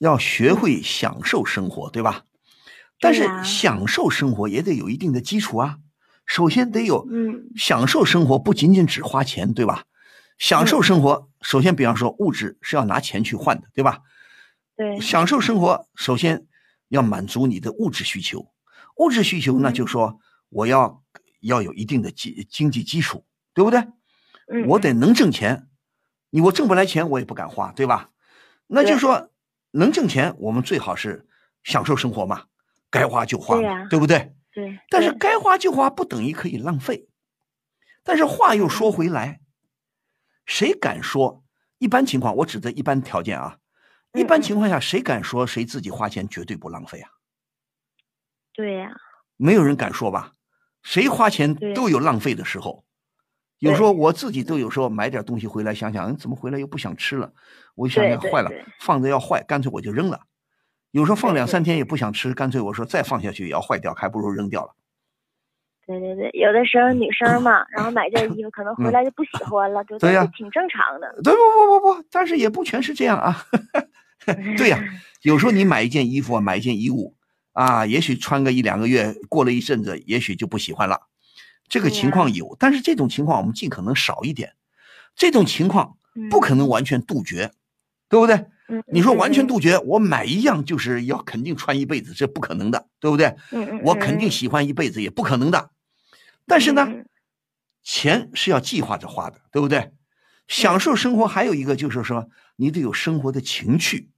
[0.00, 2.24] 要学会享受生活，对吧？
[3.00, 5.78] 但是享受生活也得有一定的基础啊。
[6.26, 9.84] 首先得有，嗯，享受生活不仅仅只花钱，对吧？
[10.38, 14.00] 享受生活，首先比方说物质是要拿钱去换的，对吧？
[14.76, 16.46] 对，享受生活，首先
[16.88, 18.48] 要满足你的物质需求。
[18.96, 20.18] 物质需求，那就说
[20.48, 21.02] 我要
[21.40, 23.24] 要有一定的经经济基础，
[23.54, 23.80] 对不对？
[24.52, 25.68] 嗯我得能挣钱，
[26.30, 28.10] 你我挣不来钱，我也不敢花，对吧？
[28.66, 29.30] 那就对说
[29.70, 31.26] 能挣钱，我们最好是
[31.62, 32.44] 享受生活嘛，
[32.90, 33.58] 该花就花
[33.88, 34.34] 对不对？
[34.52, 37.08] 对，但是该花就花，不等于可以浪费。
[38.04, 39.40] 但是话又说回来，
[40.44, 41.44] 谁敢说？
[41.78, 43.58] 一般情况，我指的一般条件啊，
[44.12, 47.10] 一嗯般情况下，谁敢说谁自己花钱绝对不浪费啊？
[48.52, 48.90] 对呀、
[49.36, 50.32] 没有人敢说吧？
[50.82, 52.84] 谁花钱都有浪费的时候。
[53.58, 57.32] 有时候我自己都有时候买点东西回来，想想嗯怎么回来又不想吃了，
[57.76, 58.50] 我一想想坏了，
[58.80, 60.20] 放着要坏，干脆我就扔了。
[60.92, 64.74] 有时候放两三天也不想吃，干脆我说再放下去也要坏掉，还不如扔掉了。
[65.84, 71.12] 对对对，有的时候女生嘛，然后买件衣服可能回来就不喜欢了，对呀挺正常的。
[71.24, 73.44] 对不不不不，但是也不全是这样啊。
[74.56, 74.78] 对呀、
[75.22, 77.16] 有时候你买一件衣服啊，买一件衣物
[77.52, 81.08] 啊，也许穿个一两个月，过了一阵子，也许就不喜欢了。
[81.68, 84.52] 这个情况有，但是这种情况我们尽可能少一点。
[85.16, 85.96] 这种情况
[86.30, 87.50] 不可能完全杜绝，
[88.12, 88.36] 对不对？
[88.68, 93.34] 嗯，你说完全杜绝，我买一样就是要肯定穿一辈子，这不可能的，对不对？
[93.84, 95.70] 我肯定喜欢一辈子也不可能的。
[96.46, 97.06] 但是呢，嗯
[97.82, 99.92] 钱是要计划着花的，对不对？
[100.46, 104.10] 享受生活还有一个就是说，你得有生活的情趣。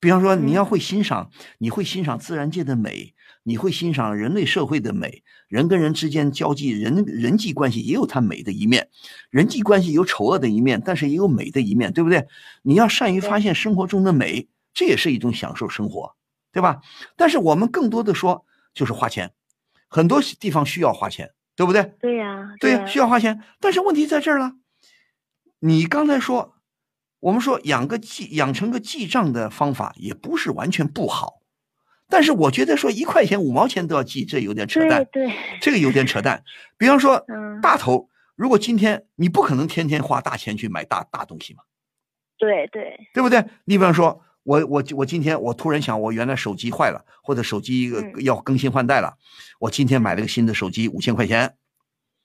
[0.00, 3.14] 比方说，你要会欣赏，你会欣赏自然界的美，
[3.50, 8.88] 你会欣赏人类社会的美，人跟人之间交际，人人际关系也有它美的一面，
[9.28, 12.28] 人际关系有丑恶的一面，但是也有美的一面，对不对？
[12.62, 16.14] 你要善于发现生活中的美，这也是一种享受生活，
[16.52, 16.80] 对吧？
[17.16, 19.32] 但是我们更多的说就是花钱，
[19.88, 21.92] 很多地方需要花钱，对不对？
[21.98, 24.52] 对呀、对呀、呀、需要花钱，但是问题在这儿了。
[25.58, 26.54] 你刚才说，
[27.18, 31.39] 我们说养个记养成个记账的方法也不是完全不好，
[32.10, 36.42] 但是我觉得说一块钱五毛钱都要记，这有点扯淡，对对，这个有点扯淡。
[36.76, 37.60] 比方说 嗯。
[37.60, 41.62] 大头，如果今天你不可能天天花大钱去买大大东西嘛，
[42.38, 43.44] 对对，对不对？
[43.66, 48.24] 你比方说，我我我今天我突然想，我原来手机坏了，或者手机呃嗯。
[48.24, 49.14] 要更新换代了，
[49.60, 51.54] 我今天买了个新的手机，五千块钱，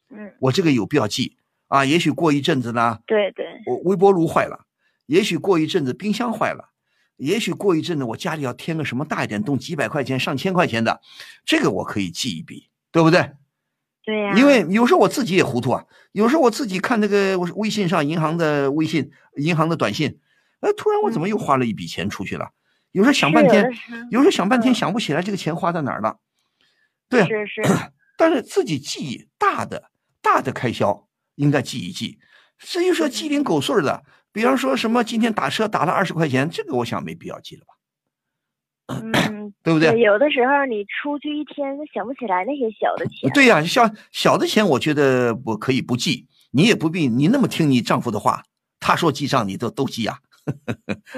[0.09, 1.37] 嗯，我这个有必要记。
[1.67, 1.83] 啊。
[1.83, 4.65] 也许过一阵子呢，对对，我微波炉坏了，
[5.07, 6.69] 也许过一阵子冰箱坏了，
[7.17, 11.01] 也许过一阵子我家里要添个什么大一点动几百块钱、上千块钱的，
[11.45, 13.31] 这个我可以记一笔，对不对？
[14.03, 20.19] 对呀、因为有时候我自己也糊涂啊，有时候我自己看那个我微信上银行的微信、银行的短信，
[20.59, 22.51] 哎，突然我怎么又花了一笔钱出去了？
[22.91, 26.19] 有时候想半天有时候，有时候想半天想不起来这个钱花在哪儿了。
[27.09, 27.61] 对啊，是是，
[28.15, 29.89] 但是自己记大的
[30.21, 32.19] 大的开销应该记一记。
[32.59, 34.03] 至于说鸡零狗碎的，
[34.35, 37.73] 比方说什么今天打车打了二十块钱，这个我想没必要记了吧，
[38.87, 39.97] 嗯， 对不对？
[40.01, 43.31] 有的时候你出去一天都想不起来那些小的钱。
[43.31, 48.43] 对呀、小小的钱我觉得我可以不记，你也不必你那么听你丈夫的话，
[48.81, 50.19] 他说记账你都都记啊，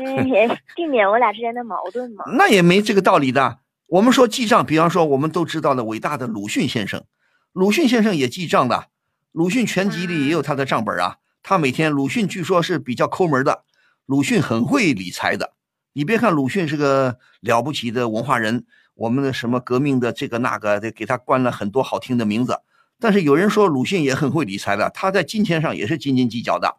[0.76, 2.24] 避免我俩之间的矛盾嘛。
[2.38, 3.62] 那也没这个道理的。
[3.88, 7.04] 我们说记账，比方说我们都知道的伟大的鲁迅先生，
[7.52, 8.90] 鲁迅先生也记账的，
[9.32, 11.18] 鲁迅全集里也有他的账本啊。
[11.50, 13.64] 他每天鲁迅据说是比较抠门的，
[14.06, 15.54] 鲁迅很会理财的。
[15.94, 18.66] 你别看鲁迅是个了不起的文化人，
[18.96, 22.60] 我们的什么革命的这个那个，得给他冠了很多好听的名字。
[23.00, 26.76] 但是有人说鲁迅也很会理财的，他在金钱上也是斤斤计较的。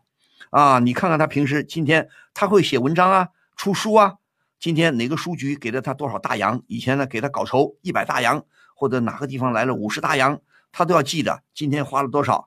[0.51, 4.17] 啊，你看看他平时今天他会写文章啊，出书啊。
[4.61, 6.63] 今天哪个书局给了他多少大洋？
[6.67, 10.39] 以前呢给他稿酬一百大洋，或者哪个地方来了五十大洋，
[10.71, 11.43] 他都要记得。
[11.55, 12.45] 今天花了多少？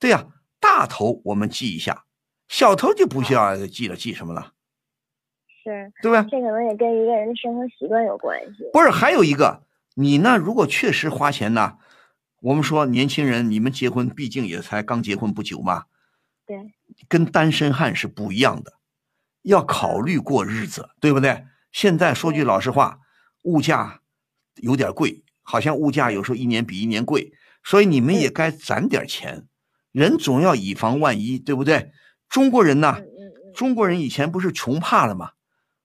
[0.00, 0.26] 对呀、
[0.60, 2.04] 大头我们记一下，
[2.48, 4.52] 小头就不需要记了，记什么了？
[5.62, 8.70] 是，对吧这可能也跟一个人的生活习惯有关系。
[8.72, 9.62] 不是，还有一个，
[9.94, 10.36] 你呢？
[10.36, 11.78] 如果确实花钱呢，
[12.40, 15.84] 我们说年轻人，你们结婚毕竟也才刚结婚不久嘛，
[16.46, 16.72] 对，
[17.08, 18.74] 跟单身汉是不一样的，
[19.42, 21.44] 要考虑过日子，对不对？
[21.72, 23.00] 现在说句老实话，
[23.44, 24.00] 物价
[24.56, 27.32] 有点贵，好像物价有时候一年比一年贵，
[27.62, 29.46] 所以你们也该攒点钱。
[29.92, 31.90] 人总要以防万一，对不对？
[32.28, 32.96] 中国人呢？
[33.54, 35.30] 中国人以前不是穷怕了吗？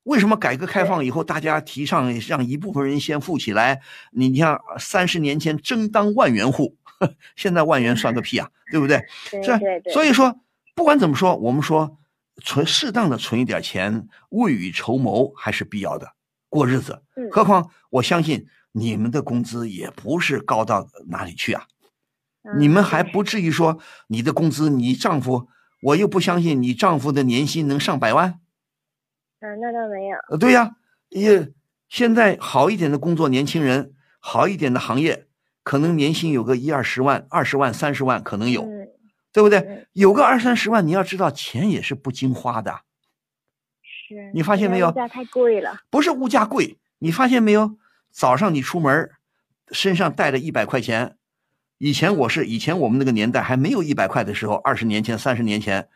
[0.03, 3.81] 为什么改革开放以后，大家提倡让一部分人先富起来？
[4.11, 6.77] 你像三十年前争当万元户，
[7.35, 9.03] 现在万元算个屁啊，对不对？
[9.43, 10.39] 是所以说，
[10.75, 11.97] 不管怎么说，我们说
[12.43, 16.07] 存适当的存一点钱，未雨绸缪还是必要的，
[16.49, 17.01] 过日子。
[17.15, 21.67] 嗯何况我相信你们的工资也不是高到哪里去啊，嗯
[22.57, 25.47] 你们还不至于说你的工资，你丈夫，
[25.81, 28.39] 我又不相信你丈夫的年薪能上百万。
[29.39, 30.17] 嗯，那倒没有。
[30.29, 30.75] 呃，对呀，
[31.09, 31.51] 也
[31.89, 35.27] 现在好一点的工作，年轻人好一点的行业，
[35.63, 38.87] 可能年薪有个一二十万、二十万、三十万，可能有，嗯，
[39.31, 39.87] 对不对？
[39.93, 42.81] 有个二三十万，你要知道钱也是不经花的，
[43.81, 44.31] 是。
[44.33, 45.81] 你发现没有物价太贵了。
[45.89, 46.77] 不是物价贵。
[46.99, 47.77] 你发现没有？
[48.09, 49.11] 早上你出门，
[49.71, 51.17] 身上带着一百块钱，
[51.77, 55.89] 以前我是以前我们那个年代还没有一百块的时候，二十年前、三十年前，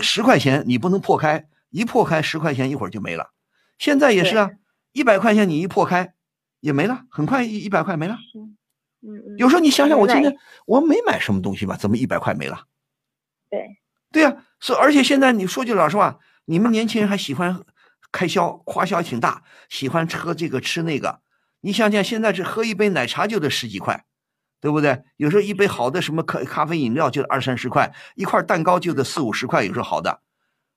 [0.00, 3.30] 十块钱你不能破开，一破开十块钱一会儿就没了。
[3.78, 4.50] 现在也是啊，
[4.92, 6.14] 一百块钱你一破开
[6.60, 8.18] 也没了，很快一一百块没了。
[8.34, 8.56] 嗯
[9.02, 9.36] 嗯。
[9.38, 12.64] 有时候你想想，我今天我没买什么东西吧，怎么一百块没了？
[13.48, 13.78] 对，
[14.10, 17.64] 对呀、所以而且现在你说句老实话，你们年轻人还喜欢
[18.10, 21.20] 开销，花销挺大，喜欢喝这个吃那个。
[21.60, 24.04] 你想想，现在这喝一杯奶茶就得十几块，
[24.60, 25.02] 对不对？
[25.16, 30.20] 有时候一杯好的什么咖咖啡饮料就二三十块，一块蛋糕就得四五十块，有时候好的，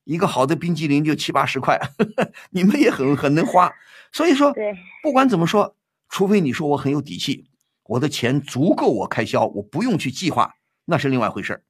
[0.04, 1.80] 一个好的冰激凌就七八十块，
[2.52, 3.74] 你们也很很能花。
[4.12, 4.54] 所以说，
[5.02, 5.76] 不管怎么说，
[6.10, 7.50] 除非你说我很有底气，
[7.84, 10.56] 我的钱足够我开销，我不用去计划，
[10.86, 11.64] 那是另外一回事儿。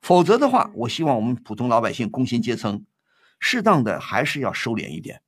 [0.00, 2.84] 否则的话，我希望我们普通老百姓、工薪阶层，
[3.38, 5.22] 适当的还是要收敛一点，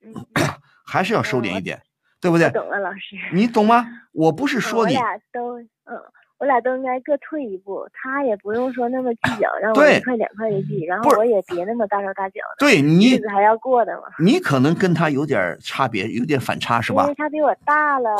[0.84, 1.82] 还是要收敛一点，
[2.26, 2.46] 对不对？
[2.46, 3.16] 我懂了，老师。
[3.32, 3.86] 你懂吗？
[4.10, 6.02] 我不是嗯说你，我俩都嗯，
[6.38, 14.08] 我俩都应该各退一步，他也不用说那么计较， 让我对一块两块的计，然后我也别那么大手大脚的，对你日子还要过的嘛。
[14.18, 17.14] 你可能跟他有点差别，有点反差，是吧因为？
[17.14, 18.10] 他比我大了，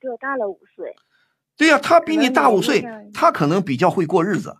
[0.00, 0.96] 比我大了五岁。
[1.58, 4.56] 对呀、他比你大五岁他可能比较会过日子，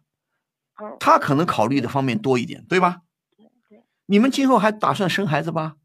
[0.82, 2.98] 嗯，他可能考虑的方面多一点，对吧？
[3.70, 5.76] 对你们今后还打算生孩子吧？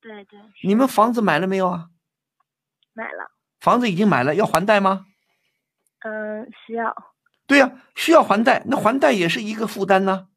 [0.00, 1.86] 对对，你们房子买了没有啊？
[2.94, 3.30] 买了，
[3.60, 5.06] 房子已经买了，要还贷吗？
[6.00, 6.94] 嗯，需要，
[7.46, 10.28] 对呀、需要还贷，那还贷也是一个负担呢。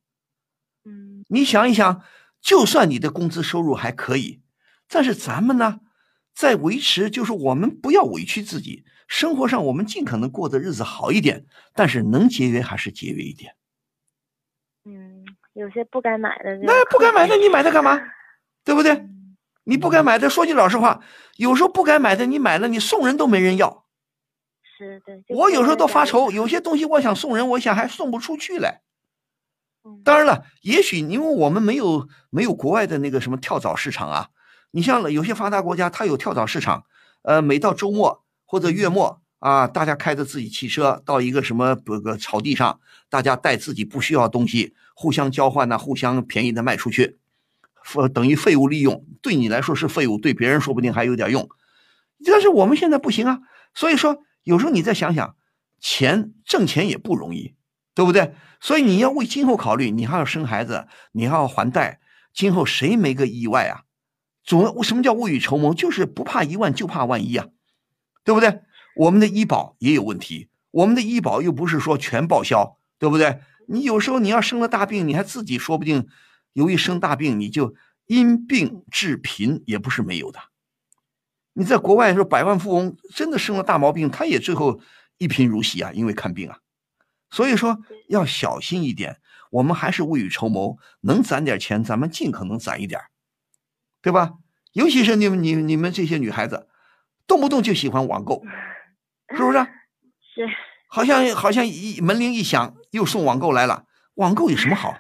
[0.85, 2.03] 嗯，你想一想，
[2.41, 4.41] 就算你的工资收入还可以，
[4.88, 5.79] 但是咱们呢，
[6.34, 13.55] 在维持，就是我们不要委屈自己，生活上我们尽可能过的日子好一点，但是能节约还是节约一点。
[14.85, 17.99] 嗯，有些不该买的，那不该买的你买它干嘛？
[18.63, 19.05] 对不对？
[19.68, 21.02] 你不该买的，说句老实话，
[21.35, 23.84] 有时候不该买的你买了，你送人都没人要。
[24.77, 25.35] 是的。
[25.35, 28.81] 我有时候都发愁，有些东西我想送人，我想还送不出去来。
[30.06, 34.30] 当然了，也许因为我们没有没有国外的那个什么跳蚤市场啊，
[34.72, 36.85] 你像有些发达国家，它有跳蚤市场，
[37.23, 42.80] 呃，每到周末或者月末，啊，大家开着自己汽车到一个什么不个草地上，
[43.10, 47.18] 大家带自己不需要的东西，互相交换呐、互相便宜的卖出去，
[47.95, 51.49] 呃，等于废物利用，对你来说是废物，对别人说不定还有点用。
[52.26, 53.39] 但是我们现在不行啊，
[53.73, 55.35] 所以说有时候你再想想，
[55.80, 57.55] 钱挣钱也不容易，
[57.93, 58.34] 对不对？
[58.59, 61.99] 所以你要为今后考虑，你还要生孩子，你还要还贷，
[62.34, 63.81] 今后谁没个意外啊？
[64.43, 65.73] 总什么叫未雨绸缪？
[65.73, 67.47] 就是不怕一万就怕万一啊，
[68.23, 68.61] 对不对？
[68.95, 73.39] 我们的医保也有问题，我们的医保又不是说全报销，对不对？
[73.68, 76.07] 你有时候你要生了大病，你还自己说不定，
[76.57, 77.75] 由于生大病你就
[78.07, 80.39] 因病致贫，也不是没有的。
[81.53, 84.81] 你在国外说百万富翁真的生了大毛病，他也最后
[85.19, 86.57] 一贫如洗啊，因为看病啊。
[87.29, 87.77] 所以说
[88.09, 89.19] 要小心一点，
[89.51, 92.99] 我们还是未雨绸缪，能攒点钱咱们尽可能攒一点，
[94.01, 94.34] 对吧？
[94.73, 96.67] 尤其是你们、你、你们这些女孩子，
[97.27, 98.41] 动不动就喜欢网购。
[99.29, 99.59] 是不是？
[100.34, 100.49] 是，
[100.89, 103.85] 好像好像一门铃一响，又送网购来了。
[104.15, 104.97] 网购有什么好？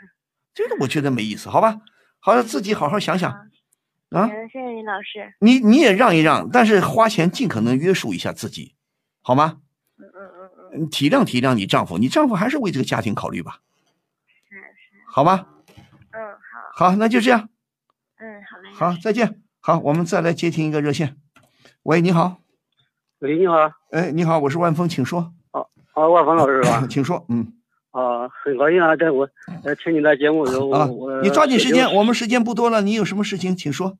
[0.57, 1.81] 这个我觉得没意思，好吧？
[2.19, 3.31] 好像自己好好想想
[4.09, 4.27] 啊。
[4.27, 5.35] 谢谢李老师。
[5.39, 8.73] 你你也让一让，但是花钱尽可能约束一下自己，
[9.21, 9.59] 好吗？
[9.99, 10.89] 嗯嗯嗯嗯。
[10.89, 13.59] 体谅体谅你丈夫，你丈夫还是为这个家庭考虑吧。
[14.49, 14.97] 是是。
[15.07, 15.47] 好吧？
[16.09, 16.19] 嗯
[16.73, 16.89] 好。
[16.89, 17.49] 好，那就这样。
[18.17, 18.73] 嗯好嘞。
[18.73, 19.39] 好，再见。
[19.59, 21.17] 好，我们再来接听一个热线。
[21.83, 22.41] 喂，你好。
[23.19, 23.53] 喂，你好。
[23.91, 25.35] 哎，你好，我是万峰，请说。
[25.51, 26.85] 哦，哦，万峰老师是吧？
[26.89, 27.23] 请说。
[27.29, 27.53] 嗯。
[27.91, 29.27] 啊，很高兴啊，在我
[29.63, 33.97] 呃听你的节目的时候，啊，我你抓紧时间，我们时间不多了，你有什么事情，请说。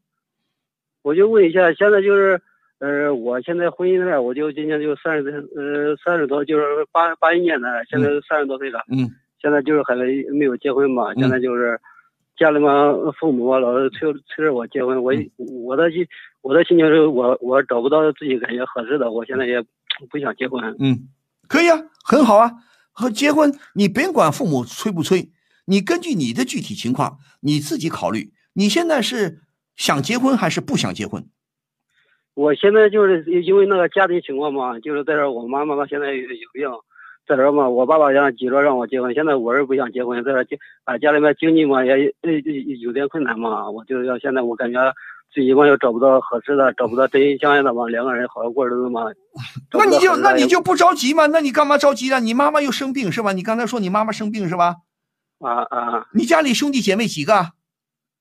[1.02, 2.42] 我就问一下，现在就是
[2.80, 8.82] 呃，我现在婚姻呢，我就今年就三十呃三十多，就是八八一年的，现在三十多岁了。
[8.92, 9.10] 嗯。
[9.40, 11.80] 现在就是还没有结婚嘛，现在就是
[12.36, 15.14] 家里嘛父母老是催催着我结婚，我
[15.64, 16.04] 我的心
[16.42, 19.64] 我的心情是我我找不到自己感觉合适的，我现在也
[20.10, 20.76] 不想结婚。
[20.80, 21.08] 嗯，
[21.48, 22.52] 可以啊，很好啊。
[23.00, 25.30] 和结婚，你别管父母催不催，
[25.68, 28.32] 你根据你的具体情况，你自己考虑。
[28.54, 29.42] 你现在是
[29.76, 31.24] 想结婚还是不想结婚？
[32.34, 36.68] 我现在就是因为那个家庭情况嘛，就是在这儿，我妈妈嘛现在有病，
[37.28, 40.48] 在这儿嘛，我爸爸让急着让我结婚，现在我是不想结婚，在这儿
[40.86, 42.12] 啊家里面经济嘛也
[42.82, 44.80] 有点困难嘛，我就要现在我感觉。
[45.38, 49.04] 自己嘛又找不到合适的，找不到真心相爱的嘛，两个人好好过日子嘛。
[49.78, 51.28] 那你就那你就不着急嘛？
[51.28, 52.18] 那你干嘛着急啊？
[52.18, 53.34] 你妈妈又生病是吧？
[53.34, 54.78] 你刚才说你妈妈生病是吧？
[55.38, 56.08] 啊啊！
[56.16, 57.52] 你家里兄弟姐妹几个？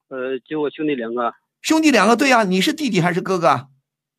[0.08, 1.32] 呃，就我兄弟两个。
[1.62, 3.68] 兄弟两个，对呀，你是弟弟还是哥哥？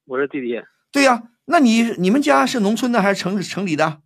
[0.06, 0.60] 我是弟弟。
[0.91, 4.02] 对呀，那你你们家是农村的还是城城里的？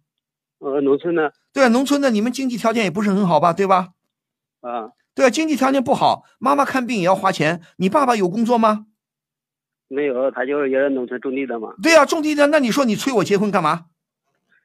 [0.59, 1.31] 呃，农村的。
[1.53, 3.53] 对啊，农村的，你们经济条件也不是很好吧？
[3.53, 3.93] 对吧？
[4.59, 4.91] 啊。
[5.13, 7.61] 对啊，经济条件不好，妈妈看病也要花钱。
[7.77, 8.85] 你爸爸有工作吗？
[9.87, 11.73] 没有，他就是也是农村种地的嘛。
[11.83, 12.47] 对呀，种地的。
[12.47, 13.87] 那你说你催我结婚干嘛？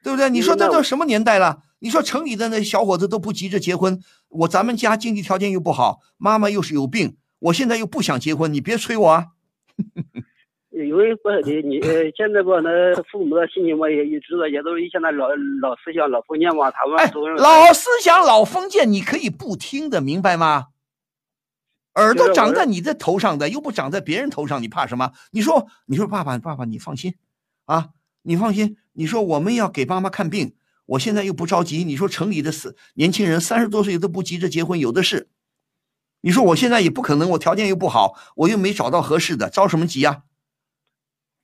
[0.01, 0.29] 对不对？
[0.29, 1.63] 你说这都什么年代了？
[1.79, 3.99] 你说城里的那小伙子都不急着结婚，
[4.29, 9.25] 我咱们家经济条件又不好，妈妈又是有病，我现在又不想结婚，你别催我啊。
[10.85, 11.81] 因为不是你，你
[12.15, 15.27] 现在吧，那父母的心情嘛，也也知道，也都是一些那老
[15.61, 20.67] 老思想、老封建嘛，他们都是老思想、老封建，你可以不听的，明白吗？
[21.95, 25.13] 耳朵长在你的头上的，又不长在别人头上，你怕什么？
[25.31, 27.15] 你说，你说，爸爸，爸爸，你放心，
[27.65, 27.89] 啊，
[28.21, 28.77] 你放心。
[28.93, 30.55] 你说我们要给妈妈看病，
[30.85, 31.83] 我现在又不着急。
[31.83, 35.29] 你说城里的死年轻人三十多岁都不急着结婚，有的是。
[36.21, 40.23] 你说我现在也不可能，我条件又不好，我又没找到合适的，着什么急呀？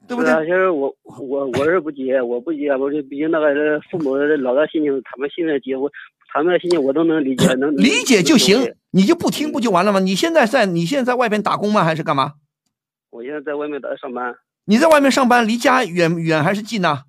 [0.08, 0.34] 对不对？
[0.46, 5.90] 其实我我我是不急， 我不急，我就毕竟那个父母老大心情，他们现在结婚，
[6.34, 10.00] 他们的心情我都能理解， 能理解就行，你就不听不就完了吗？
[10.00, 11.84] 你现在在你现在在外边打工吗？
[11.84, 12.34] 还是干嘛？
[13.12, 14.36] 我现在在外面打上班。
[14.66, 17.04] 你在外面上班，离家远远还是近呢？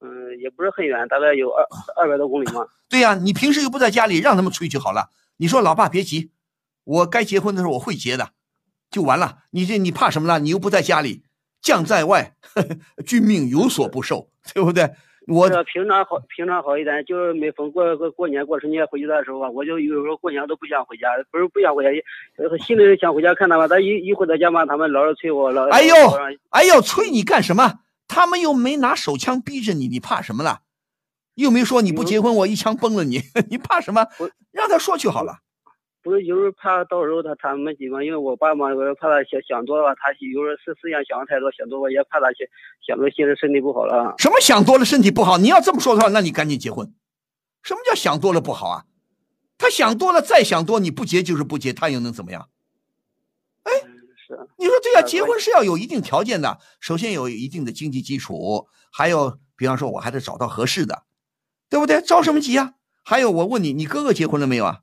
[0.00, 0.08] 嗯，
[0.40, 2.66] 也不是很远，大概有二二百多公里嘛。
[2.88, 5.10] 对呀，你平时又不在家里，让他们催就好了。
[5.36, 6.30] 你说老爸别急，
[6.84, 8.30] 我该结婚的时候我会结的，
[8.90, 9.38] 就完了。
[9.50, 10.38] 你这你怕什么了？
[10.38, 11.22] 你又不在家里。
[11.62, 12.34] 将在外，
[13.06, 14.90] 君命有所不受，对不对？
[15.28, 21.90] 我平常好，平常好一点，就是每逢过过过年、过春节回去的时候啊，我就有时候过年都不想回家，不是不想回家，
[22.66, 25.94] 心里想回家看他们，但一一回到家嘛，他们老是催我，老哎呦，
[26.50, 27.78] 哎呦，催你干什么？
[28.08, 30.62] 他们又没拿手枪逼着你，你怕什么了？
[31.36, 34.04] 又没说你不结婚，我一枪崩了你， 你怕什么？
[34.50, 35.36] 让他说去好了。
[36.02, 42.46] 不是，有时候怕到时候他他们几嘛，因为我爸妈，我怕他想想多了，他有时候思思想想的太多，想多了也怕他想
[42.86, 44.14] 想着现在身体不好了。
[44.18, 45.38] 什么想多了身体不好？
[45.38, 46.92] 你要这么说的话，那你赶紧结婚。
[47.62, 48.84] 什么叫想多了不好啊？
[49.56, 52.48] 他想多了再想多，你不结就是不结，他又能怎么样？
[53.62, 53.72] 哎，
[54.16, 54.48] 是。
[54.58, 59.38] 你说对呀，结婚是要有一定条件的，首先有一定的经济基础，还有。
[59.54, 61.04] 比方说，我还得找到合适的，
[61.70, 62.02] 对不对？
[62.02, 62.72] 着什么急啊？
[63.04, 64.80] 还有，我问你，你哥哥结婚了没有啊？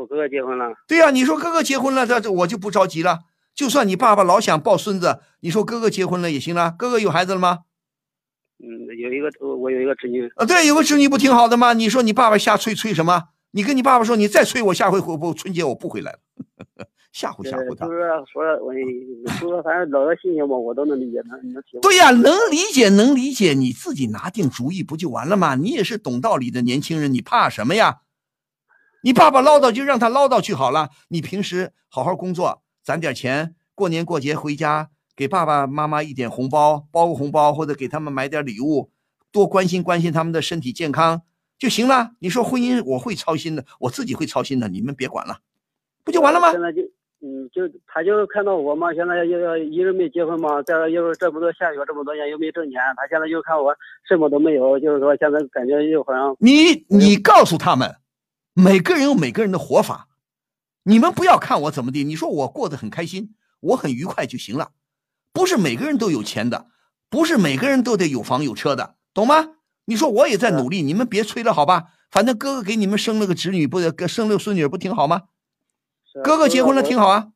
[0.00, 0.72] 我哥哥结婚了。
[0.88, 3.20] 对呀、你说哥哥结婚了，这这我就不着急了。
[3.54, 6.74] 就算你爸爸老想抱孙子，你说哥哥结婚了也行了。
[6.78, 7.58] 哥哥有孩子了吗？
[8.62, 10.26] 嗯，有一个我我有一个侄女。
[10.36, 11.74] 啊，对，有个侄女不挺好的吗？
[11.74, 13.24] 你说你爸爸瞎催催什么？
[13.52, 16.18] 你跟你爸爸说，你再催我，下回回不春节我不回来了，
[17.12, 17.84] 吓唬吓唬他。
[17.84, 17.98] 就是
[18.32, 18.72] 说我
[19.38, 21.80] 说反正老的心情嘛，我都能理解，能能体会。
[21.80, 25.56] 对呀、能理解，能理解，你自己拿定主意不就完了吗？
[25.56, 27.98] 你也是懂道理的年轻人，你怕什么呀？
[29.02, 38.90] 你爸爸唠叨就让他唠叨去好了，你平时好好工作，攒点钱，过年过节回家给爸爸妈妈一点红包，包个红包或者给他们买点礼物，
[39.32, 41.22] 多关心关心他们的身体健康
[41.58, 42.10] 就行了。
[42.18, 45.38] 你说婚姻我会操心的，我自己会操心的，你们别管了，
[46.04, 46.52] 不就完了吗？
[46.52, 46.82] 现在就
[47.22, 53.76] 嗯，就他就是看到我嘛，现在又要一直没结婚嘛，再说又这么多下雪这么多年又没挣钱，他现在又看我
[54.08, 57.94] 什么都没有，就是说现在感觉又好像你你告诉他们，
[58.54, 60.08] 每个人有每个人的活法，
[60.82, 64.72] 你们不要看我怎么地，你说我过得很开心，我很愉快就行了。
[65.32, 66.66] 不是每个人都有钱的，
[67.08, 69.50] 不是每个人都得有房有车的，懂吗？
[69.84, 71.92] 你说我也在努力，你们别催了，好吧？
[72.10, 75.22] 反正哥哥给你们生了个侄女，不生了个孙女，不挺好吗？
[76.24, 77.28] 哥哥结婚了挺好啊。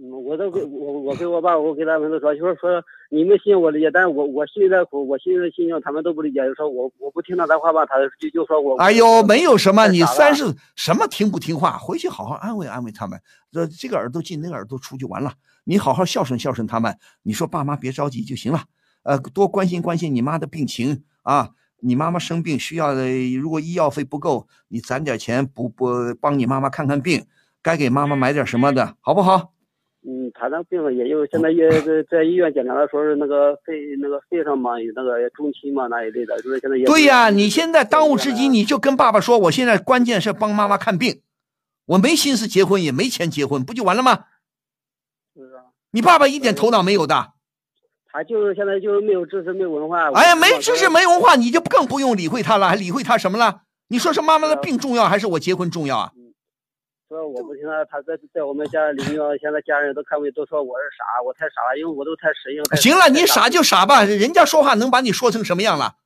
[0.00, 2.80] 嗯，我都给我我给我爸，我给他们都说，就是说
[3.10, 8.76] 你们心我理解，但是我我心里的苦，我心里的心情他们都不理解，就说我我不听他的话吧，他就就说我。
[8.76, 10.44] 哎呦，没有什么，你三十
[10.76, 13.20] 什么听不听话，回去好好安慰安慰他们。
[13.50, 15.32] 这这个耳朵进，那个耳朵出就完了。
[15.64, 16.96] 你好好孝顺孝顺他们。
[17.24, 18.60] 你说爸妈别着急就行了，
[19.02, 21.50] 呃，多关心关心你妈的病情啊。
[21.80, 25.86] 你妈妈生病需要的，如果医药费不够，你攒点钱补补，
[26.20, 27.24] 帮你妈妈看看病，
[27.62, 29.52] 该给妈妈买点什么的，好不好？
[30.06, 36.84] 嗯，他那病也就，现在也在在医院检查了，说是那个肺那个肺上嘛有那个中期嘛那一类的，就是现在也。
[36.84, 41.22] 对呀、你现在当务之急，你就跟爸爸说，我现在关键是帮妈妈看病，
[41.86, 44.26] 我没心思结婚，也没钱结婚，不就完了吗？
[45.34, 47.32] 是啊，你爸爸一点头脑没有的。
[48.10, 50.08] 他就是现在就是没有知识没文化。
[50.12, 53.62] 哎呀，没知识没文化，你就更不用理会他了，还理会他什么了？
[53.88, 56.12] 你说是妈妈的病重要，还是我结婚重要啊？
[57.08, 62.62] 说我不听他，他在在我们家邻居啊，现在家人都看不，都说我是傻，我太傻了，因为我都太实用。
[62.76, 65.96] 行了，你傻就傻吧，人家说话能把你说成什么样了？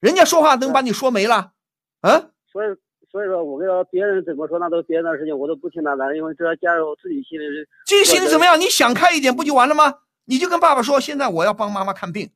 [0.00, 1.52] 人家说话能把你说没了？
[2.00, 2.30] 啊？
[2.50, 2.66] 所以
[3.10, 7.44] 所以说我跟他别人怎么说那都别人的事情，我都不听他的，因为这加入我自己心里。
[7.86, 8.58] 这心里怎么样？
[8.58, 10.00] 你想开一点不就完了吗？
[10.24, 12.30] 你就跟爸爸说，现在我要帮妈妈看病，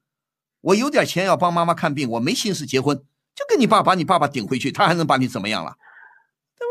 [0.61, 2.97] 我有点钱要帮妈妈看病，我没心思结婚，
[3.35, 5.75] 就跟你爸把你爸爸顶回去，他还能把你怎么样了？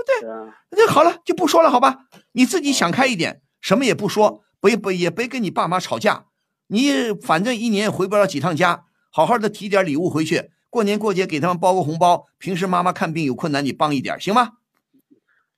[0.08, 0.30] 对？
[0.72, 2.06] 那好了，就不说了，好吧？
[2.32, 6.26] 你自己想开一点，什么也不说，不不也别跟你爸妈吵架。
[6.68, 12.26] 你反正一年也回不了几趟家，好好的提点礼物回去，过年过节给他们包个红包。
[12.38, 14.54] 平时妈妈看病有困难，你帮一点，行吗？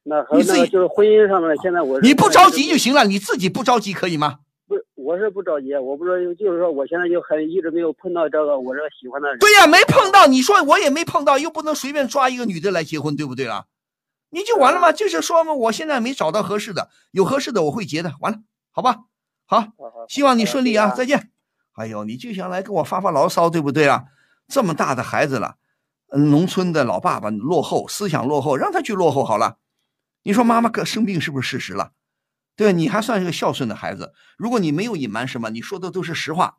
[0.04, 4.40] 那还有你自己就是婚姻上面，现在我是你不着急就行了，你自己不着急可以吗？
[4.68, 9.38] 不是，我是不着急，我不是，就是说我现在就很一直没有碰到这个我这个喜欢的人。
[9.40, 13.66] 对呀、没碰到，你说我也没碰到，又不能随便抓一个女的来结婚，对不对啦？
[14.30, 14.91] 你就完了吗？
[14.91, 18.39] 就是说嘛，我现在没找到合适的，有合适的我会结的，完了，
[18.72, 19.06] 好吧？
[19.45, 19.68] 好，
[20.07, 21.31] 希望你顺利啊，再见。
[21.73, 24.06] 哎呦，你就想来跟我发发牢骚，对不对啊？
[24.47, 25.56] 这么大的孩子了，
[26.10, 29.57] 嗯农村的老爸爸落后，思想落后，让他去落后好了。
[30.23, 31.93] 你说妈妈个生病是不是事实了？
[32.56, 36.57] 对你还算是个孝顺的孩子，如果你没有隐瞒什么，你说的都是实话，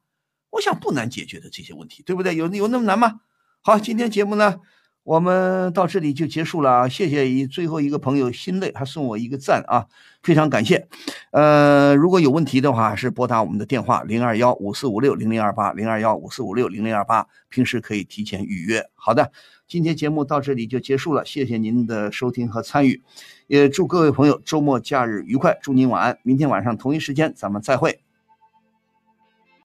[0.51, 2.34] 我想不难解决的这些问题，对不对？
[2.34, 3.20] 有有那么难吗？
[3.60, 4.60] 好，今天节目呢，
[5.02, 6.89] 我们到这里就结束了啊！
[6.89, 9.86] 谢谢一最后一个朋友心累，还送我一个赞啊，
[10.22, 10.86] 非常感谢。
[11.32, 18.85] 呃，如果有问题的话，是拨打我们的电话零二幺五四五六零零二八零二幺五四五六零零二八，平时可以提前预约。
[18.94, 19.32] 好的，
[19.66, 23.02] 今天节目到这里就结束了，谢谢您的收听和参与，
[23.47, 28.01] 也祝各位朋友周末假日愉快，祝您晚安，明天晚上同一时间咱们再会。